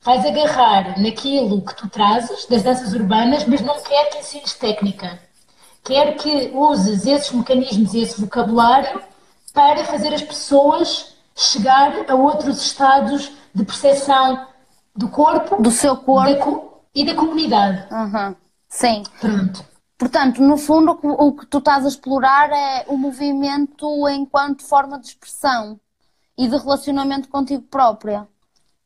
vais 0.00 0.24
agarrar 0.24 0.98
naquilo 0.98 1.60
que 1.60 1.76
tu 1.76 1.86
trazes 1.90 2.46
das 2.46 2.62
danças 2.62 2.94
urbanas, 2.94 3.44
mas 3.44 3.60
não 3.60 3.78
quer 3.82 4.08
que 4.08 4.18
ensines 4.20 4.54
técnica. 4.54 5.18
Quer 5.84 6.16
que 6.16 6.50
uses 6.54 7.06
esses 7.06 7.30
mecanismos 7.30 7.92
e 7.92 8.00
esse 8.00 8.18
vocabulário 8.18 9.02
para 9.52 9.84
fazer 9.84 10.14
as 10.14 10.22
pessoas 10.22 11.14
chegar 11.34 12.08
a 12.08 12.14
outros 12.14 12.60
estados 12.62 13.30
de 13.54 13.64
percepção 13.64 14.46
do 14.94 15.08
corpo, 15.08 15.60
Do 15.62 15.70
seu 15.70 15.94
da 15.96 16.00
corpo. 16.02 16.38
co- 16.44 16.80
e 16.94 17.04
da 17.04 17.14
comunidade. 17.14 17.86
Uhum. 17.92 18.34
Sim. 18.68 19.02
Pronto. 19.20 19.64
Portanto, 19.96 20.40
no 20.42 20.56
fundo, 20.56 20.92
o 20.92 20.96
que- 20.96 21.06
o 21.06 21.32
que 21.32 21.46
tu 21.46 21.58
estás 21.58 21.84
a 21.84 21.88
explorar 21.88 22.50
é 22.50 22.84
o 22.88 22.96
movimento 22.96 24.08
enquanto 24.08 24.62
forma 24.64 24.98
de 24.98 25.06
expressão 25.08 25.78
e 26.38 26.48
de 26.48 26.56
relacionamento 26.56 27.28
contigo 27.28 27.62
própria. 27.70 28.26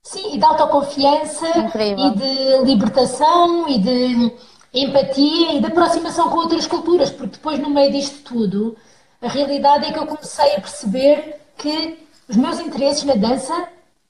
Sim, 0.03 0.35
e 0.35 0.38
de 0.38 0.44
autoconfiança 0.44 1.46
Incrível. 1.59 1.98
e 2.09 2.14
de 2.16 2.64
libertação 2.64 3.66
e 3.68 3.79
de 3.79 4.33
empatia 4.74 5.53
e 5.55 5.61
de 5.61 5.66
aproximação 5.66 6.29
com 6.31 6.38
outras 6.38 6.66
culturas, 6.66 7.11
porque 7.11 7.37
depois 7.37 7.59
no 7.59 7.70
meio 7.70 7.92
disto 7.92 8.18
tudo, 8.24 8.77
a 9.24 9.28
realidade 9.28 9.87
é 9.87 9.92
que 9.92 9.98
eu 9.98 10.06
comecei 10.06 10.54
a 10.54 10.60
perceber 10.60 11.40
que 11.56 11.98
os 12.28 12.37
meus 12.37 12.60
interesses 12.60 13.04
na 13.04 13.14
dança 13.14 13.68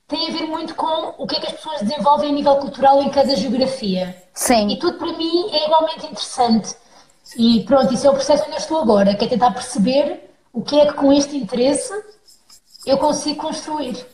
têm 0.09 0.29
a 0.29 0.33
ver 0.33 0.46
muito 0.46 0.74
com 0.74 1.14
o 1.16 1.27
que 1.27 1.37
é 1.37 1.40
que 1.40 1.46
as 1.46 1.53
pessoas 1.53 1.83
desenvolvem 1.83 2.31
a 2.31 2.33
nível 2.33 2.57
cultural 2.57 3.00
em 3.03 3.11
cada 3.11 3.35
geografia. 3.37 4.16
E 4.35 4.38
Sim. 4.38 4.77
tudo 4.81 4.98
para 4.98 5.12
mim 5.16 5.50
é 5.53 5.66
igualmente 5.66 6.07
interessante. 6.07 6.74
E 7.37 7.64
pronto, 7.64 7.94
isso 7.94 8.07
é 8.07 8.11
o 8.11 8.14
processo 8.14 8.42
onde 8.42 8.53
eu 8.53 8.59
estou 8.59 8.81
agora, 8.81 9.14
que 9.14 9.24
é 9.24 9.29
tentar 9.29 9.53
perceber 9.53 10.31
o 10.53 10.62
que 10.62 10.79
é 10.79 10.87
que 10.87 10.94
com 10.94 11.12
este 11.12 11.37
interesse 11.37 11.92
eu 12.85 12.98
consigo 12.98 13.40
construir. 13.40 14.05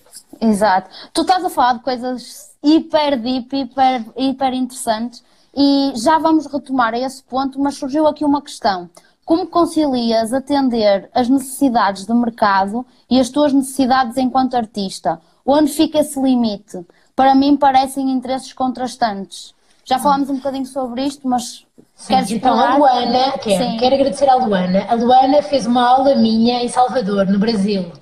Exato. 0.41 0.91
Tu 1.13 1.23
estás 1.23 1.45
a 1.45 1.51
falar 1.51 1.75
de 1.75 1.83
coisas 1.83 2.51
hiper 2.63 3.19
deep, 3.21 3.57
hiper, 3.57 4.05
hiper 4.17 4.55
interessantes 4.55 5.25
e 5.57 5.93
já 5.97 6.19
vamos 6.19 6.47
retomar 6.47 6.95
a 6.95 6.99
esse 6.99 7.23
ponto, 7.25 7.59
mas 7.59 7.77
surgiu 7.77 8.07
aqui 8.07 8.25
uma 8.25 8.41
questão. 8.41 8.89
Como 9.31 9.47
concilias 9.47 10.33
atender 10.33 11.09
as 11.15 11.29
necessidades 11.29 12.05
do 12.05 12.17
mercado 12.17 12.85
e 13.09 13.21
as 13.21 13.29
tuas 13.29 13.53
necessidades 13.53 14.17
enquanto 14.17 14.57
artista? 14.57 15.21
Onde 15.47 15.71
fica 15.71 16.01
esse 16.01 16.21
limite? 16.21 16.85
Para 17.15 17.33
mim 17.33 17.57
parecem 17.57 18.11
interesses 18.11 18.53
contrastantes. 18.53 19.55
Já 19.85 20.01
falámos 20.01 20.31
um 20.31 20.35
bocadinho 20.35 20.67
sobre 20.67 21.05
isto, 21.05 21.29
mas 21.29 21.65
Sim, 21.95 22.15
queres 22.15 22.31
então 22.33 22.57
explorar? 22.57 22.73
a 22.73 22.77
Luana, 22.77 23.39
quero, 23.39 23.79
quero 23.79 23.95
agradecer 23.95 24.29
à 24.29 24.35
Luana. 24.35 24.85
A 24.89 24.95
Luana 24.97 25.43
fez 25.45 25.65
uma 25.65 25.89
aula 25.89 26.17
minha 26.17 26.65
em 26.65 26.69
Salvador, 26.69 27.27
no 27.27 27.39
Brasil. 27.39 27.93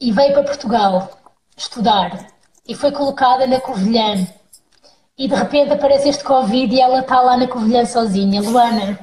E 0.00 0.10
veio 0.10 0.32
para 0.32 0.42
Portugal 0.42 1.08
estudar. 1.56 2.26
E 2.66 2.74
foi 2.74 2.90
colocada 2.90 3.46
na 3.46 3.60
Covilhã. 3.60 4.26
E 5.16 5.28
de 5.28 5.34
repente 5.36 5.72
aparece 5.72 6.08
este 6.08 6.24
Covid 6.24 6.74
e 6.74 6.80
ela 6.80 6.98
está 6.98 7.20
lá 7.20 7.36
na 7.36 7.46
Covilhã 7.46 7.86
sozinha. 7.86 8.42
Luana, 8.42 8.98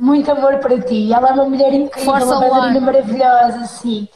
muito 0.00 0.30
amor 0.30 0.58
para 0.58 0.80
ti. 0.80 1.12
Ela 1.12 1.28
é 1.28 1.32
uma 1.32 1.44
mulher 1.44 1.72
incrível, 1.72 2.12
Força, 2.12 2.26
uma 2.26 2.40
bailarina 2.40 2.80
maravilhosa, 2.80 3.64
sim. 3.66 4.08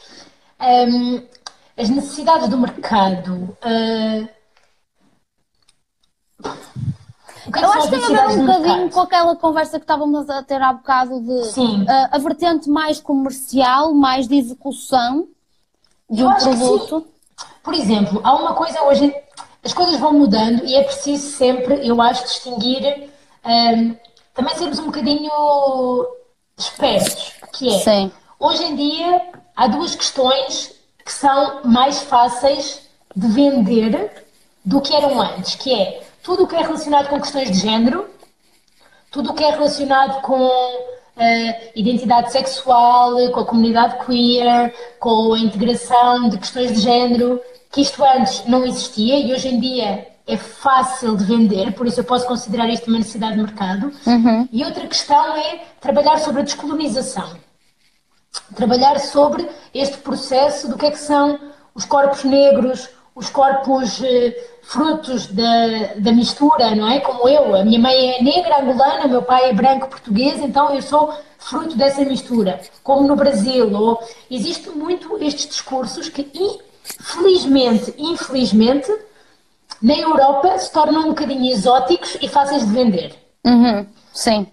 Hum, 0.59 1.21
as 1.77 1.89
necessidades 1.89 2.49
do 2.49 2.57
mercado. 2.57 3.55
que 3.61 4.35
que 7.51 7.63
Eu 7.63 7.71
acho 7.71 7.89
que 7.89 7.99
tem 7.99 8.17
a 8.17 8.27
ver 8.27 8.39
um 8.39 8.45
bocadinho 8.45 8.89
com 8.89 8.99
aquela 9.01 9.35
conversa 9.35 9.77
que 9.77 9.83
estávamos 9.83 10.29
a 10.29 10.41
ter 10.41 10.61
há 10.61 10.73
bocado 10.73 11.21
de 11.21 11.43
Sim. 11.45 11.85
ah, 11.87 12.09
a 12.13 12.17
vertente 12.17 12.69
mais 12.69 12.99
comercial, 12.99 13.93
mais 13.93 14.27
de 14.27 14.35
execução 14.35 15.27
de 16.09 16.21
Eu 16.21 16.29
um 16.29 16.35
produto. 16.35 17.07
Por 17.63 17.73
exemplo, 17.73 18.19
há 18.23 18.35
uma 18.35 18.53
coisa 18.53 18.81
hoje, 18.83 19.13
as 19.63 19.73
coisas 19.73 19.99
vão 19.99 20.13
mudando 20.13 20.63
e 20.65 20.75
é 20.75 20.83
preciso 20.83 21.29
sempre, 21.31 21.87
eu 21.87 22.01
acho, 22.01 22.23
distinguir, 22.23 23.09
hum, 23.45 23.95
também 24.35 24.55
sermos 24.55 24.77
um 24.77 24.85
bocadinho 24.85 25.31
espertos, 26.57 27.33
que 27.53 27.73
é, 27.73 27.79
Sim. 27.79 28.11
hoje 28.39 28.63
em 28.63 28.75
dia 28.75 29.29
há 29.55 29.67
duas 29.67 29.95
questões 29.95 30.75
que 31.03 31.11
são 31.11 31.63
mais 31.63 32.01
fáceis 32.03 32.81
de 33.15 33.27
vender 33.27 34.25
do 34.63 34.81
que 34.81 34.95
eram 34.95 35.19
antes, 35.19 35.55
que 35.55 35.73
é 35.73 36.03
tudo 36.21 36.43
o 36.43 36.47
que 36.47 36.55
é 36.55 36.61
relacionado 36.61 37.09
com 37.09 37.19
questões 37.19 37.49
de 37.49 37.59
género 37.59 38.13
tudo 39.15 39.31
o 39.31 39.33
que 39.33 39.45
é 39.45 39.51
relacionado 39.51 40.21
com 40.23 40.45
uh, 40.45 41.71
identidade 41.73 42.33
sexual, 42.33 43.31
com 43.31 43.39
a 43.39 43.45
comunidade 43.45 44.05
queer, 44.05 44.75
com 44.99 45.33
a 45.33 45.39
integração 45.39 46.27
de 46.27 46.37
questões 46.37 46.73
de 46.73 46.81
género, 46.81 47.39
que 47.71 47.79
isto 47.79 48.03
antes 48.03 48.45
não 48.45 48.65
existia 48.65 49.17
e 49.17 49.31
hoje 49.31 49.47
em 49.47 49.57
dia 49.57 50.05
é 50.27 50.37
fácil 50.37 51.15
de 51.15 51.23
vender, 51.23 51.73
por 51.73 51.85
isso 51.85 51.99
eu 51.99 52.03
posso 52.03 52.25
considerar 52.25 52.67
isto 52.69 52.87
uma 52.87 52.97
necessidade 52.97 53.35
de 53.35 53.43
mercado. 53.43 53.91
Uhum. 54.07 54.47
E 54.51 54.63
outra 54.63 54.87
questão 54.87 55.35
é 55.35 55.63
trabalhar 55.79 56.17
sobre 56.17 56.41
a 56.41 56.43
descolonização. 56.43 57.37
Trabalhar 58.55 58.99
sobre 58.99 59.47
este 59.73 59.97
processo 59.97 60.67
do 60.67 60.77
que 60.77 60.87
é 60.87 60.91
que 60.91 60.97
são 60.97 61.39
os 61.73 61.85
corpos 61.85 62.23
negros, 62.23 62.89
os 63.13 63.29
corpos 63.29 64.01
eh, 64.03 64.35
frutos 64.63 65.27
da, 65.27 65.93
da 65.97 66.11
mistura, 66.11 66.75
não 66.75 66.89
é? 66.89 66.99
Como 66.99 67.29
eu, 67.29 67.55
a 67.55 67.63
minha 67.63 67.79
mãe 67.79 68.15
é 68.15 68.23
negra 68.23 68.61
angolana, 68.61 69.07
meu 69.07 69.21
pai 69.21 69.49
é 69.49 69.53
branco 69.53 69.87
português, 69.87 70.41
então 70.41 70.73
eu 70.73 70.81
sou 70.81 71.13
fruto 71.37 71.77
dessa 71.77 72.03
mistura, 72.03 72.59
como 72.83 73.07
no 73.07 73.15
Brasil. 73.15 73.71
Ou, 73.73 73.99
existe 74.29 74.69
muito 74.69 75.17
estes 75.23 75.47
discursos 75.47 76.09
que, 76.09 76.29
felizmente, 76.83 77.93
infelizmente, 77.97 78.91
na 79.85 79.93
Europa 79.93 80.57
se 80.57 80.71
tornam 80.71 81.03
um 81.03 81.09
bocadinho 81.09 81.45
exóticos 81.51 82.17
e 82.19 82.27
fáceis 82.27 82.65
de 82.65 82.73
vender. 82.73 83.13
Uhum, 83.45 83.85
sim. 84.11 84.47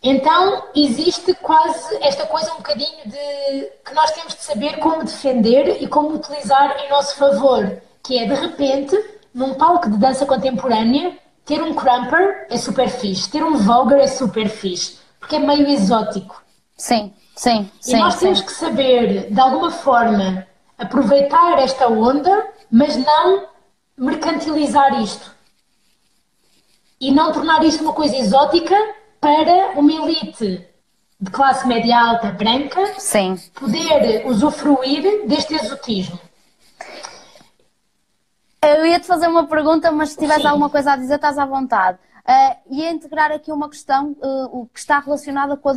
Então 0.00 0.66
existe 0.72 1.34
quase 1.34 1.96
esta 2.00 2.24
coisa 2.26 2.52
um 2.52 2.58
bocadinho 2.58 3.02
de 3.04 3.72
que 3.84 3.92
nós 3.92 4.12
temos 4.12 4.36
de 4.36 4.42
saber 4.44 4.78
como 4.78 5.02
defender 5.02 5.82
e 5.82 5.88
como 5.88 6.14
utilizar 6.14 6.76
em 6.78 6.90
nosso 6.90 7.16
favor, 7.16 7.82
que 8.04 8.18
é 8.18 8.26
de 8.28 8.34
repente, 8.34 8.96
num 9.34 9.54
palco 9.54 9.90
de 9.90 9.96
dança 9.96 10.24
contemporânea, 10.24 11.18
ter 11.44 11.60
um 11.60 11.74
crumper 11.74 12.46
é 12.48 12.56
super 12.56 12.88
fixe, 12.88 13.28
ter 13.28 13.42
um 13.42 13.56
vulgar 13.56 13.98
é 13.98 14.06
super 14.06 14.48
fixe, 14.48 15.00
porque 15.18 15.34
é 15.34 15.40
meio 15.40 15.66
exótico. 15.66 16.40
Sim, 16.76 17.12
sim, 17.34 17.68
sim. 17.80 17.96
E 17.96 17.98
nós 17.98 18.14
temos 18.20 18.40
que 18.42 18.52
saber, 18.52 19.28
de 19.28 19.40
alguma 19.40 19.72
forma, 19.72 20.46
aproveitar 20.78 21.58
esta 21.58 21.88
onda, 21.88 22.46
mas 22.70 22.96
não 22.96 23.57
mercantilizar 23.98 25.02
isto. 25.02 25.34
E 27.00 27.10
não 27.10 27.32
tornar 27.32 27.64
isto 27.64 27.82
uma 27.82 27.92
coisa 27.92 28.16
exótica 28.16 28.74
para 29.20 29.78
uma 29.78 29.92
elite 29.92 30.66
de 31.20 31.30
classe 31.30 31.66
média 31.66 31.98
alta 31.98 32.30
branca 32.30 32.94
Sim. 32.98 33.36
poder 33.54 34.26
usufruir 34.26 35.26
deste 35.26 35.54
exotismo. 35.54 36.18
Eu 38.62 38.86
ia 38.86 39.00
te 39.00 39.06
fazer 39.06 39.28
uma 39.28 39.46
pergunta, 39.46 39.90
mas 39.90 40.10
se 40.10 40.18
tiveres 40.18 40.42
Sim. 40.42 40.48
alguma 40.48 40.70
coisa 40.70 40.92
a 40.92 40.96
dizer, 40.96 41.16
estás 41.16 41.38
à 41.38 41.46
vontade. 41.46 41.98
Uh, 42.28 42.56
e 42.70 42.86
integrar 42.86 43.32
aqui 43.32 43.50
uma 43.50 43.70
questão 43.70 44.14
uh, 44.20 44.68
que 44.72 44.78
está 44.78 45.00
relacionada 45.00 45.56
com 45.56 45.70
a 45.70 45.74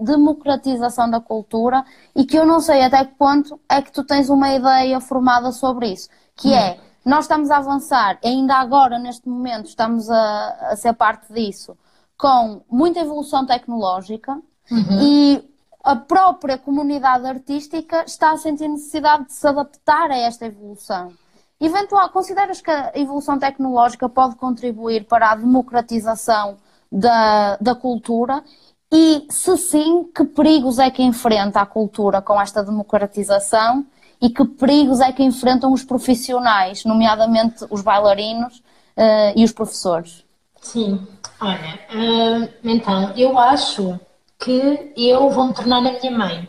democratização 0.00 1.08
da 1.08 1.20
cultura 1.20 1.84
e 2.16 2.24
que 2.24 2.36
eu 2.36 2.44
não 2.44 2.58
sei 2.58 2.82
até 2.82 3.04
que 3.04 3.14
ponto 3.14 3.60
é 3.68 3.80
que 3.80 3.92
tu 3.92 4.02
tens 4.02 4.28
uma 4.28 4.52
ideia 4.52 5.00
formada 5.00 5.52
sobre 5.52 5.92
isso, 5.92 6.08
que 6.34 6.48
hum. 6.48 6.54
é, 6.54 6.80
nós 7.08 7.24
estamos 7.24 7.50
a 7.50 7.56
avançar, 7.56 8.18
ainda 8.22 8.56
agora, 8.56 8.98
neste 8.98 9.26
momento, 9.26 9.64
estamos 9.64 10.10
a, 10.10 10.72
a 10.72 10.76
ser 10.76 10.92
parte 10.92 11.32
disso, 11.32 11.74
com 12.18 12.60
muita 12.70 13.00
evolução 13.00 13.46
tecnológica 13.46 14.38
uhum. 14.70 15.00
e 15.00 15.50
a 15.82 15.96
própria 15.96 16.58
comunidade 16.58 17.26
artística 17.26 18.04
está 18.06 18.32
a 18.32 18.36
sentir 18.36 18.68
necessidade 18.68 19.24
de 19.24 19.32
se 19.32 19.46
adaptar 19.48 20.10
a 20.10 20.18
esta 20.18 20.44
evolução. 20.44 21.14
Eventual, 21.58 22.10
consideras 22.10 22.60
que 22.60 22.70
a 22.70 22.92
evolução 22.94 23.38
tecnológica 23.38 24.06
pode 24.06 24.36
contribuir 24.36 25.06
para 25.06 25.30
a 25.30 25.34
democratização 25.34 26.58
da, 26.92 27.56
da 27.56 27.74
cultura? 27.74 28.44
E, 28.92 29.26
se 29.30 29.56
sim, 29.56 30.04
que 30.14 30.24
perigos 30.24 30.78
é 30.78 30.90
que 30.90 31.02
enfrenta 31.02 31.60
a 31.60 31.66
cultura 31.66 32.20
com 32.20 32.38
esta 32.38 32.62
democratização 32.62 33.86
e 34.20 34.30
que 34.30 34.44
perigos 34.44 35.00
é 35.00 35.12
que 35.12 35.22
enfrentam 35.22 35.72
os 35.72 35.84
profissionais, 35.84 36.84
nomeadamente 36.84 37.64
os 37.70 37.82
bailarinos 37.82 38.58
uh, 38.96 39.32
e 39.36 39.44
os 39.44 39.52
professores? 39.52 40.24
Sim, 40.60 41.06
olha, 41.40 41.78
uh, 41.94 42.48
então, 42.64 43.12
eu 43.16 43.38
acho 43.38 43.98
que 44.38 44.92
eu 44.96 45.30
vou 45.30 45.48
me 45.48 45.54
tornar 45.54 45.78
a 45.78 45.80
minha 45.80 46.10
mãe, 46.10 46.48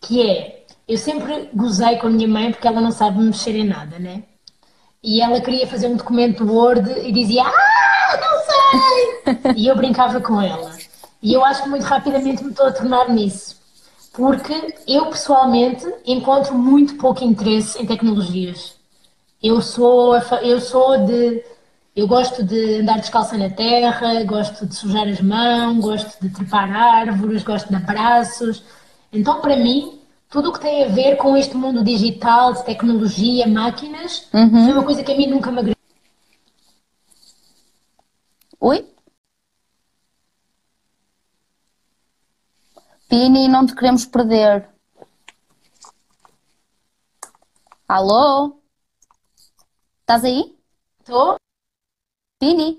que 0.00 0.28
é 0.28 0.60
eu 0.90 0.98
sempre 0.98 1.48
gozei 1.54 1.98
com 1.98 2.08
a 2.08 2.10
minha 2.10 2.26
mãe 2.26 2.50
porque 2.50 2.66
ela 2.66 2.80
não 2.80 2.90
sabe 2.90 3.20
mexer 3.20 3.54
em 3.54 3.64
nada, 3.64 3.96
né? 3.96 4.24
E 5.00 5.20
ela 5.22 5.40
queria 5.40 5.64
fazer 5.64 5.86
um 5.86 5.94
documento 5.94 6.44
Word 6.44 6.90
e 7.06 7.12
dizia, 7.12 7.44
ah, 7.44 8.20
não 8.20 9.34
sei! 9.44 9.54
e 9.56 9.68
eu 9.68 9.76
brincava 9.76 10.20
com 10.20 10.42
ela. 10.42 10.76
E 11.22 11.32
eu 11.32 11.44
acho 11.44 11.62
que 11.62 11.68
muito 11.68 11.84
rapidamente 11.84 12.42
me 12.42 12.50
estou 12.50 12.66
a 12.66 12.72
tornar 12.72 13.08
nisso. 13.08 13.59
Porque 14.12 14.74
eu, 14.88 15.06
pessoalmente, 15.06 15.86
encontro 16.04 16.54
muito 16.54 16.96
pouco 16.96 17.24
interesse 17.24 17.80
em 17.80 17.86
tecnologias. 17.86 18.74
Eu 19.42 19.62
sou, 19.62 20.14
eu 20.42 20.60
sou 20.60 21.06
de. 21.06 21.42
Eu 21.94 22.06
gosto 22.06 22.44
de 22.44 22.80
andar 22.80 22.98
descalça 22.98 23.36
na 23.36 23.50
terra, 23.50 24.22
gosto 24.24 24.66
de 24.66 24.74
sujar 24.74 25.08
as 25.08 25.20
mãos, 25.20 25.80
gosto 25.80 26.20
de 26.20 26.28
trepar 26.30 26.70
árvores, 26.70 27.42
gosto 27.42 27.68
de 27.68 27.74
abraços. 27.74 28.62
Então, 29.12 29.40
para 29.40 29.56
mim, 29.56 29.98
tudo 30.30 30.50
o 30.50 30.52
que 30.52 30.60
tem 30.60 30.84
a 30.84 30.88
ver 30.88 31.16
com 31.16 31.36
este 31.36 31.56
mundo 31.56 31.82
digital, 31.82 32.52
de 32.52 32.64
tecnologia, 32.64 33.46
máquinas, 33.48 34.28
uhum. 34.32 34.64
foi 34.64 34.72
uma 34.72 34.84
coisa 34.84 35.02
que 35.02 35.12
a 35.12 35.16
mim 35.16 35.26
nunca 35.26 35.50
me 35.50 35.58
agradou. 35.58 35.76
Oi? 38.60 38.86
Pini, 43.10 43.48
não 43.48 43.66
te 43.66 43.74
queremos 43.74 44.06
perder. 44.06 44.68
Alô? 47.88 48.62
Estás 50.02 50.24
aí? 50.24 50.56
Estou. 51.00 51.34
Pini? 52.38 52.78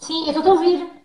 Sim, 0.00 0.24
eu 0.26 0.36
estou 0.36 0.50
a 0.50 0.54
ouvir. 0.56 1.04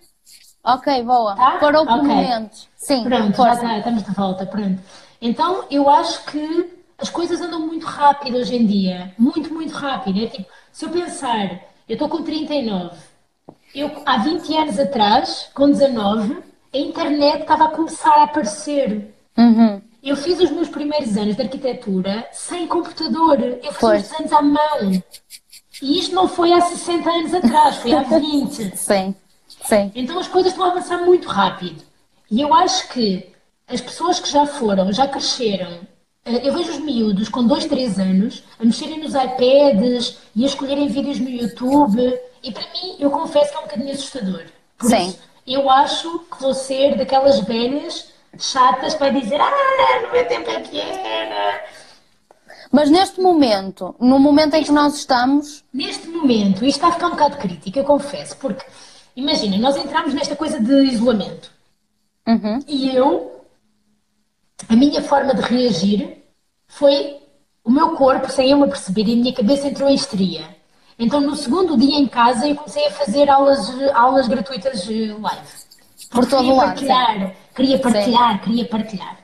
Ok, 0.64 1.03
boa. 1.03 1.36
Tá? 1.36 1.60
Parou 1.60 1.86
por 1.86 1.99
okay. 1.99 2.08
momentos. 2.08 2.68
Sim, 2.76 3.03
Pronto, 3.03 3.38
já 3.38 3.53
está, 3.53 3.78
estamos 3.78 4.03
de 4.03 4.12
volta. 4.12 4.45
Pronto. 4.47 4.82
Então 5.22 5.68
eu 5.70 5.88
acho 5.88 6.26
que 6.26 6.84
as 6.97 7.12
coisas 7.12 7.39
andam 7.39 7.60
muito 7.60 7.86
rápido 7.86 8.38
hoje 8.38 8.55
em 8.55 8.66
dia. 8.66 9.14
Muito, 9.20 9.53
muito 9.53 9.76
rápido. 9.76 10.20
É 10.20 10.26
tipo, 10.30 10.51
se 10.72 10.84
eu 10.84 10.89
pensar, 10.89 11.62
eu 11.88 11.93
estou 11.93 12.10
com 12.10 12.24
39, 12.24 12.97
eu 13.76 14.01
há 14.03 14.18
20 14.18 14.58
anos 14.58 14.80
atrás, 14.80 15.47
com 15.53 15.70
19, 15.70 16.47
a 16.74 16.78
internet 16.78 17.41
estava 17.41 17.65
a 17.65 17.72
começar 17.72 18.13
a 18.13 18.24
aparecer. 18.24 19.13
Uhum. 19.38 19.82
Eu 20.03 20.15
fiz 20.15 20.39
os 20.39 20.51
meus 20.51 20.70
primeiros 20.70 21.18
anos 21.18 21.36
de 21.36 21.41
arquitetura 21.41 22.28
sem 22.32 22.68
computador. 22.68 23.39
Eu 23.41 23.74
fiz 23.74 24.11
os 24.11 24.20
anos 24.20 24.34
à 24.34 24.41
mão. 24.41 25.03
E 25.82 25.99
isto 25.99 26.15
não 26.15 26.28
foi 26.28 26.53
há 26.53 26.61
60 26.61 27.09
anos 27.09 27.34
atrás, 27.34 27.76
foi 27.78 27.93
há 27.93 28.01
20. 28.03 28.72
Sim, 28.78 29.15
sim. 29.47 29.91
Então 29.93 30.18
as 30.18 30.28
coisas 30.28 30.51
estão 30.51 30.65
a 30.65 30.72
avançar 30.72 31.03
muito 31.05 31.28
rápido. 31.28 31.84
E 32.32 32.41
eu 32.41 32.53
acho 32.53 32.89
que 32.89 33.32
as 33.68 33.82
pessoas 33.82 34.20
que 34.20 34.30
já 34.30 34.45
foram, 34.45 34.91
já 34.91 35.07
cresceram, 35.07 35.82
eh, 36.26 36.47
eu 36.47 36.53
vejo 36.53 36.72
os 36.72 36.80
miúdos 36.80 37.30
com 37.30 37.45
2, 37.45 37.65
3 37.65 37.99
anos 37.99 38.43
a 38.59 38.65
mexerem 38.65 38.99
nos 38.99 39.13
iPads 39.13 40.18
e 40.36 40.43
a 40.43 40.47
escolherem 40.47 40.88
vídeos 40.88 41.20
no 41.20 41.30
YouTube 41.30 42.20
e 42.43 42.51
para 42.51 42.63
mim, 42.74 42.95
eu 42.99 43.09
confesso 43.11 43.51
que 43.51 43.57
é 43.57 43.59
um 43.59 43.63
bocadinho 43.63 43.91
assustador. 43.91 44.43
Por 44.78 44.89
Sim. 44.89 45.07
Isso, 45.09 45.20
eu 45.48 45.70
acho 45.70 46.20
que 46.20 46.41
vou 46.41 46.54
ser 46.54 46.98
daquelas 46.98 47.39
velhas 47.39 48.12
chatas 48.38 48.93
para 48.93 49.10
dizer 49.10 49.39
ah, 49.39 50.02
no 50.04 50.12
meu 50.12 50.28
tempo 50.28 50.50
é 50.50 50.62
que 50.62 50.80
era. 50.80 51.66
Mas 52.72 52.89
neste 52.89 53.22
momento, 53.22 53.95
no 54.00 54.20
momento 54.20 54.56
em 54.56 54.64
que 54.64 54.72
nós 54.72 54.95
estamos... 54.95 55.64
Neste 55.74 56.08
momento, 56.08 56.66
isto 56.66 56.78
está 56.78 56.89
a 56.89 56.91
ficar 56.91 57.08
um 57.08 57.12
bocado 57.12 57.38
crítico, 57.38 57.80
eu 57.80 57.86
confesso, 57.86 58.36
porque, 58.38 58.66
imagina, 59.16 59.58
nós 59.58 59.78
entramos 59.78 60.14
nesta 60.14 60.36
coisa 60.36 60.60
de 60.60 60.84
isolamento. 60.84 61.50
Uhum. 62.28 62.60
E 62.68 62.93
eu 62.93 63.38
a 64.68 64.76
minha 64.76 65.02
forma 65.02 65.34
de 65.34 65.41
reagir 65.41 66.24
foi 66.68 67.18
o 67.64 67.72
meu 67.72 67.95
corpo, 67.95 68.30
sem 68.30 68.52
eu 68.52 68.58
me 68.58 68.68
perceber, 68.68 69.04
e 69.08 69.14
a 69.14 69.16
minha 69.16 69.34
cabeça 69.34 69.68
entrou 69.68 69.89
em 69.89 69.95
histeria. 69.95 70.57
Então, 71.00 71.22
no 71.22 71.36
segundo 71.36 71.78
dia 71.78 71.95
em 71.95 72.08
casa, 72.08 72.48
eu 72.48 72.56
comecei 72.56 72.88
a 72.88 72.91
fazer 72.91 73.30
aulas, 73.30 73.70
aulas 73.93 74.28
gratuitas 74.28 74.88
live. 74.88 75.48
Por 76.10 76.26
todo 76.26 76.39
queria 76.39 76.54
lado. 76.54 76.68
Partilhar, 76.70 77.36
queria 77.54 77.80
partilhar, 77.80 78.34
sim. 78.34 78.39
queria 78.39 78.68
partilhar. 78.68 79.18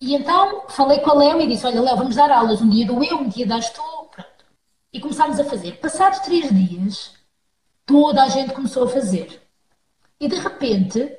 E 0.00 0.14
então 0.14 0.64
falei 0.68 1.00
com 1.00 1.10
a 1.10 1.14
Léo 1.14 1.40
e 1.42 1.46
disse: 1.46 1.66
Olha, 1.66 1.82
Léo, 1.82 1.96
vamos 1.96 2.16
dar 2.16 2.30
aulas. 2.30 2.62
Um 2.62 2.70
dia 2.70 2.86
dou 2.86 3.04
eu, 3.04 3.18
um 3.18 3.28
dia 3.28 3.46
das 3.46 3.68
tu. 3.70 3.82
Pronto. 4.10 4.44
E 4.92 4.98
começámos 4.98 5.38
a 5.38 5.44
fazer. 5.44 5.72
Passados 5.72 6.20
três 6.20 6.48
dias, 6.48 7.14
toda 7.84 8.22
a 8.22 8.28
gente 8.28 8.54
começou 8.54 8.84
a 8.84 8.88
fazer. 8.88 9.42
E 10.18 10.26
de 10.26 10.36
repente, 10.36 11.18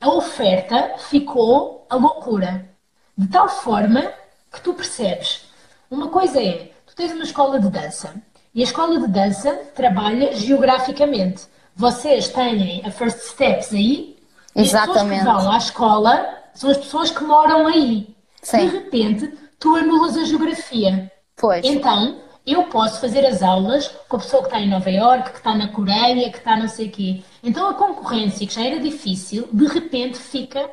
a 0.00 0.10
oferta 0.10 0.98
ficou 0.98 1.86
a 1.88 1.96
loucura. 1.96 2.68
De 3.16 3.26
tal 3.28 3.48
forma 3.48 4.12
que 4.52 4.60
tu 4.60 4.74
percebes. 4.74 5.46
Uma 5.90 6.08
coisa 6.08 6.42
é, 6.42 6.72
tu 6.86 6.94
tens 6.94 7.12
uma 7.12 7.24
escola 7.24 7.58
de 7.58 7.70
dança 7.70 8.22
e 8.54 8.60
a 8.60 8.64
escola 8.64 9.00
de 9.00 9.08
dança 9.08 9.52
trabalha 9.74 10.34
geograficamente. 10.34 11.46
vocês 11.76 12.28
têm 12.28 12.82
a 12.84 12.90
First 12.90 13.18
Steps 13.18 13.72
aí, 13.72 14.16
Exatamente. 14.54 15.26
as 15.26 15.34
pessoas 15.34 15.34
que 15.34 15.42
vão 15.42 15.52
à 15.52 15.56
escola 15.58 16.38
são 16.54 16.70
as 16.70 16.76
pessoas 16.76 17.10
que 17.10 17.24
moram 17.24 17.66
aí. 17.66 18.14
Sim. 18.42 18.58
De 18.58 18.76
repente, 18.76 19.34
tu 19.58 19.74
anulas 19.74 20.16
a 20.16 20.24
geografia. 20.24 21.10
Pois. 21.36 21.64
Então, 21.64 22.20
eu 22.46 22.64
posso 22.64 23.00
fazer 23.00 23.26
as 23.26 23.42
aulas 23.42 23.88
com 24.08 24.16
a 24.16 24.20
pessoa 24.20 24.42
que 24.42 24.48
está 24.48 24.60
em 24.60 24.68
Nova 24.68 24.88
Iorque, 24.88 25.30
que 25.30 25.38
está 25.38 25.54
na 25.54 25.68
Coreia, 25.68 26.30
que 26.30 26.38
está 26.38 26.56
não 26.56 26.68
sei 26.68 26.86
o 26.86 26.90
quê. 26.92 27.22
Então, 27.42 27.68
a 27.68 27.74
concorrência, 27.74 28.46
que 28.46 28.54
já 28.54 28.64
era 28.64 28.78
difícil, 28.78 29.48
de 29.52 29.66
repente 29.66 30.18
fica 30.18 30.70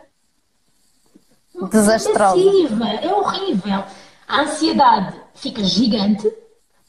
Desastrosa. 1.71 2.35
massiva. 2.35 2.89
É 3.01 3.13
horrível. 3.13 3.83
A 4.27 4.41
ansiedade 4.41 5.15
fica 5.33 5.63
gigante, 5.63 6.31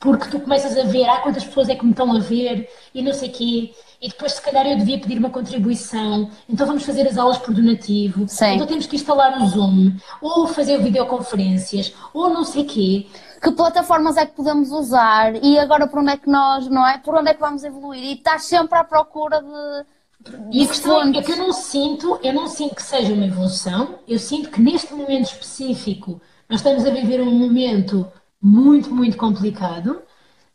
porque 0.03 0.29
tu 0.29 0.41
começas 0.41 0.77
a 0.77 0.83
ver, 0.83 1.09
ah, 1.09 1.21
quantas 1.21 1.45
pessoas 1.45 1.69
é 1.69 1.77
que 1.77 1.85
me 1.85 1.93
estão 1.93 2.11
a 2.15 2.19
ver, 2.19 2.69
e 2.93 3.01
não 3.01 3.15
sei 3.15 3.29
o 3.29 3.33
quê. 3.33 3.73
E 4.01 4.09
depois, 4.09 4.33
se 4.33 4.43
calhar, 4.43 4.67
eu 4.67 4.77
devia 4.77 4.99
pedir 4.99 5.17
uma 5.17 5.31
contribuição. 5.31 6.29
Então, 6.49 6.67
vamos 6.67 6.83
fazer 6.83 7.07
as 7.07 7.17
aulas 7.17 7.39
por 7.39 7.55
donativo. 7.55 8.27
Sim. 8.27 8.55
Então, 8.55 8.67
temos 8.67 8.87
que 8.87 8.97
instalar 8.97 9.41
o 9.41 9.47
Zoom, 9.47 9.93
ou 10.21 10.49
fazer 10.49 10.83
videoconferências, 10.83 11.95
ou 12.13 12.29
não 12.29 12.43
sei 12.43 12.63
o 12.63 12.67
quê. 12.67 13.07
Que 13.41 13.53
plataformas 13.53 14.17
é 14.17 14.27
que 14.27 14.35
podemos 14.35 14.73
usar 14.73 15.37
e 15.37 15.57
agora 15.57 15.87
por 15.87 16.01
onde 16.01 16.11
é 16.11 16.17
que 16.17 16.29
nós, 16.29 16.67
não 16.69 16.85
é? 16.87 16.99
Por 16.99 17.15
onde 17.15 17.31
é 17.31 17.35
que 17.35 17.41
vamos 17.41 17.63
evoluir? 17.63 18.03
E 18.03 18.15
estás 18.15 18.45
sempre 18.45 18.77
à 18.77 18.83
procura 18.83 19.41
de, 19.41 20.33
E 20.51 20.65
a 20.65 20.67
questão 20.67 21.01
é 21.01 21.23
que 21.23 21.31
eu 21.31 21.37
não 21.37 21.53
sinto, 21.53 22.19
eu 22.25 22.33
não 22.33 22.49
sinto 22.49 22.75
que 22.75 22.83
seja 22.83 23.13
uma 23.13 23.27
evolução, 23.27 24.01
eu 24.07 24.19
sinto 24.19 24.51
que 24.51 24.61
neste 24.61 24.93
momento 24.95 25.27
específico 25.27 26.21
nós 26.49 26.61
estamos 26.61 26.85
a 26.85 26.91
viver 26.91 27.21
um 27.21 27.33
momento 27.33 28.07
muito, 28.43 28.95
muito 28.95 29.17
complicado, 29.17 30.03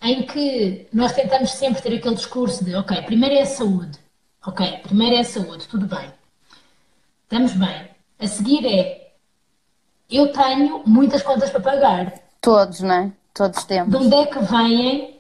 em 0.01 0.23
que 0.23 0.87
nós 0.93 1.13
tentamos 1.13 1.51
sempre 1.51 1.81
ter 1.81 1.95
aquele 1.97 2.15
discurso 2.15 2.63
de, 2.63 2.75
ok, 2.75 3.01
primeiro 3.03 3.35
é 3.35 3.41
a 3.41 3.45
saúde, 3.45 3.97
ok, 4.45 4.79
primeiro 4.83 5.15
é 5.15 5.19
a 5.19 5.23
saúde, 5.23 5.67
tudo 5.67 5.85
bem, 5.87 6.11
estamos 7.23 7.53
bem. 7.53 7.87
A 8.19 8.27
seguir 8.27 8.65
é, 8.65 9.13
eu 10.09 10.31
tenho 10.31 10.83
muitas 10.85 11.21
contas 11.23 11.49
para 11.49 11.59
pagar, 11.61 12.13
Todos, 12.41 12.81
não 12.81 12.93
é? 12.93 13.11
Todos 13.33 13.59
de 13.59 13.67
temos. 13.67 13.93
onde 13.95 14.15
é 14.15 14.25
que 14.25 14.39
vêm, 14.39 15.19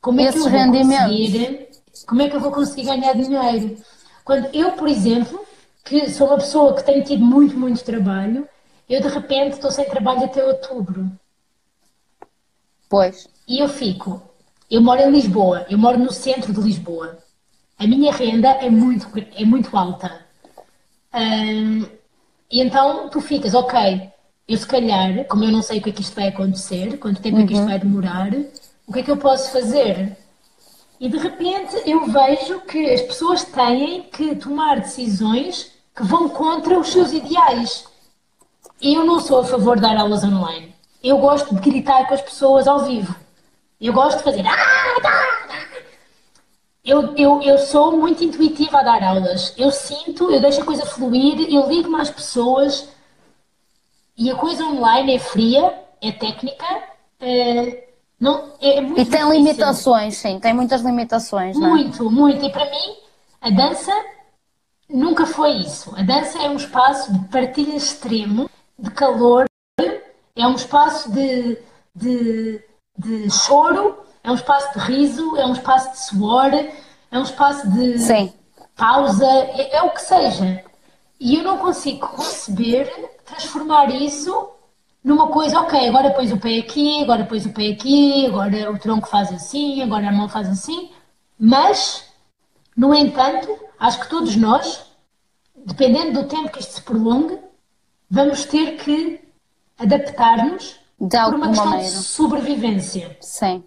como 0.00 0.20
é 0.20 0.24
que 0.24 0.38
Esses 0.38 0.44
eu 0.46 0.52
vou 0.52 0.72
conseguir, 0.72 1.68
como 2.06 2.22
é 2.22 2.28
que 2.28 2.36
eu 2.36 2.40
vou 2.40 2.52
conseguir 2.52 2.84
ganhar 2.84 3.12
dinheiro? 3.14 3.76
Quando 4.24 4.46
eu, 4.54 4.72
por 4.72 4.88
exemplo, 4.88 5.44
que 5.84 6.10
sou 6.10 6.26
uma 6.28 6.36
pessoa 6.36 6.74
que 6.74 6.82
tem 6.84 7.02
tido 7.02 7.24
muito, 7.24 7.56
muito 7.56 7.84
trabalho, 7.84 8.48
eu 8.88 9.00
de 9.00 9.08
repente 9.08 9.54
estou 9.54 9.70
sem 9.70 9.84
trabalho 9.84 10.24
até 10.24 10.44
outubro. 10.44 11.10
Pois. 12.88 13.28
E 13.46 13.58
eu 13.58 13.68
fico, 13.68 14.22
eu 14.70 14.80
moro 14.80 15.00
em 15.00 15.10
Lisboa, 15.10 15.66
eu 15.68 15.78
moro 15.78 15.98
no 15.98 16.12
centro 16.12 16.52
de 16.52 16.60
Lisboa. 16.60 17.18
A 17.78 17.86
minha 17.86 18.12
renda 18.12 18.48
é 18.48 18.70
muito, 18.70 19.08
é 19.36 19.44
muito 19.44 19.76
alta. 19.76 20.24
Hum, 21.12 21.86
e 22.50 22.60
então 22.60 23.08
tu 23.08 23.20
ficas, 23.20 23.54
ok, 23.54 24.10
eu 24.48 24.56
se 24.56 24.66
calhar, 24.66 25.24
como 25.26 25.44
eu 25.44 25.50
não 25.50 25.62
sei 25.62 25.78
o 25.78 25.82
que 25.82 25.90
é 25.90 25.92
que 25.92 26.02
isto 26.02 26.14
vai 26.14 26.28
acontecer, 26.28 26.98
quanto 26.98 27.20
tempo 27.20 27.40
é 27.40 27.46
que 27.46 27.52
isto 27.54 27.64
vai 27.64 27.78
demorar, 27.78 28.30
o 28.86 28.92
que 28.92 29.00
é 29.00 29.02
que 29.02 29.10
eu 29.10 29.16
posso 29.16 29.50
fazer? 29.50 30.16
E 31.00 31.08
de 31.08 31.18
repente 31.18 31.82
eu 31.86 32.06
vejo 32.06 32.60
que 32.60 32.90
as 32.90 33.02
pessoas 33.02 33.44
têm 33.44 34.02
que 34.04 34.36
tomar 34.36 34.80
decisões 34.80 35.72
que 35.94 36.02
vão 36.02 36.28
contra 36.28 36.78
os 36.78 36.88
seus 36.88 37.12
ideais. 37.12 37.84
Eu 38.80 39.04
não 39.04 39.20
sou 39.20 39.40
a 39.40 39.44
favor 39.44 39.76
de 39.76 39.82
dar 39.82 39.96
aulas 39.96 40.24
online. 40.24 40.73
Eu 41.04 41.18
gosto 41.18 41.54
de 41.54 41.60
gritar 41.60 42.06
com 42.08 42.14
as 42.14 42.22
pessoas 42.22 42.66
ao 42.66 42.80
vivo. 42.86 43.14
Eu 43.80 43.92
gosto 43.92 44.18
de 44.18 44.24
fazer. 44.24 44.44
"Ah, 44.46 45.00
tá, 45.02 45.10
tá." 45.48 45.64
Eu, 46.84 47.14
eu, 47.16 47.42
eu 47.42 47.58
sou 47.58 47.96
muito 47.96 48.24
intuitiva 48.24 48.78
a 48.78 48.82
dar 48.82 49.02
aulas. 49.02 49.54
Eu 49.56 49.70
sinto, 49.70 50.30
eu 50.30 50.40
deixo 50.40 50.60
a 50.62 50.64
coisa 50.64 50.84
fluir, 50.86 51.40
eu 51.52 51.66
ligo-me 51.68 52.00
às 52.00 52.10
pessoas 52.10 52.88
e 54.16 54.30
a 54.30 54.34
coisa 54.34 54.64
online 54.64 55.14
é 55.16 55.18
fria, 55.18 55.74
é 56.00 56.12
técnica, 56.12 56.64
é, 57.20 57.88
não, 58.20 58.52
é 58.60 58.80
muito 58.82 59.00
E 59.00 59.04
tem 59.06 59.20
difícil. 59.20 59.30
limitações, 59.32 60.16
sim, 60.18 60.38
tem 60.38 60.52
muitas 60.52 60.82
limitações, 60.82 61.56
é? 61.56 61.58
Muito, 61.58 62.10
muito. 62.10 62.44
E 62.44 62.50
para 62.52 62.66
mim, 62.70 62.96
a 63.40 63.50
dança 63.50 63.92
nunca 64.88 65.24
foi 65.26 65.52
isso. 65.52 65.92
A 65.96 66.02
dança 66.02 66.38
é 66.38 66.48
um 66.50 66.56
espaço 66.56 67.12
de 67.12 67.18
partilha 67.28 67.74
extremo, 67.76 68.48
de 68.78 68.90
calor, 68.90 69.46
é 70.36 70.46
um 70.46 70.54
espaço 70.54 71.10
de, 71.12 71.58
de, 71.94 72.60
de 72.98 73.30
choro, 73.30 73.98
é 74.22 74.30
um 74.30 74.34
espaço 74.34 74.78
de 74.78 74.84
riso, 74.84 75.36
é 75.36 75.46
um 75.46 75.52
espaço 75.52 75.92
de 75.92 76.00
suor, 76.00 76.52
é 76.52 77.18
um 77.18 77.22
espaço 77.22 77.70
de 77.70 77.98
Sim. 77.98 78.32
pausa, 78.74 79.26
é, 79.26 79.76
é 79.76 79.82
o 79.82 79.90
que 79.90 80.02
seja. 80.02 80.64
E 81.20 81.36
eu 81.36 81.44
não 81.44 81.58
consigo 81.58 82.08
conceber 82.08 82.90
transformar 83.24 83.90
isso 83.94 84.50
numa 85.02 85.28
coisa, 85.28 85.60
ok, 85.60 85.88
agora 85.88 86.10
pões 86.10 86.32
o 86.32 86.40
pé 86.40 86.58
aqui, 86.58 87.02
agora 87.02 87.24
pões 87.26 87.46
o 87.46 87.52
pé 87.52 87.68
aqui, 87.68 88.26
agora 88.26 88.72
o 88.72 88.78
tronco 88.78 89.06
faz 89.06 89.30
assim, 89.32 89.82
agora 89.82 90.08
a 90.08 90.12
mão 90.12 90.28
faz 90.28 90.48
assim. 90.48 90.90
Mas, 91.38 92.10
no 92.76 92.94
entanto, 92.94 93.56
acho 93.78 94.00
que 94.00 94.08
todos 94.08 94.34
nós, 94.34 94.84
dependendo 95.54 96.22
do 96.22 96.28
tempo 96.28 96.50
que 96.50 96.60
isto 96.60 96.72
se 96.72 96.82
prolongue, 96.82 97.38
vamos 98.10 98.44
ter 98.46 98.76
que 98.78 99.23
adaptar-nos 99.78 100.80
De 101.00 101.16
por 101.22 101.34
uma 101.34 101.48
questão 101.48 101.70
maneira. 101.70 101.90
de 101.98 102.02
sobrevivência. 102.02 103.16
Sim, 103.20 103.64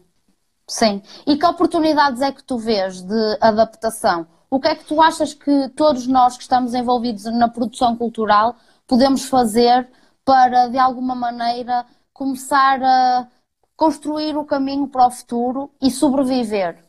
sim. 0.67 1.01
E 1.25 1.37
que 1.37 1.45
oportunidades 1.45 2.21
é 2.21 2.31
que 2.31 2.43
tu 2.43 2.57
vês 2.57 3.01
de 3.01 3.37
adaptação? 3.41 4.27
O 4.49 4.59
que 4.59 4.67
é 4.69 4.75
que 4.75 4.85
tu 4.85 5.01
achas 5.01 5.33
que 5.33 5.69
todos 5.69 6.07
nós 6.07 6.35
que 6.37 6.43
estamos 6.43 6.73
envolvidos 6.73 7.25
na 7.25 7.49
produção 7.49 7.95
cultural 7.97 8.55
podemos 8.87 9.25
fazer 9.25 9.89
para, 10.25 10.67
de 10.69 10.77
alguma 10.77 11.15
maneira, 11.15 11.85
começar 12.13 12.81
a 12.83 13.27
construir 13.75 14.37
o 14.37 14.45
caminho 14.45 14.87
para 14.87 15.07
o 15.07 15.11
futuro 15.11 15.71
e 15.81 15.91
sobreviver? 15.91 16.83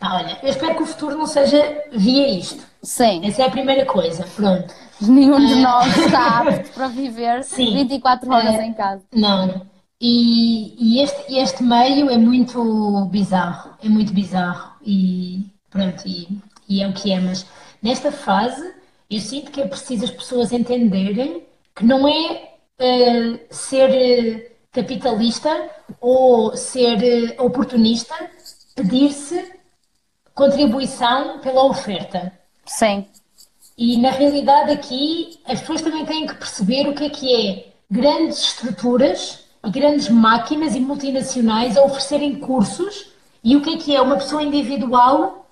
Olha, 0.00 0.38
eu 0.42 0.48
espero 0.48 0.76
que 0.76 0.82
o 0.82 0.86
futuro 0.86 1.16
não 1.16 1.26
seja 1.26 1.84
via 1.92 2.28
isto. 2.28 2.62
Sim, 2.82 3.24
Essa 3.26 3.42
é 3.42 3.46
a 3.46 3.50
primeira 3.50 3.86
coisa. 3.86 4.24
Pronto. 4.34 4.74
nenhum 5.00 5.38
de 5.44 5.54
nós 5.56 5.96
está 5.96 6.38
apto 6.48 6.70
para 6.72 6.88
viver 6.88 7.44
Sim. 7.44 7.74
24 7.74 8.30
horas 8.30 8.54
É. 8.54 8.64
em 8.64 8.74
casa. 8.74 9.02
Não. 9.12 9.66
E, 10.00 10.74
e 10.78 11.00
este, 11.00 11.34
este 11.36 11.62
meio 11.62 12.10
é 12.10 12.16
muito 12.18 13.04
bizarro. 13.10 13.70
É 13.82 13.88
muito 13.88 14.12
bizarro. 14.12 14.72
E 14.84 15.46
pronto, 15.70 16.02
e, 16.06 16.28
e 16.68 16.82
é 16.82 16.88
o 16.88 16.92
que 16.92 17.12
é. 17.12 17.20
Mas 17.20 17.46
nesta 17.80 18.10
fase, 18.10 18.74
eu 19.08 19.20
sinto 19.20 19.52
que 19.52 19.60
é 19.60 19.66
preciso 19.68 20.04
as 20.04 20.10
pessoas 20.10 20.52
entenderem 20.52 21.44
que 21.76 21.84
não 21.84 22.06
é 22.08 22.50
eh, 22.80 23.46
ser 23.48 23.90
eh, 23.90 24.52
capitalista 24.72 25.70
ou 26.00 26.56
ser 26.56 27.00
eh, 27.04 27.40
oportunista 27.40 28.14
pedir-se 28.74 29.52
contribuição 30.34 31.38
pela 31.40 31.64
oferta. 31.64 32.32
Sim, 32.66 33.06
E 33.76 33.96
na 33.98 34.10
realidade 34.10 34.70
aqui 34.72 35.40
as 35.46 35.60
pessoas 35.60 35.82
também 35.82 36.04
têm 36.06 36.26
que 36.26 36.34
perceber 36.34 36.88
o 36.88 36.94
que 36.94 37.04
é 37.04 37.10
que 37.10 37.34
é 37.34 37.72
grandes 37.90 38.38
estruturas 38.38 39.44
e 39.64 39.70
grandes 39.70 40.08
máquinas 40.08 40.74
e 40.74 40.80
multinacionais 40.80 41.76
a 41.76 41.82
oferecerem 41.84 42.38
cursos 42.40 43.12
e 43.44 43.56
o 43.56 43.62
que 43.62 43.74
é 43.74 43.76
que 43.78 43.94
é 43.96 44.00
uma 44.00 44.16
pessoa 44.16 44.42
individual 44.42 45.46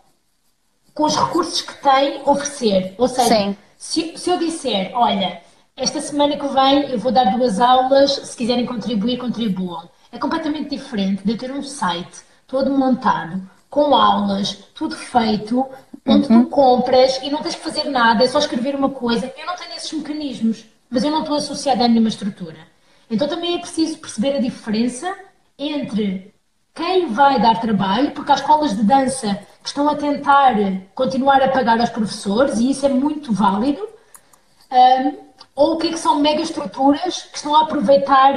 com 0.95 1.05
os 1.05 1.17
recursos 1.17 1.63
que 1.63 1.75
tem 1.83 2.23
oferecer. 2.27 2.95
Ou 2.99 3.09
seja, 3.09 3.57
se, 3.77 4.17
se 4.17 4.31
eu 4.31 4.39
disser, 4.39 4.91
olha, 4.95 5.43
esta 5.77 6.01
semana 6.01 6.37
que 6.37 6.47
vem 6.49 6.91
eu 6.91 6.99
vou 6.99 7.13
dar 7.13 7.37
duas 7.37 7.61
aulas, 7.61 8.13
se 8.13 8.37
quiserem 8.37 8.67
contribuir, 8.67 9.19
contribuam. 9.19 9.89
É 10.13 10.19
completamente 10.19 10.71
diferente 10.71 11.25
de 11.25 11.33
eu 11.33 11.39
ter 11.39 11.51
um 11.53 11.63
site 11.63 12.23
todo 12.47 12.71
montado, 12.71 13.41
com 13.71 13.95
aulas, 13.95 14.59
tudo 14.75 14.97
feito, 14.97 15.67
onde 16.13 16.29
tu 16.29 16.47
compras 16.47 17.19
e 17.23 17.31
não 17.31 17.43
tens 17.43 17.55
que 17.55 17.63
fazer 17.63 17.85
nada, 17.85 18.25
é 18.25 18.29
só 18.29 18.39
escrever 18.39 18.75
uma 18.75 18.91
coisa. 18.91 19.33
Eu 19.39 19.47
não 19.47 19.57
tenho 19.57 19.75
esses 19.75 19.93
mecanismos, 19.93 20.65
mas 20.89 21.05
eu 21.05 21.11
não 21.11 21.23
estou 21.23 21.37
associada 21.37 21.85
a 21.85 21.89
nenhuma 21.89 22.09
estrutura. 22.09 22.59
Então 23.11 23.29
também 23.29 23.57
é 23.57 23.59
preciso 23.59 23.99
perceber 23.99 24.37
a 24.37 24.41
diferença 24.41 25.13
entre 25.59 26.33
quem 26.75 27.09
vai 27.09 27.41
dar 27.41 27.61
trabalho, 27.61 28.13
porque 28.13 28.31
há 28.33 28.37
escolas 28.37 28.77
de 28.77 28.83
dança 28.85 29.39
que 29.63 29.69
estão 29.69 29.89
a 29.89 29.97
tentar 29.97 30.55
continuar 30.95 31.43
a 31.43 31.49
pagar 31.49 31.81
aos 31.81 31.91
professores, 31.91 32.59
e 32.59 32.71
isso 32.71 32.87
é 32.87 32.89
muito 32.89 33.33
válido, 33.33 33.87
um, 34.71 35.17
ou 35.55 35.75
o 35.75 35.77
que 35.77 35.89
é 35.89 35.91
que 35.91 35.99
são 35.99 36.21
mega 36.21 36.41
estruturas 36.41 37.23
que 37.23 37.37
estão 37.37 37.55
a 37.55 37.63
aproveitar 37.63 38.33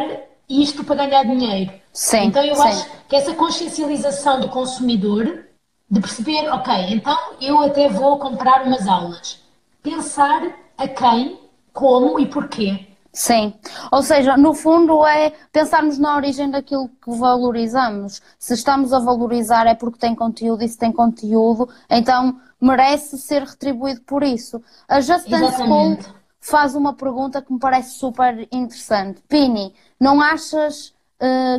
isto 0.49 0.84
para 0.84 1.05
ganhar 1.05 1.24
dinheiro. 1.24 1.71
Sim, 1.93 2.26
Então 2.26 2.43
eu 2.43 2.55
sim. 2.55 2.61
acho 2.63 2.89
que 3.07 3.15
essa 3.15 3.34
consciencialização 3.36 4.41
do 4.41 4.49
consumidor, 4.49 5.45
de 5.89 5.99
perceber, 5.99 6.49
ok, 6.49 6.73
então 6.89 7.17
eu 7.39 7.59
até 7.59 7.88
vou 7.89 8.17
comprar 8.17 8.65
umas 8.65 8.88
aulas. 8.88 9.41
Pensar 9.81 10.41
a 10.77 10.88
quem, 10.88 11.39
como 11.71 12.19
e 12.19 12.25
porquê. 12.25 12.88
Sim, 13.11 13.53
ou 13.91 14.01
seja, 14.01 14.36
no 14.36 14.55
fundo 14.55 15.05
é 15.05 15.34
pensarmos 15.51 15.99
na 15.99 16.15
origem 16.15 16.49
daquilo 16.49 16.89
que 16.89 17.11
valorizamos. 17.11 18.21
Se 18.39 18.55
estamos 18.55 18.91
a 18.91 18.97
valorizar 18.97 19.67
é 19.67 19.75
porque 19.75 19.99
tem 19.99 20.15
conteúdo 20.15 20.63
e 20.63 20.67
se 20.67 20.77
tem 20.77 20.91
conteúdo, 20.91 21.69
então 21.88 22.39
merece 22.59 23.19
ser 23.19 23.43
retribuído 23.43 24.01
por 24.01 24.23
isso. 24.23 24.59
A 24.88 24.99
Just 24.99 25.29
Dance 25.29 25.57
School 25.57 25.99
faz 26.39 26.73
uma 26.73 26.93
pergunta 26.93 27.41
que 27.41 27.53
me 27.53 27.59
parece 27.59 27.99
super 27.99 28.47
interessante. 28.51 29.21
Pini, 29.29 29.75
não 29.99 30.19
achas 30.19 30.93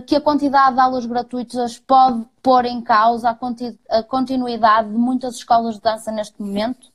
que 0.07 0.15
a 0.15 0.21
quantidade 0.21 0.75
de 0.75 0.81
aulas 0.81 1.07
gratuitas 1.07 1.79
pode 1.79 2.25
pôr 2.43 2.67
em 2.67 2.83
causa 2.83 3.37
a 3.89 4.03
continuidade 4.03 4.91
de 4.91 4.97
muitas 4.97 5.37
escolas 5.37 5.77
de 5.77 5.81
dança 5.81 6.13
neste 6.13 6.41
momento? 6.41 6.93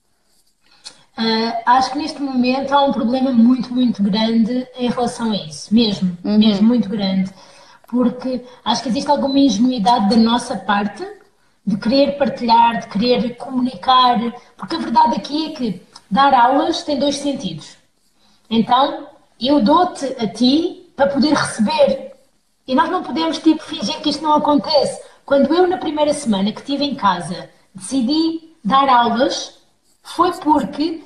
Uh, 1.20 1.52
acho 1.66 1.92
que 1.92 1.98
neste 1.98 2.22
momento 2.22 2.72
há 2.72 2.86
um 2.86 2.94
problema 2.94 3.32
muito, 3.32 3.74
muito 3.74 4.02
grande 4.02 4.66
em 4.78 4.90
relação 4.90 5.32
a 5.32 5.36
isso, 5.36 5.74
mesmo, 5.74 6.18
uhum. 6.24 6.38
mesmo 6.38 6.66
muito 6.66 6.88
grande, 6.88 7.30
porque 7.90 8.46
acho 8.64 8.84
que 8.84 8.88
existe 8.88 9.12
alguma 9.12 9.38
ingenuidade 9.38 10.10
da 10.10 10.16
nossa 10.16 10.56
parte 10.56 11.06
de 11.66 11.76
querer 11.78 12.18
partilhar, 12.18 12.80
de 12.80 12.88
querer 12.88 13.36
comunicar, 13.36 14.18
porque 14.56 14.78
a 14.78 14.80
verdade 14.80 15.16
aqui 15.18 15.48
é 15.48 15.56
que 15.56 15.82
dar 16.10 16.34
aulas 16.34 16.84
tem 16.84 16.98
dois 16.98 17.18
sentidos. 17.18 17.76
Então, 18.50 19.08
eu 19.42 19.62
dou-te 19.62 20.06
a 20.06 20.28
ti 20.28 20.90
para 20.96 21.08
poder 21.08 21.34
receber. 21.34 22.09
E 22.70 22.76
nós 22.76 22.88
não 22.88 23.02
podemos 23.02 23.40
tipo 23.40 23.64
fingir 23.64 24.00
que 24.00 24.12
isto 24.12 24.22
não 24.22 24.36
acontece. 24.36 25.02
Quando 25.26 25.52
eu 25.56 25.68
na 25.68 25.80
primeira 25.80 26.14
semana 26.14 26.52
que 26.52 26.60
estive 26.60 26.86
em 26.86 26.94
casa 26.94 27.50
decidi 27.74 28.56
dar 28.64 28.88
aulas, 28.88 29.58
foi 30.04 30.32
porque 30.34 31.04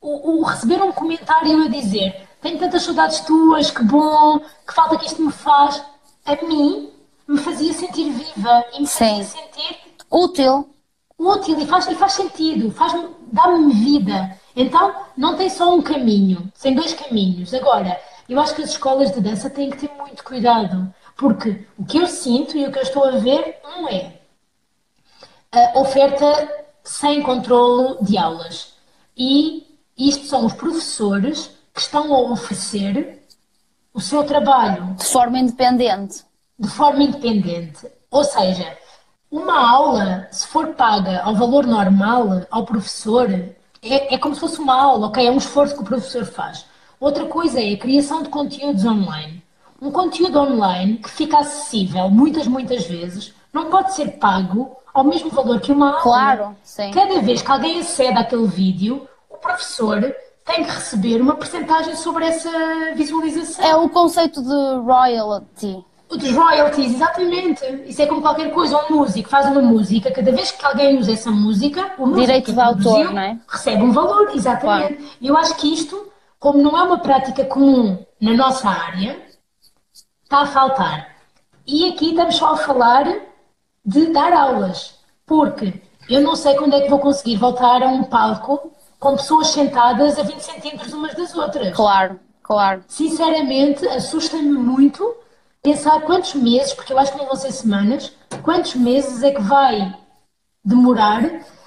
o, 0.00 0.40
o 0.40 0.42
receber 0.42 0.82
um 0.82 0.90
comentário 0.90 1.66
a 1.66 1.68
dizer 1.68 2.26
tenho 2.42 2.58
tantas 2.58 2.82
saudades 2.82 3.20
tuas, 3.20 3.70
que 3.70 3.84
bom, 3.84 4.40
que 4.66 4.74
falta 4.74 4.98
que 4.98 5.06
isto 5.06 5.22
me 5.22 5.30
faz, 5.30 5.80
a 6.26 6.34
mim 6.44 6.90
me 7.28 7.38
fazia 7.38 7.72
sentir 7.72 8.10
viva 8.10 8.64
e 8.72 8.80
me 8.80 8.86
fazia 8.88 9.22
sentir 9.22 9.78
útil. 10.10 10.68
Útil 11.16 11.60
e 11.60 11.66
faz, 11.66 11.86
e 11.86 11.94
faz 11.94 12.14
sentido, 12.14 12.72
faz 12.72 12.92
dá-me 13.30 13.72
vida. 13.72 14.36
Então 14.56 14.92
não 15.16 15.36
tem 15.36 15.48
só 15.48 15.72
um 15.72 15.80
caminho, 15.80 16.52
tem 16.60 16.74
dois 16.74 16.92
caminhos. 16.92 17.54
Agora, 17.54 17.96
eu 18.28 18.40
acho 18.40 18.54
que 18.54 18.62
as 18.62 18.70
escolas 18.70 19.12
de 19.12 19.20
dança 19.20 19.48
têm 19.50 19.70
que 19.70 19.86
ter 19.86 19.90
muito 19.96 20.24
cuidado, 20.24 20.92
porque 21.16 21.66
o 21.78 21.84
que 21.84 21.98
eu 21.98 22.06
sinto 22.06 22.56
e 22.56 22.66
o 22.66 22.72
que 22.72 22.78
eu 22.78 22.82
estou 22.82 23.04
a 23.04 23.12
ver, 23.12 23.60
um 23.78 23.88
é 23.88 24.14
a 25.52 25.78
oferta 25.78 26.48
sem 26.82 27.22
controlo 27.22 27.98
de 28.02 28.18
aulas. 28.18 28.74
E 29.16 29.78
isto 29.96 30.26
são 30.26 30.44
os 30.44 30.52
professores 30.52 31.50
que 31.72 31.80
estão 31.80 32.12
a 32.12 32.32
oferecer 32.32 33.22
o 33.92 34.00
seu 34.00 34.24
trabalho. 34.24 34.94
De 34.94 35.04
forma 35.04 35.38
independente. 35.38 36.24
De 36.58 36.68
forma 36.68 37.04
independente. 37.04 37.86
Ou 38.10 38.24
seja, 38.24 38.76
uma 39.30 39.70
aula, 39.70 40.28
se 40.32 40.46
for 40.48 40.74
paga 40.74 41.20
ao 41.22 41.36
valor 41.36 41.66
normal, 41.66 42.46
ao 42.50 42.64
professor, 42.64 43.30
é, 43.30 44.14
é 44.14 44.18
como 44.18 44.34
se 44.34 44.40
fosse 44.40 44.58
uma 44.58 44.80
aula, 44.80 45.06
ok? 45.06 45.24
É 45.24 45.30
um 45.30 45.36
esforço 45.36 45.74
que 45.74 45.82
o 45.82 45.84
professor 45.84 46.24
faz. 46.24 46.66
Outra 46.98 47.26
coisa 47.26 47.60
é 47.60 47.74
a 47.74 47.78
criação 47.78 48.22
de 48.22 48.28
conteúdos 48.28 48.84
online. 48.84 49.43
Um 49.84 49.90
conteúdo 49.90 50.38
online 50.40 50.96
que 50.96 51.10
fica 51.10 51.38
acessível 51.38 52.08
muitas, 52.08 52.46
muitas 52.46 52.86
vezes, 52.86 53.34
não 53.52 53.66
pode 53.66 53.94
ser 53.94 54.18
pago 54.18 54.76
ao 54.92 55.04
mesmo 55.04 55.30
valor 55.30 55.60
que 55.60 55.70
uma 55.70 55.90
aula. 55.90 56.02
Claro, 56.02 56.56
sim. 56.62 56.90
Cada 56.90 57.20
vez 57.20 57.42
que 57.42 57.50
alguém 57.50 57.80
acede 57.80 58.18
àquele 58.18 58.46
vídeo, 58.46 59.06
professor 59.44 60.14
tem 60.44 60.64
que 60.64 60.70
receber 60.70 61.20
uma 61.20 61.34
percentagem 61.36 61.94
sobre 61.96 62.24
essa 62.24 62.50
visualização. 62.94 63.64
É 63.64 63.76
o 63.76 63.88
conceito 63.88 64.42
de 64.42 64.80
royalty. 64.84 65.84
De 66.10 66.30
royalties, 66.30 66.94
exatamente. 66.94 67.64
Isso 67.86 68.00
é 68.02 68.06
como 68.06 68.20
qualquer 68.20 68.52
coisa. 68.52 68.78
Um 68.88 68.96
músico 68.96 69.28
faz 69.28 69.46
uma 69.46 69.62
música, 69.62 70.10
cada 70.10 70.30
vez 70.32 70.52
que 70.52 70.64
alguém 70.64 70.98
usa 70.98 71.12
essa 71.12 71.30
música, 71.30 71.92
o 71.98 72.12
Direito 72.12 72.52
de 72.52 72.60
autor, 72.60 73.12
não 73.12 73.20
é? 73.20 73.38
recebe 73.48 73.82
um 73.82 73.92
valor, 73.92 74.30
exatamente. 74.34 74.94
Claro. 74.94 75.10
E 75.20 75.26
eu 75.26 75.36
acho 75.36 75.56
que 75.56 75.72
isto, 75.72 76.08
como 76.38 76.62
não 76.62 76.78
é 76.78 76.82
uma 76.82 76.98
prática 76.98 77.44
comum 77.44 77.98
na 78.20 78.34
nossa 78.34 78.68
área, 78.68 79.18
está 80.34 80.40
a 80.40 80.46
faltar. 80.46 81.08
E 81.64 81.88
aqui 81.88 82.10
estamos 82.10 82.36
só 82.36 82.54
a 82.54 82.56
falar 82.56 83.06
de 83.86 84.06
dar 84.06 84.32
aulas, 84.32 84.98
porque 85.24 85.80
eu 86.10 86.20
não 86.20 86.34
sei 86.34 86.56
quando 86.56 86.74
é 86.74 86.80
que 86.80 86.90
vou 86.90 86.98
conseguir 86.98 87.36
voltar 87.36 87.82
a 87.82 87.86
um 87.86 88.02
palco 88.02 88.72
com 88.98 89.16
pessoas 89.16 89.48
sentadas 89.48 90.18
a 90.18 90.22
20 90.22 90.40
centímetros 90.40 90.92
umas 90.92 91.14
das 91.14 91.34
outras. 91.36 91.74
Claro, 91.74 92.18
claro. 92.42 92.82
Sinceramente, 92.88 93.86
assusta-me 93.86 94.50
muito 94.50 95.14
pensar 95.62 96.00
quantos 96.00 96.34
meses, 96.34 96.74
porque 96.74 96.92
eu 96.92 96.98
acho 96.98 97.12
que 97.12 97.18
não 97.18 97.26
vão 97.26 97.36
ser 97.36 97.52
semanas, 97.52 98.12
quantos 98.42 98.74
meses 98.74 99.22
é 99.22 99.30
que 99.30 99.40
vai 99.40 99.96
demorar 100.64 101.22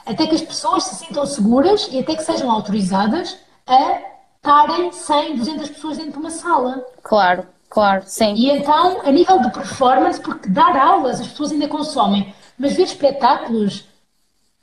até 0.06 0.28
que 0.28 0.36
as 0.36 0.42
pessoas 0.42 0.84
se 0.84 1.06
sintam 1.06 1.26
seguras 1.26 1.88
e 1.90 2.00
até 2.00 2.16
que 2.16 2.24
sejam 2.24 2.52
autorizadas 2.52 3.38
a 3.66 4.02
estarem 4.36 4.92
100, 4.92 5.38
200 5.38 5.70
pessoas 5.70 5.98
dentro 5.98 6.14
de 6.14 6.18
uma 6.18 6.30
sala. 6.30 6.86
Claro, 7.02 7.48
claro, 7.70 8.04
sim. 8.06 8.34
E 8.36 8.50
então, 8.50 9.02
a 9.04 9.12
nível 9.12 9.40
de 9.40 9.52
performance, 9.52 10.20
porque 10.20 10.50
dar 10.50 10.76
aulas 10.76 11.22
as 11.22 11.28
pessoas 11.28 11.52
ainda 11.52 11.68
consomem, 11.68 12.34
mas 12.58 12.74
ver 12.74 12.84
espetáculos 12.84 13.86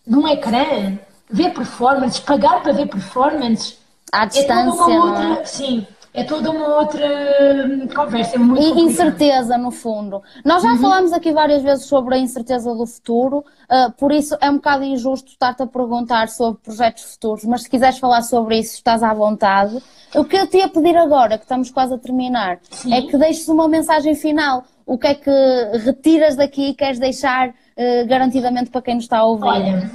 num 0.07 0.27
ecrã 0.29 0.99
ver 1.29 1.53
performances, 1.53 2.21
pagar 2.21 2.63
para 2.63 2.73
ver 2.73 2.87
performances. 2.87 3.79
À 4.13 4.27
distância, 4.27 4.93
é 4.93 5.01
outra, 5.01 5.41
é? 5.41 5.45
Sim, 5.45 5.87
é 6.15 6.23
toda 6.23 6.49
uma 6.53 6.79
outra 6.79 7.05
hum, 7.69 7.89
conversa. 7.89 8.37
É 8.37 8.39
muito 8.39 8.63
e 8.63 8.83
incerteza, 8.83 9.59
no 9.59 9.73
fundo. 9.73 10.23
Nós 10.45 10.63
já 10.63 10.71
uhum. 10.71 10.79
falámos 10.79 11.13
aqui 11.13 11.33
várias 11.33 11.61
vezes 11.61 11.87
sobre 11.87 12.15
a 12.15 12.19
incerteza 12.19 12.73
do 12.73 12.87
futuro, 12.87 13.39
uh, 13.39 13.91
por 13.99 14.13
isso 14.13 14.37
é 14.41 14.49
um 14.49 14.55
bocado 14.55 14.85
injusto 14.85 15.33
estar-te 15.33 15.65
a 15.65 15.67
perguntar 15.67 16.29
sobre 16.29 16.61
projetos 16.63 17.03
futuros, 17.03 17.45
mas 17.45 17.63
se 17.63 17.71
quiseres 17.71 17.99
falar 17.99 18.23
sobre 18.23 18.61
isso, 18.61 18.75
estás 18.75 19.03
à 19.03 19.13
vontade. 19.13 19.83
O 20.15 20.25
que 20.25 20.37
eu 20.37 20.47
te 20.47 20.59
ia 20.59 20.69
pedir 20.69 20.97
agora, 20.97 21.37
que 21.37 21.45
estamos 21.45 21.69
quase 21.73 21.95
a 21.95 21.99
terminar, 21.99 22.61
Sim. 22.71 22.95
é 22.95 23.03
que 23.03 23.19
deixes 23.19 23.49
uma 23.49 23.67
mensagem 23.69 24.15
final. 24.15 24.63
O 24.87 24.97
que 24.97 25.09
é 25.09 25.15
que 25.15 25.31
retiras 25.85 26.37
daqui 26.37 26.69
e 26.69 26.75
queres 26.75 27.01
deixar 27.01 27.49
uh, 27.49 28.07
garantidamente 28.07 28.71
para 28.71 28.83
quem 28.83 28.95
nos 28.95 29.05
está 29.05 29.19
a 29.19 29.25
ouvir? 29.25 29.47
Olha, 29.47 29.91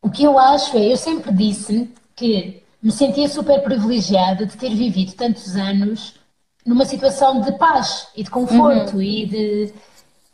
o 0.00 0.08
que 0.08 0.22
eu 0.22 0.38
acho 0.38 0.76
é, 0.76 0.92
eu 0.92 0.96
sempre 0.96 1.32
disse 1.32 1.90
que 2.14 2.61
me 2.82 2.90
sentia 2.90 3.28
super 3.28 3.62
privilegiada 3.62 4.44
de 4.44 4.56
ter 4.56 4.74
vivido 4.74 5.12
tantos 5.14 5.54
anos 5.54 6.14
numa 6.66 6.84
situação 6.84 7.40
de 7.40 7.52
paz 7.52 8.08
e 8.16 8.22
de 8.22 8.30
conforto 8.30 8.96
uhum. 8.96 9.02
e 9.02 9.26
de 9.26 9.74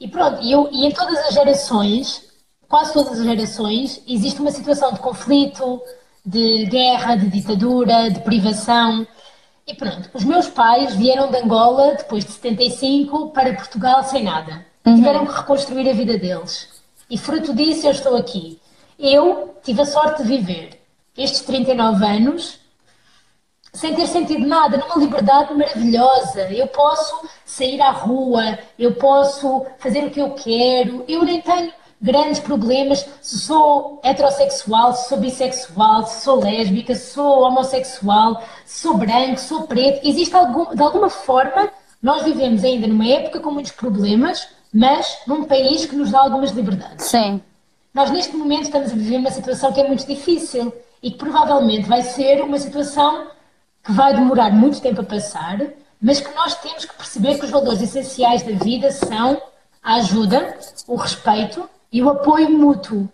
e 0.00 0.06
pronto, 0.06 0.40
e, 0.40 0.52
eu, 0.52 0.68
e 0.70 0.86
em 0.86 0.92
todas 0.92 1.18
as 1.26 1.34
gerações, 1.34 2.24
quase 2.68 2.92
todas 2.92 3.18
as 3.18 3.24
gerações, 3.24 4.00
existe 4.06 4.40
uma 4.40 4.52
situação 4.52 4.92
de 4.92 5.00
conflito, 5.00 5.82
de 6.24 6.66
guerra, 6.66 7.16
de 7.16 7.28
ditadura, 7.28 8.08
de 8.08 8.20
privação. 8.20 9.06
E 9.66 9.74
pronto, 9.74 10.08
os 10.14 10.22
meus 10.22 10.48
pais 10.48 10.94
vieram 10.94 11.30
de 11.30 11.38
Angola 11.38 11.96
depois 11.96 12.24
de 12.24 12.30
75 12.30 13.30
para 13.30 13.54
Portugal 13.54 14.04
sem 14.04 14.22
nada. 14.22 14.64
Uhum. 14.86 14.94
Tiveram 14.94 15.26
que 15.26 15.32
reconstruir 15.32 15.90
a 15.90 15.92
vida 15.92 16.16
deles. 16.16 16.68
E 17.10 17.18
fruto 17.18 17.52
disso 17.52 17.86
eu 17.86 17.90
estou 17.90 18.16
aqui. 18.16 18.60
Eu 18.98 19.56
tive 19.64 19.82
a 19.82 19.86
sorte 19.86 20.22
de 20.22 20.28
viver 20.28 20.77
estes 21.18 21.42
39 21.42 22.06
anos 22.06 22.58
sem 23.72 23.94
ter 23.94 24.06
sentido 24.06 24.46
nada, 24.46 24.76
numa 24.76 24.96
liberdade 24.96 25.54
maravilhosa. 25.54 26.50
Eu 26.50 26.66
posso 26.68 27.28
sair 27.44 27.80
à 27.80 27.90
rua, 27.90 28.58
eu 28.78 28.94
posso 28.94 29.66
fazer 29.78 30.04
o 30.04 30.10
que 30.10 30.20
eu 30.20 30.30
quero, 30.30 31.04
eu 31.06 31.24
nem 31.24 31.40
tenho 31.40 31.72
grandes 32.00 32.38
problemas 32.38 33.04
se 33.20 33.38
sou 33.40 34.00
heterossexual, 34.02 34.94
se 34.94 35.08
sou 35.08 35.18
bissexual, 35.18 36.06
se 36.06 36.22
sou 36.22 36.40
lésbica, 36.40 36.94
se 36.94 37.12
sou 37.12 37.42
homossexual, 37.42 38.42
se 38.64 38.80
sou 38.80 38.96
branco, 38.96 39.38
se 39.38 39.48
sou 39.48 39.62
preto. 39.62 40.06
Existe 40.06 40.34
algum, 40.34 40.74
de 40.74 40.82
alguma 40.82 41.10
forma, 41.10 41.70
nós 42.02 42.22
vivemos 42.22 42.64
ainda 42.64 42.86
numa 42.86 43.06
época 43.06 43.40
com 43.40 43.50
muitos 43.50 43.72
problemas, 43.72 44.48
mas 44.72 45.18
num 45.26 45.44
país 45.44 45.84
que 45.86 45.96
nos 45.96 46.10
dá 46.10 46.20
algumas 46.20 46.50
liberdades. 46.52 47.06
Sim. 47.06 47.40
Nós, 47.92 48.10
neste 48.10 48.36
momento, 48.36 48.64
estamos 48.64 48.92
a 48.92 48.94
viver 48.94 49.16
uma 49.16 49.30
situação 49.30 49.72
que 49.72 49.80
é 49.80 49.86
muito 49.86 50.06
difícil 50.06 50.72
e 51.02 51.10
que 51.10 51.18
provavelmente 51.18 51.88
vai 51.88 52.02
ser 52.02 52.42
uma 52.42 52.58
situação 52.58 53.28
que 53.82 53.92
vai 53.92 54.14
demorar 54.14 54.50
muito 54.50 54.80
tempo 54.80 55.00
a 55.00 55.04
passar, 55.04 55.58
mas 56.00 56.20
que 56.20 56.34
nós 56.34 56.54
temos 56.56 56.84
que 56.84 56.94
perceber 56.94 57.38
que 57.38 57.44
os 57.44 57.50
valores 57.50 57.80
essenciais 57.80 58.42
da 58.42 58.52
vida 58.52 58.90
são 58.90 59.40
a 59.82 59.94
ajuda, 59.96 60.58
o 60.86 60.96
respeito 60.96 61.68
e 61.92 62.02
o 62.02 62.10
apoio 62.10 62.50
mútuo. 62.50 63.08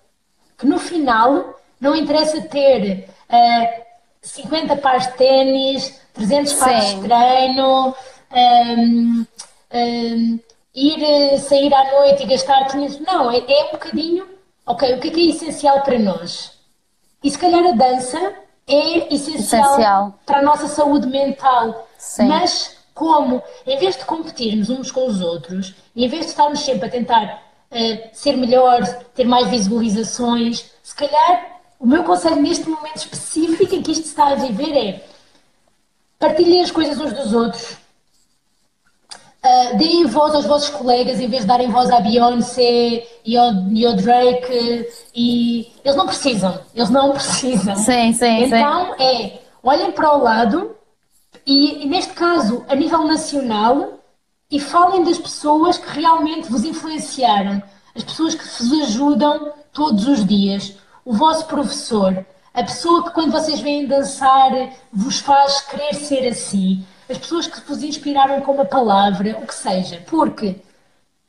Que 0.59 0.67
no 0.67 0.79
final 0.79 1.61
não 1.81 1.95
interessa 1.95 2.41
ter 2.43 3.09
uh, 3.29 3.85
50 4.23 4.77
pares 4.77 5.07
de 5.07 5.13
ténis, 5.15 6.01
300 6.15 6.53
pares 6.55 6.95
de 6.95 7.01
treino, 7.03 7.95
um, 8.33 9.27
um, 9.73 10.41
ir 10.75 11.39
sair 11.39 11.73
à 11.73 11.93
noite 11.93 12.23
e 12.23 12.27
gastar 12.27 12.67
500. 12.67 13.01
Não, 13.01 13.31
é, 13.31 13.39
é 13.39 13.65
um 13.67 13.73
bocadinho 13.73 14.35
ok, 14.67 14.95
o 14.95 15.01
que 15.01 15.09
é, 15.09 15.11
que 15.11 15.21
é 15.21 15.31
essencial 15.31 15.83
para 15.83 15.99
nós? 15.99 16.54
E 17.25 17.31
se 17.31 17.39
calhar 17.39 17.67
a 17.67 17.73
dança 17.73 18.35
é 18.67 19.13
essencial, 19.15 19.65
essencial, 19.65 20.19
para 20.27 20.41
a 20.41 20.43
nossa 20.43 20.69
saúde 20.69 21.07
mental. 21.07 21.89
Sim. 21.97 22.29
Mas 22.29 22.77
como, 22.95 23.43
em 23.67 23.79
vez 23.79 23.97
de 23.97 24.05
competirmos 24.05 24.69
uns 24.69 24.93
com 24.93 25.07
os 25.07 25.23
outros, 25.23 25.75
em 25.97 26.07
vez 26.07 26.27
de 26.27 26.33
estarmos 26.33 26.61
sempre 26.61 26.87
a 26.87 26.91
tentar 26.91 27.43
uh, 27.73 28.09
ser 28.13 28.37
melhores, 28.37 28.95
ter 29.15 29.25
mais 29.25 29.49
visualizações, 29.49 30.71
se 30.83 30.95
calhar 30.95 31.61
o 31.81 31.87
meu 31.87 32.05
conselho 32.05 32.43
neste 32.43 32.69
momento 32.69 32.97
específico 32.97 33.75
em 33.75 33.83
que 33.83 33.93
isto 33.93 34.05
está 34.05 34.29
a 34.29 34.35
viver 34.35 34.77
é 34.77 35.05
partilhem 36.19 36.63
as 36.63 36.71
coisas 36.71 36.99
uns 36.99 37.13
dos 37.13 37.33
outros, 37.35 37.77
Uh, 39.45 39.77
deem 39.77 40.07
voz 40.07 40.35
aos 40.35 40.47
vossos 40.47 40.71
colegas 40.71 41.21
em 41.21 41.29
vez 41.29 41.43
de 41.43 41.49
darem 41.49 41.71
voz 41.71 41.91
à 41.91 42.01
Beyoncé 42.01 43.07
e 43.23 43.37
ao, 43.37 43.53
e 43.71 43.85
ao 43.85 43.95
Drake 43.95 44.89
e 45.15 45.71
eles 45.85 45.97
não 45.97 46.07
precisam, 46.07 46.59
eles 46.75 46.89
não 46.89 47.13
precisam. 47.13 47.77
Sim, 47.77 48.15
sim, 48.15 48.45
então 48.45 48.95
sim. 48.97 49.03
é, 49.03 49.43
olhem 49.63 49.93
para 49.93 50.17
o 50.17 50.23
lado 50.23 50.75
e, 51.45 51.85
e, 51.85 51.87
neste 51.87 52.15
caso 52.15 52.65
a 52.71 52.75
nível 52.75 53.05
nacional 53.05 53.99
e 54.51 54.59
falem 54.59 55.05
das 55.05 55.19
pessoas 55.19 55.77
que 55.77 55.91
realmente 55.91 56.51
vos 56.51 56.65
influenciaram, 56.65 57.63
as 57.95 58.03
pessoas 58.03 58.35
que 58.35 58.45
vos 58.45 58.73
ajudam 58.81 59.53
todos 59.75 60.09
os 60.09 60.25
dias, 60.25 60.75
o 61.05 61.13
vosso 61.13 61.45
professor, 61.45 62.25
a 62.55 62.63
pessoa 62.63 63.05
que 63.05 63.11
quando 63.11 63.33
vocês 63.33 63.61
vêm 63.61 63.87
dançar 63.87 64.53
vos 64.91 65.19
faz 65.19 65.61
querer 65.61 65.93
ser 65.93 66.29
assim 66.29 66.83
as 67.09 67.19
pessoas 67.19 67.47
que 67.47 67.61
vos 67.61 67.83
inspiraram 67.83 68.41
com 68.41 68.53
uma 68.53 68.65
palavra, 68.65 69.39
o 69.39 69.47
que 69.47 69.55
seja, 69.55 70.03
porque 70.07 70.57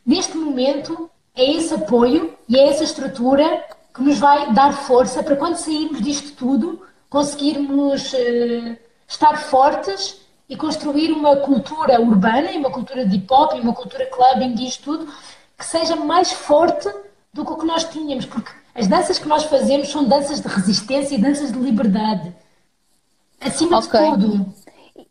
neste 0.06 0.38
momento 0.38 1.10
é 1.36 1.52
esse 1.52 1.74
apoio 1.74 2.34
e 2.48 2.58
é 2.58 2.70
essa 2.70 2.84
estrutura 2.84 3.66
que 3.94 4.02
nos 4.02 4.18
vai 4.20 4.54
dar 4.54 4.74
força 4.74 5.24
para 5.24 5.36
quando 5.36 5.56
sairmos 5.56 6.02
disto 6.02 6.36
tudo 6.36 6.82
conseguirmos 7.10 8.12
uh, 8.14 8.78
estar 9.08 9.38
fortes 9.38 10.20
e 10.50 10.56
construir 10.56 11.12
uma 11.12 11.38
cultura 11.38 12.00
urbana 12.02 12.52
e 12.52 12.58
uma 12.58 12.70
cultura 12.70 13.06
de 13.06 13.16
hip 13.16 13.34
hop 13.34 13.54
e 13.54 13.62
uma 13.62 13.74
cultura 13.74 14.06
clubbing 14.08 14.56
e 14.62 14.68
isto 14.68 14.84
tudo 14.84 15.14
que 15.58 15.66
seja 15.66 15.96
mais 15.96 16.32
forte 16.32 16.90
do 17.34 17.46
que 17.46 17.52
o 17.52 17.58
que 17.58 17.66
nós 17.66 17.86
tínhamos, 17.86 18.26
porque 18.26 18.52
as 18.74 18.88
danças 18.88 19.18
que 19.18 19.28
nós 19.28 19.44
fazemos 19.44 19.90
são 19.90 20.04
danças 20.04 20.42
de 20.42 20.48
resistência 20.48 21.16
e 21.16 21.22
danças 21.22 21.52
de 21.52 21.60
liberdade. 21.60 22.36
Acima 23.40 23.80
okay. 23.80 24.12
de 24.12 24.26
tudo. 24.26 24.54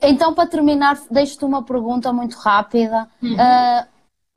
Então, 0.00 0.32
para 0.34 0.48
terminar, 0.48 0.98
deixo-te 1.10 1.44
uma 1.44 1.62
pergunta 1.62 2.12
muito 2.12 2.36
rápida. 2.36 3.08
Uhum. 3.22 3.34
Uh, 3.34 3.86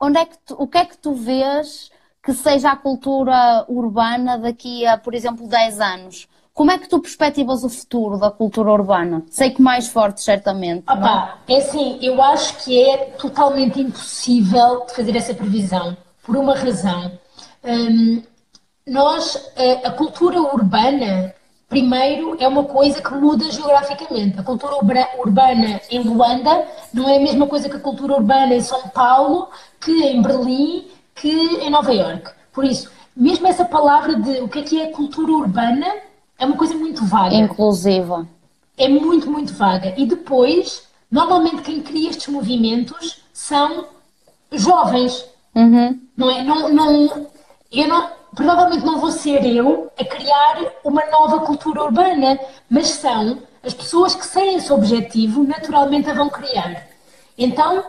onde 0.00 0.18
é 0.18 0.24
que 0.24 0.38
tu, 0.44 0.54
o 0.58 0.66
que 0.66 0.78
é 0.78 0.84
que 0.84 0.98
tu 0.98 1.14
vês 1.14 1.90
que 2.22 2.32
seja 2.34 2.70
a 2.70 2.76
cultura 2.76 3.64
urbana 3.68 4.36
daqui 4.36 4.84
a, 4.86 4.98
por 4.98 5.14
exemplo, 5.14 5.48
10 5.48 5.80
anos? 5.80 6.28
Como 6.52 6.72
é 6.72 6.78
que 6.78 6.88
tu 6.88 7.00
perspectivas 7.00 7.62
o 7.62 7.68
futuro 7.68 8.18
da 8.18 8.30
cultura 8.30 8.72
urbana? 8.72 9.22
Sei 9.30 9.50
que 9.50 9.62
mais 9.62 9.88
forte, 9.88 10.20
certamente. 10.20 10.84
É? 10.88 10.92
Opa, 10.92 11.38
é? 11.46 11.54
é 11.54 11.58
assim, 11.58 11.98
eu 12.02 12.20
acho 12.20 12.64
que 12.64 12.82
é 12.82 12.96
totalmente 13.12 13.80
impossível 13.80 14.84
de 14.86 14.94
fazer 14.94 15.16
essa 15.16 15.32
previsão, 15.32 15.96
por 16.22 16.36
uma 16.36 16.56
razão. 16.56 17.12
Um, 17.62 18.22
nós, 18.86 19.52
a, 19.56 19.88
a 19.88 19.92
cultura 19.92 20.40
urbana 20.40 21.32
Primeiro, 21.68 22.36
é 22.40 22.48
uma 22.48 22.64
coisa 22.64 23.02
que 23.02 23.14
muda 23.14 23.50
geograficamente. 23.50 24.40
A 24.40 24.42
cultura 24.42 24.76
urbana 25.18 25.80
em 25.90 26.00
Luanda 26.00 26.66
não 26.94 27.08
é 27.08 27.16
a 27.16 27.20
mesma 27.20 27.46
coisa 27.46 27.68
que 27.68 27.76
a 27.76 27.80
cultura 27.80 28.14
urbana 28.14 28.54
em 28.54 28.60
São 28.62 28.88
Paulo, 28.88 29.48
que 29.78 29.92
em 30.02 30.22
Berlim, 30.22 30.86
que 31.14 31.28
em 31.28 31.68
Nova 31.68 31.92
York. 31.92 32.30
Por 32.52 32.64
isso, 32.64 32.90
mesmo 33.14 33.46
essa 33.46 33.66
palavra 33.66 34.16
de 34.16 34.40
o 34.40 34.48
que 34.48 34.60
é 34.60 34.62
que 34.62 34.80
é 34.80 34.86
cultura 34.86 35.30
urbana 35.30 35.86
é 36.38 36.46
uma 36.46 36.56
coisa 36.56 36.74
muito 36.74 37.04
vaga. 37.04 37.34
Inclusiva. 37.34 38.26
É 38.78 38.88
muito, 38.88 39.30
muito 39.30 39.52
vaga. 39.52 39.92
E 39.96 40.06
depois, 40.06 40.84
normalmente 41.10 41.62
quem 41.62 41.82
cria 41.82 42.08
estes 42.08 42.28
movimentos 42.28 43.22
são 43.32 43.86
jovens. 44.52 45.22
Uhum. 45.54 46.00
Não 46.16 46.30
é? 46.30 46.42
Não, 46.42 46.72
não, 46.72 47.26
eu 47.70 47.88
não, 47.88 48.10
provavelmente 48.34 48.84
não 48.84 48.98
vou 48.98 49.10
ser 49.10 49.44
eu 49.44 49.90
a 49.98 50.04
criar 50.04 50.72
uma 50.84 51.04
nova 51.06 51.40
cultura 51.40 51.84
urbana, 51.84 52.38
mas 52.68 52.88
são 52.88 53.38
as 53.62 53.74
pessoas 53.74 54.14
que 54.14 54.26
sem 54.26 54.56
esse 54.56 54.72
objetivo 54.72 55.44
naturalmente 55.44 56.08
a 56.08 56.14
vão 56.14 56.28
criar. 56.28 56.86
Então, 57.36 57.84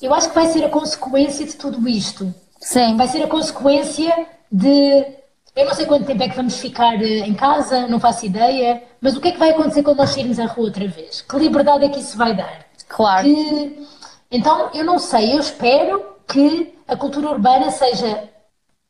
eu 0.00 0.12
acho 0.14 0.28
que 0.28 0.34
vai 0.34 0.46
ser 0.46 0.64
a 0.64 0.68
consequência 0.68 1.46
de 1.46 1.56
tudo 1.56 1.88
isto. 1.88 2.32
Sim. 2.60 2.96
Vai 2.96 3.08
ser 3.08 3.22
a 3.22 3.28
consequência 3.28 4.26
de. 4.50 5.06
Eu 5.54 5.66
não 5.66 5.74
sei 5.74 5.86
quanto 5.86 6.06
tempo 6.06 6.22
é 6.22 6.28
que 6.28 6.36
vamos 6.36 6.58
ficar 6.58 7.00
eh, 7.00 7.20
em 7.20 7.34
casa, 7.34 7.86
não 7.86 8.00
faço 8.00 8.26
ideia, 8.26 8.82
mas 9.00 9.16
o 9.16 9.20
que 9.20 9.28
é 9.28 9.32
que 9.32 9.38
vai 9.38 9.50
acontecer 9.50 9.82
quando 9.82 9.98
nós 9.98 10.10
sairmos 10.10 10.40
à 10.40 10.46
rua 10.46 10.66
outra 10.66 10.88
vez? 10.88 11.22
Que 11.22 11.36
liberdade 11.36 11.84
é 11.84 11.88
que 11.88 12.00
isso 12.00 12.16
vai 12.16 12.34
dar? 12.34 12.66
Claro. 12.88 13.24
Que... 13.24 13.86
Então, 14.30 14.70
eu 14.74 14.84
não 14.84 14.98
sei, 14.98 15.32
eu 15.32 15.38
espero 15.38 16.04
que 16.26 16.74
a 16.88 16.96
cultura 16.96 17.30
urbana 17.30 17.70
seja 17.70 18.28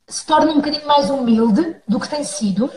se 0.07 0.25
torna 0.25 0.51
um 0.51 0.55
bocadinho 0.55 0.85
mais 0.85 1.09
humilde 1.09 1.75
do 1.87 1.99
que 1.99 2.09
tem 2.09 2.23
sido, 2.23 2.69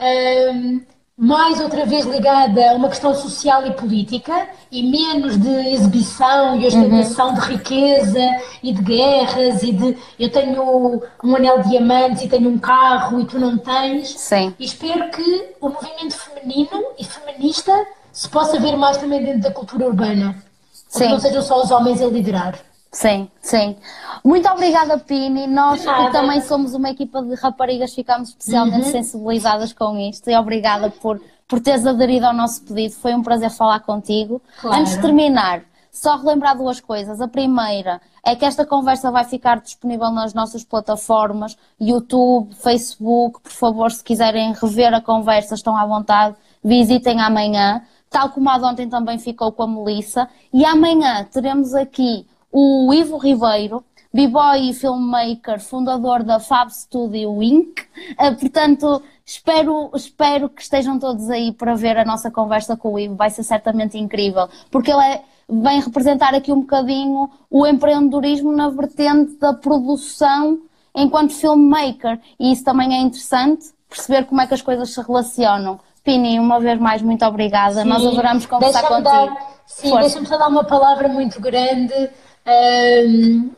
um, 0.00 0.80
mais 1.16 1.60
outra 1.60 1.84
vez 1.84 2.06
ligada 2.06 2.70
a 2.70 2.74
uma 2.74 2.88
questão 2.88 3.14
social 3.14 3.66
e 3.66 3.72
política 3.72 4.48
e 4.70 4.82
menos 4.82 5.38
de 5.38 5.50
exibição 5.72 6.56
e 6.58 6.66
ostentação 6.66 7.28
uhum. 7.28 7.34
de 7.34 7.40
riqueza 7.40 8.26
e 8.62 8.72
de 8.72 8.82
guerras 8.82 9.62
e 9.62 9.72
de 9.72 9.96
eu 10.18 10.30
tenho 10.30 11.02
um 11.22 11.36
anel 11.36 11.62
de 11.62 11.68
diamantes 11.68 12.22
e 12.22 12.28
tenho 12.28 12.48
um 12.48 12.58
carro 12.58 13.20
e 13.20 13.26
tu 13.26 13.38
não 13.38 13.58
tens. 13.58 14.18
Sim. 14.18 14.54
E 14.58 14.64
espero 14.64 15.10
que 15.10 15.54
o 15.60 15.68
movimento 15.68 16.16
feminino 16.16 16.82
e 16.98 17.04
feminista 17.04 17.72
se 18.10 18.28
possa 18.28 18.58
ver 18.58 18.76
mais 18.76 18.96
também 18.96 19.22
dentro 19.22 19.42
da 19.42 19.50
cultura 19.50 19.86
urbana. 19.86 20.42
Sim. 20.88 21.04
Que 21.04 21.08
não 21.10 21.20
sejam 21.20 21.42
só 21.42 21.62
os 21.62 21.70
homens 21.70 22.02
a 22.02 22.06
liderar. 22.06 22.58
Sim, 22.92 23.30
sim. 23.40 23.74
Muito 24.22 24.46
obrigada, 24.50 24.98
Pini. 24.98 25.46
Nós 25.46 25.80
que 25.80 26.12
também 26.12 26.42
somos 26.42 26.74
uma 26.74 26.90
equipa 26.90 27.22
de 27.22 27.34
raparigas, 27.34 27.94
ficamos 27.94 28.28
especialmente 28.28 28.84
uhum. 28.84 28.92
sensibilizadas 28.92 29.72
com 29.72 29.96
isto 29.96 30.28
e 30.28 30.36
obrigada 30.36 30.90
por, 30.90 31.18
por 31.48 31.58
teres 31.58 31.86
aderido 31.86 32.26
ao 32.26 32.34
nosso 32.34 32.62
pedido. 32.62 32.94
Foi 32.94 33.14
um 33.14 33.22
prazer 33.22 33.50
falar 33.50 33.80
contigo. 33.80 34.42
Claro. 34.60 34.78
Antes 34.78 34.94
de 34.94 35.00
terminar, 35.00 35.62
só 35.90 36.16
relembrar 36.16 36.54
duas 36.54 36.80
coisas. 36.80 37.18
A 37.22 37.26
primeira 37.26 37.98
é 38.22 38.36
que 38.36 38.44
esta 38.44 38.66
conversa 38.66 39.10
vai 39.10 39.24
ficar 39.24 39.60
disponível 39.62 40.10
nas 40.10 40.34
nossas 40.34 40.62
plataformas, 40.62 41.56
YouTube, 41.80 42.54
Facebook. 42.54 43.40
Por 43.40 43.52
favor, 43.52 43.90
se 43.90 44.04
quiserem 44.04 44.52
rever 44.52 44.92
a 44.92 45.00
conversa, 45.00 45.54
estão 45.54 45.74
à 45.74 45.86
vontade, 45.86 46.36
visitem 46.62 47.22
amanhã. 47.22 47.82
Tal 48.10 48.28
como 48.28 48.50
a 48.50 48.58
de 48.58 48.64
ontem 48.64 48.88
também 48.90 49.18
ficou 49.18 49.50
com 49.50 49.62
a 49.62 49.66
Melissa. 49.66 50.28
E 50.52 50.62
amanhã 50.62 51.24
teremos 51.32 51.74
aqui 51.74 52.26
o 52.52 52.92
Ivo 52.92 53.16
Ribeiro, 53.16 53.82
b-boy 54.12 54.68
e 54.68 54.74
filmmaker, 54.74 55.58
fundador 55.58 56.22
da 56.22 56.38
Fab 56.38 56.70
Studio 56.70 57.42
Inc. 57.42 57.80
Uh, 58.20 58.36
portanto, 58.38 59.02
espero, 59.24 59.90
espero 59.94 60.50
que 60.50 60.60
estejam 60.60 60.98
todos 60.98 61.30
aí 61.30 61.50
para 61.52 61.74
ver 61.74 61.96
a 61.96 62.04
nossa 62.04 62.30
conversa 62.30 62.76
com 62.76 62.92
o 62.92 62.98
Ivo, 62.98 63.16
vai 63.16 63.30
ser 63.30 63.42
certamente 63.42 63.96
incrível, 63.96 64.48
porque 64.70 64.90
ele 64.90 65.02
é, 65.02 65.22
vem 65.48 65.80
representar 65.80 66.34
aqui 66.34 66.52
um 66.52 66.60
bocadinho 66.60 67.30
o 67.50 67.66
empreendedorismo 67.66 68.52
na 68.52 68.68
vertente 68.68 69.36
da 69.36 69.54
produção 69.54 70.60
enquanto 70.94 71.32
filmmaker, 71.32 72.20
e 72.38 72.52
isso 72.52 72.62
também 72.64 72.94
é 72.94 73.00
interessante, 73.00 73.70
perceber 73.88 74.26
como 74.26 74.42
é 74.42 74.46
que 74.46 74.52
as 74.52 74.60
coisas 74.60 74.92
se 74.92 75.00
relacionam. 75.00 75.80
Pini, 76.04 76.38
uma 76.38 76.58
vez 76.58 76.78
mais, 76.78 77.00
muito 77.00 77.24
obrigada. 77.24 77.82
Sim. 77.82 77.88
Nós 77.88 78.04
adoramos 78.04 78.44
conversar 78.44 78.82
contigo. 78.82 79.02
Dar, 79.04 79.62
sim, 79.66 79.96
deixa-me 80.00 80.26
só 80.26 80.36
dar 80.36 80.48
uma 80.48 80.64
palavra 80.64 81.08
muito 81.08 81.40
grande 81.40 82.10
um, 82.46 83.50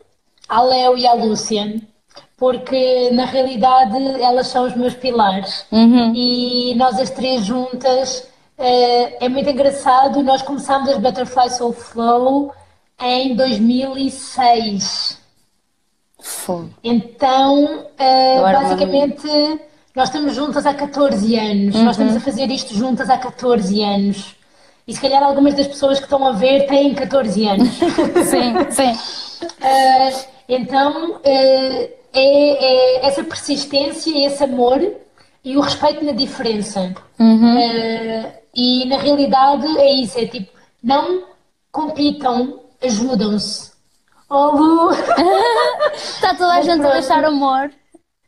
à 0.47 0.61
Léo 0.61 0.97
e 0.97 1.07
à 1.07 1.13
Lúcia, 1.13 1.81
porque 2.37 3.09
na 3.11 3.25
realidade 3.25 3.97
elas 4.21 4.47
são 4.47 4.65
os 4.65 4.75
meus 4.75 4.93
pilares 4.93 5.65
uhum. 5.71 6.13
e 6.13 6.75
nós 6.75 6.99
as 6.99 7.09
três 7.09 7.45
juntas 7.45 8.27
uh, 8.57 9.17
é 9.19 9.29
muito 9.29 9.49
engraçado. 9.49 10.21
Nós 10.21 10.41
começámos 10.41 10.89
as 10.89 10.97
Butterfly 10.97 11.49
Soul 11.49 11.73
Flow 11.73 12.53
em 13.01 13.35
2006. 13.35 15.19
Foi. 16.19 16.69
Então, 16.83 17.85
uh, 17.99 18.41
basicamente, 18.41 19.27
nós 19.95 20.09
estamos 20.09 20.35
juntas 20.35 20.65
há 20.65 20.73
14 20.73 21.37
anos. 21.37 21.75
Uhum. 21.75 21.83
Nós 21.83 21.95
estamos 21.95 22.15
a 22.15 22.19
fazer 22.19 22.49
isto 22.49 22.73
juntas 22.73 23.09
há 23.09 23.17
14 23.17 23.81
anos. 23.83 24.35
E 24.87 24.93
se 24.93 25.01
calhar 25.01 25.23
algumas 25.23 25.55
das 25.55 25.67
pessoas 25.67 25.97
que 25.99 26.05
estão 26.05 26.25
a 26.25 26.31
ver 26.31 26.67
têm 26.67 26.93
14 26.93 27.47
anos. 27.47 27.69
sim, 28.29 28.71
sim. 28.71 28.91
Uh, 29.41 30.25
então, 30.47 31.13
uh, 31.13 31.19
é, 31.23 31.89
é, 32.13 33.05
essa 33.05 33.23
persistência, 33.23 34.25
esse 34.25 34.43
amor 34.43 34.79
e 35.43 35.57
o 35.57 35.61
respeito 35.61 36.05
na 36.05 36.11
diferença. 36.11 36.93
Uhum. 37.19 37.55
Uh, 37.55 38.31
e 38.55 38.85
na 38.85 38.97
realidade 38.97 39.67
é 39.79 39.93
isso, 39.93 40.17
é 40.17 40.25
tipo, 40.25 40.51
não 40.81 41.23
compitam, 41.71 42.61
ajudam-se. 42.81 43.71
Oh, 44.29 44.51
Lu! 44.55 44.91
Está 45.93 46.33
toda 46.37 46.53
a 46.53 46.61
gente 46.61 46.79
pronto. 46.79 46.91
a 46.91 46.99
deixar 46.99 47.25
amor. 47.25 47.71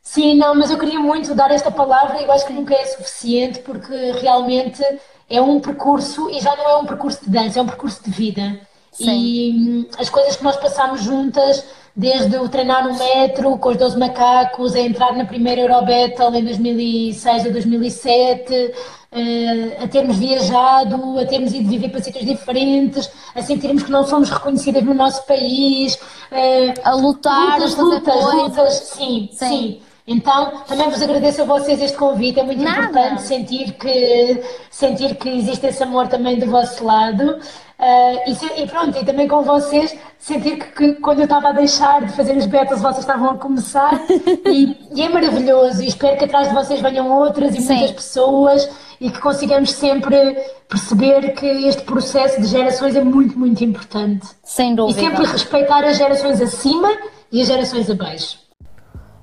Sim, 0.02 0.36
não, 0.36 0.54
mas 0.54 0.70
eu 0.70 0.78
queria 0.78 0.98
muito 0.98 1.34
dar 1.34 1.50
esta 1.50 1.70
palavra 1.70 2.20
e 2.20 2.24
eu 2.24 2.32
acho 2.32 2.46
que 2.46 2.52
nunca 2.52 2.74
é 2.74 2.84
suficiente 2.84 3.60
porque 3.60 3.94
realmente 4.12 4.82
é 5.28 5.40
um 5.40 5.60
percurso, 5.60 6.30
e 6.30 6.40
já 6.40 6.54
não 6.56 6.68
é 6.68 6.76
um 6.78 6.86
percurso 6.86 7.24
de 7.24 7.30
dança, 7.30 7.58
é 7.58 7.62
um 7.62 7.66
percurso 7.66 8.02
de 8.02 8.10
vida. 8.10 8.60
Sim. 8.92 9.10
E 9.10 9.88
as 9.98 10.08
coisas 10.08 10.36
que 10.36 10.42
nós 10.42 10.56
passámos 10.56 11.02
juntas, 11.02 11.64
desde 11.94 12.36
o 12.36 12.48
treinar 12.48 12.86
no 12.86 12.96
metro 12.96 13.58
com 13.58 13.68
os 13.70 13.76
12 13.76 13.98
macacos, 13.98 14.74
a 14.74 14.80
entrar 14.80 15.16
na 15.16 15.24
primeira 15.24 15.60
Eurobattle 15.60 16.34
em 16.36 16.44
2006 16.44 17.46
a 17.46 17.48
2007, 17.50 18.72
eh, 19.12 19.78
a 19.82 19.88
termos 19.88 20.16
viajado, 20.16 21.18
a 21.18 21.26
termos 21.26 21.52
ido 21.52 21.68
viver 21.68 21.90
para 21.90 22.02
sítios 22.02 22.24
diferentes, 22.24 23.10
a 23.34 23.42
sentirmos 23.42 23.82
que 23.82 23.90
não 23.90 24.04
somos 24.04 24.30
reconhecidas 24.30 24.82
no 24.82 24.94
nosso 24.94 25.24
país, 25.26 25.98
eh, 26.30 26.74
a 26.82 26.94
lutar, 26.94 27.58
lutas, 27.58 27.76
lutas, 27.76 28.34
lutas, 28.34 28.74
sim, 28.74 29.28
sim. 29.32 29.48
sim. 29.48 29.82
Então, 30.10 30.62
também 30.66 30.88
vos 30.88 31.02
agradeço 31.02 31.42
a 31.42 31.44
vocês 31.44 31.82
este 31.82 31.94
convite, 31.94 32.40
é 32.40 32.42
muito 32.42 32.62
Nada. 32.62 32.80
importante 32.80 33.22
sentir 33.24 33.72
que, 33.74 34.42
sentir 34.70 35.14
que 35.16 35.28
existe 35.28 35.66
esse 35.66 35.82
amor 35.82 36.08
também 36.08 36.38
do 36.38 36.46
vosso 36.46 36.82
lado. 36.82 37.38
Uh, 37.78 38.30
e, 38.56 38.62
e, 38.62 38.66
pronto, 38.66 38.98
e 38.98 39.04
também 39.04 39.28
com 39.28 39.42
vocês, 39.42 39.94
sentir 40.18 40.56
que, 40.56 40.72
que, 40.72 40.94
quando 40.94 41.18
eu 41.18 41.24
estava 41.24 41.50
a 41.50 41.52
deixar 41.52 42.06
de 42.06 42.12
fazer 42.14 42.34
os 42.38 42.46
betas, 42.46 42.80
vocês 42.80 43.00
estavam 43.00 43.32
a 43.32 43.34
começar, 43.36 44.00
e, 44.50 44.78
e, 44.94 45.02
é 45.02 45.10
maravilhoso. 45.10 45.82
E 45.82 45.88
espero 45.88 46.16
que 46.16 46.24
atrás 46.24 46.48
de 46.48 46.54
vocês 46.54 46.80
venham 46.80 47.12
outras 47.12 47.54
e 47.54 47.60
Sim. 47.60 47.74
muitas 47.74 47.90
pessoas 47.90 48.70
e 48.98 49.10
que 49.10 49.20
consigamos 49.20 49.72
sempre 49.72 50.16
perceber 50.70 51.34
que 51.34 51.46
este 51.46 51.82
processo 51.82 52.40
de 52.40 52.46
gerações 52.46 52.96
é 52.96 53.04
muito, 53.04 53.38
muito 53.38 53.62
importante. 53.62 54.26
Sem 54.42 54.74
dúvida. 54.74 55.00
E 55.00 55.04
sempre 55.04 55.26
respeitar 55.26 55.84
as 55.84 55.98
gerações 55.98 56.40
acima 56.40 56.88
e 57.30 57.42
as 57.42 57.46
gerações 57.46 57.90
abaixo. 57.90 58.47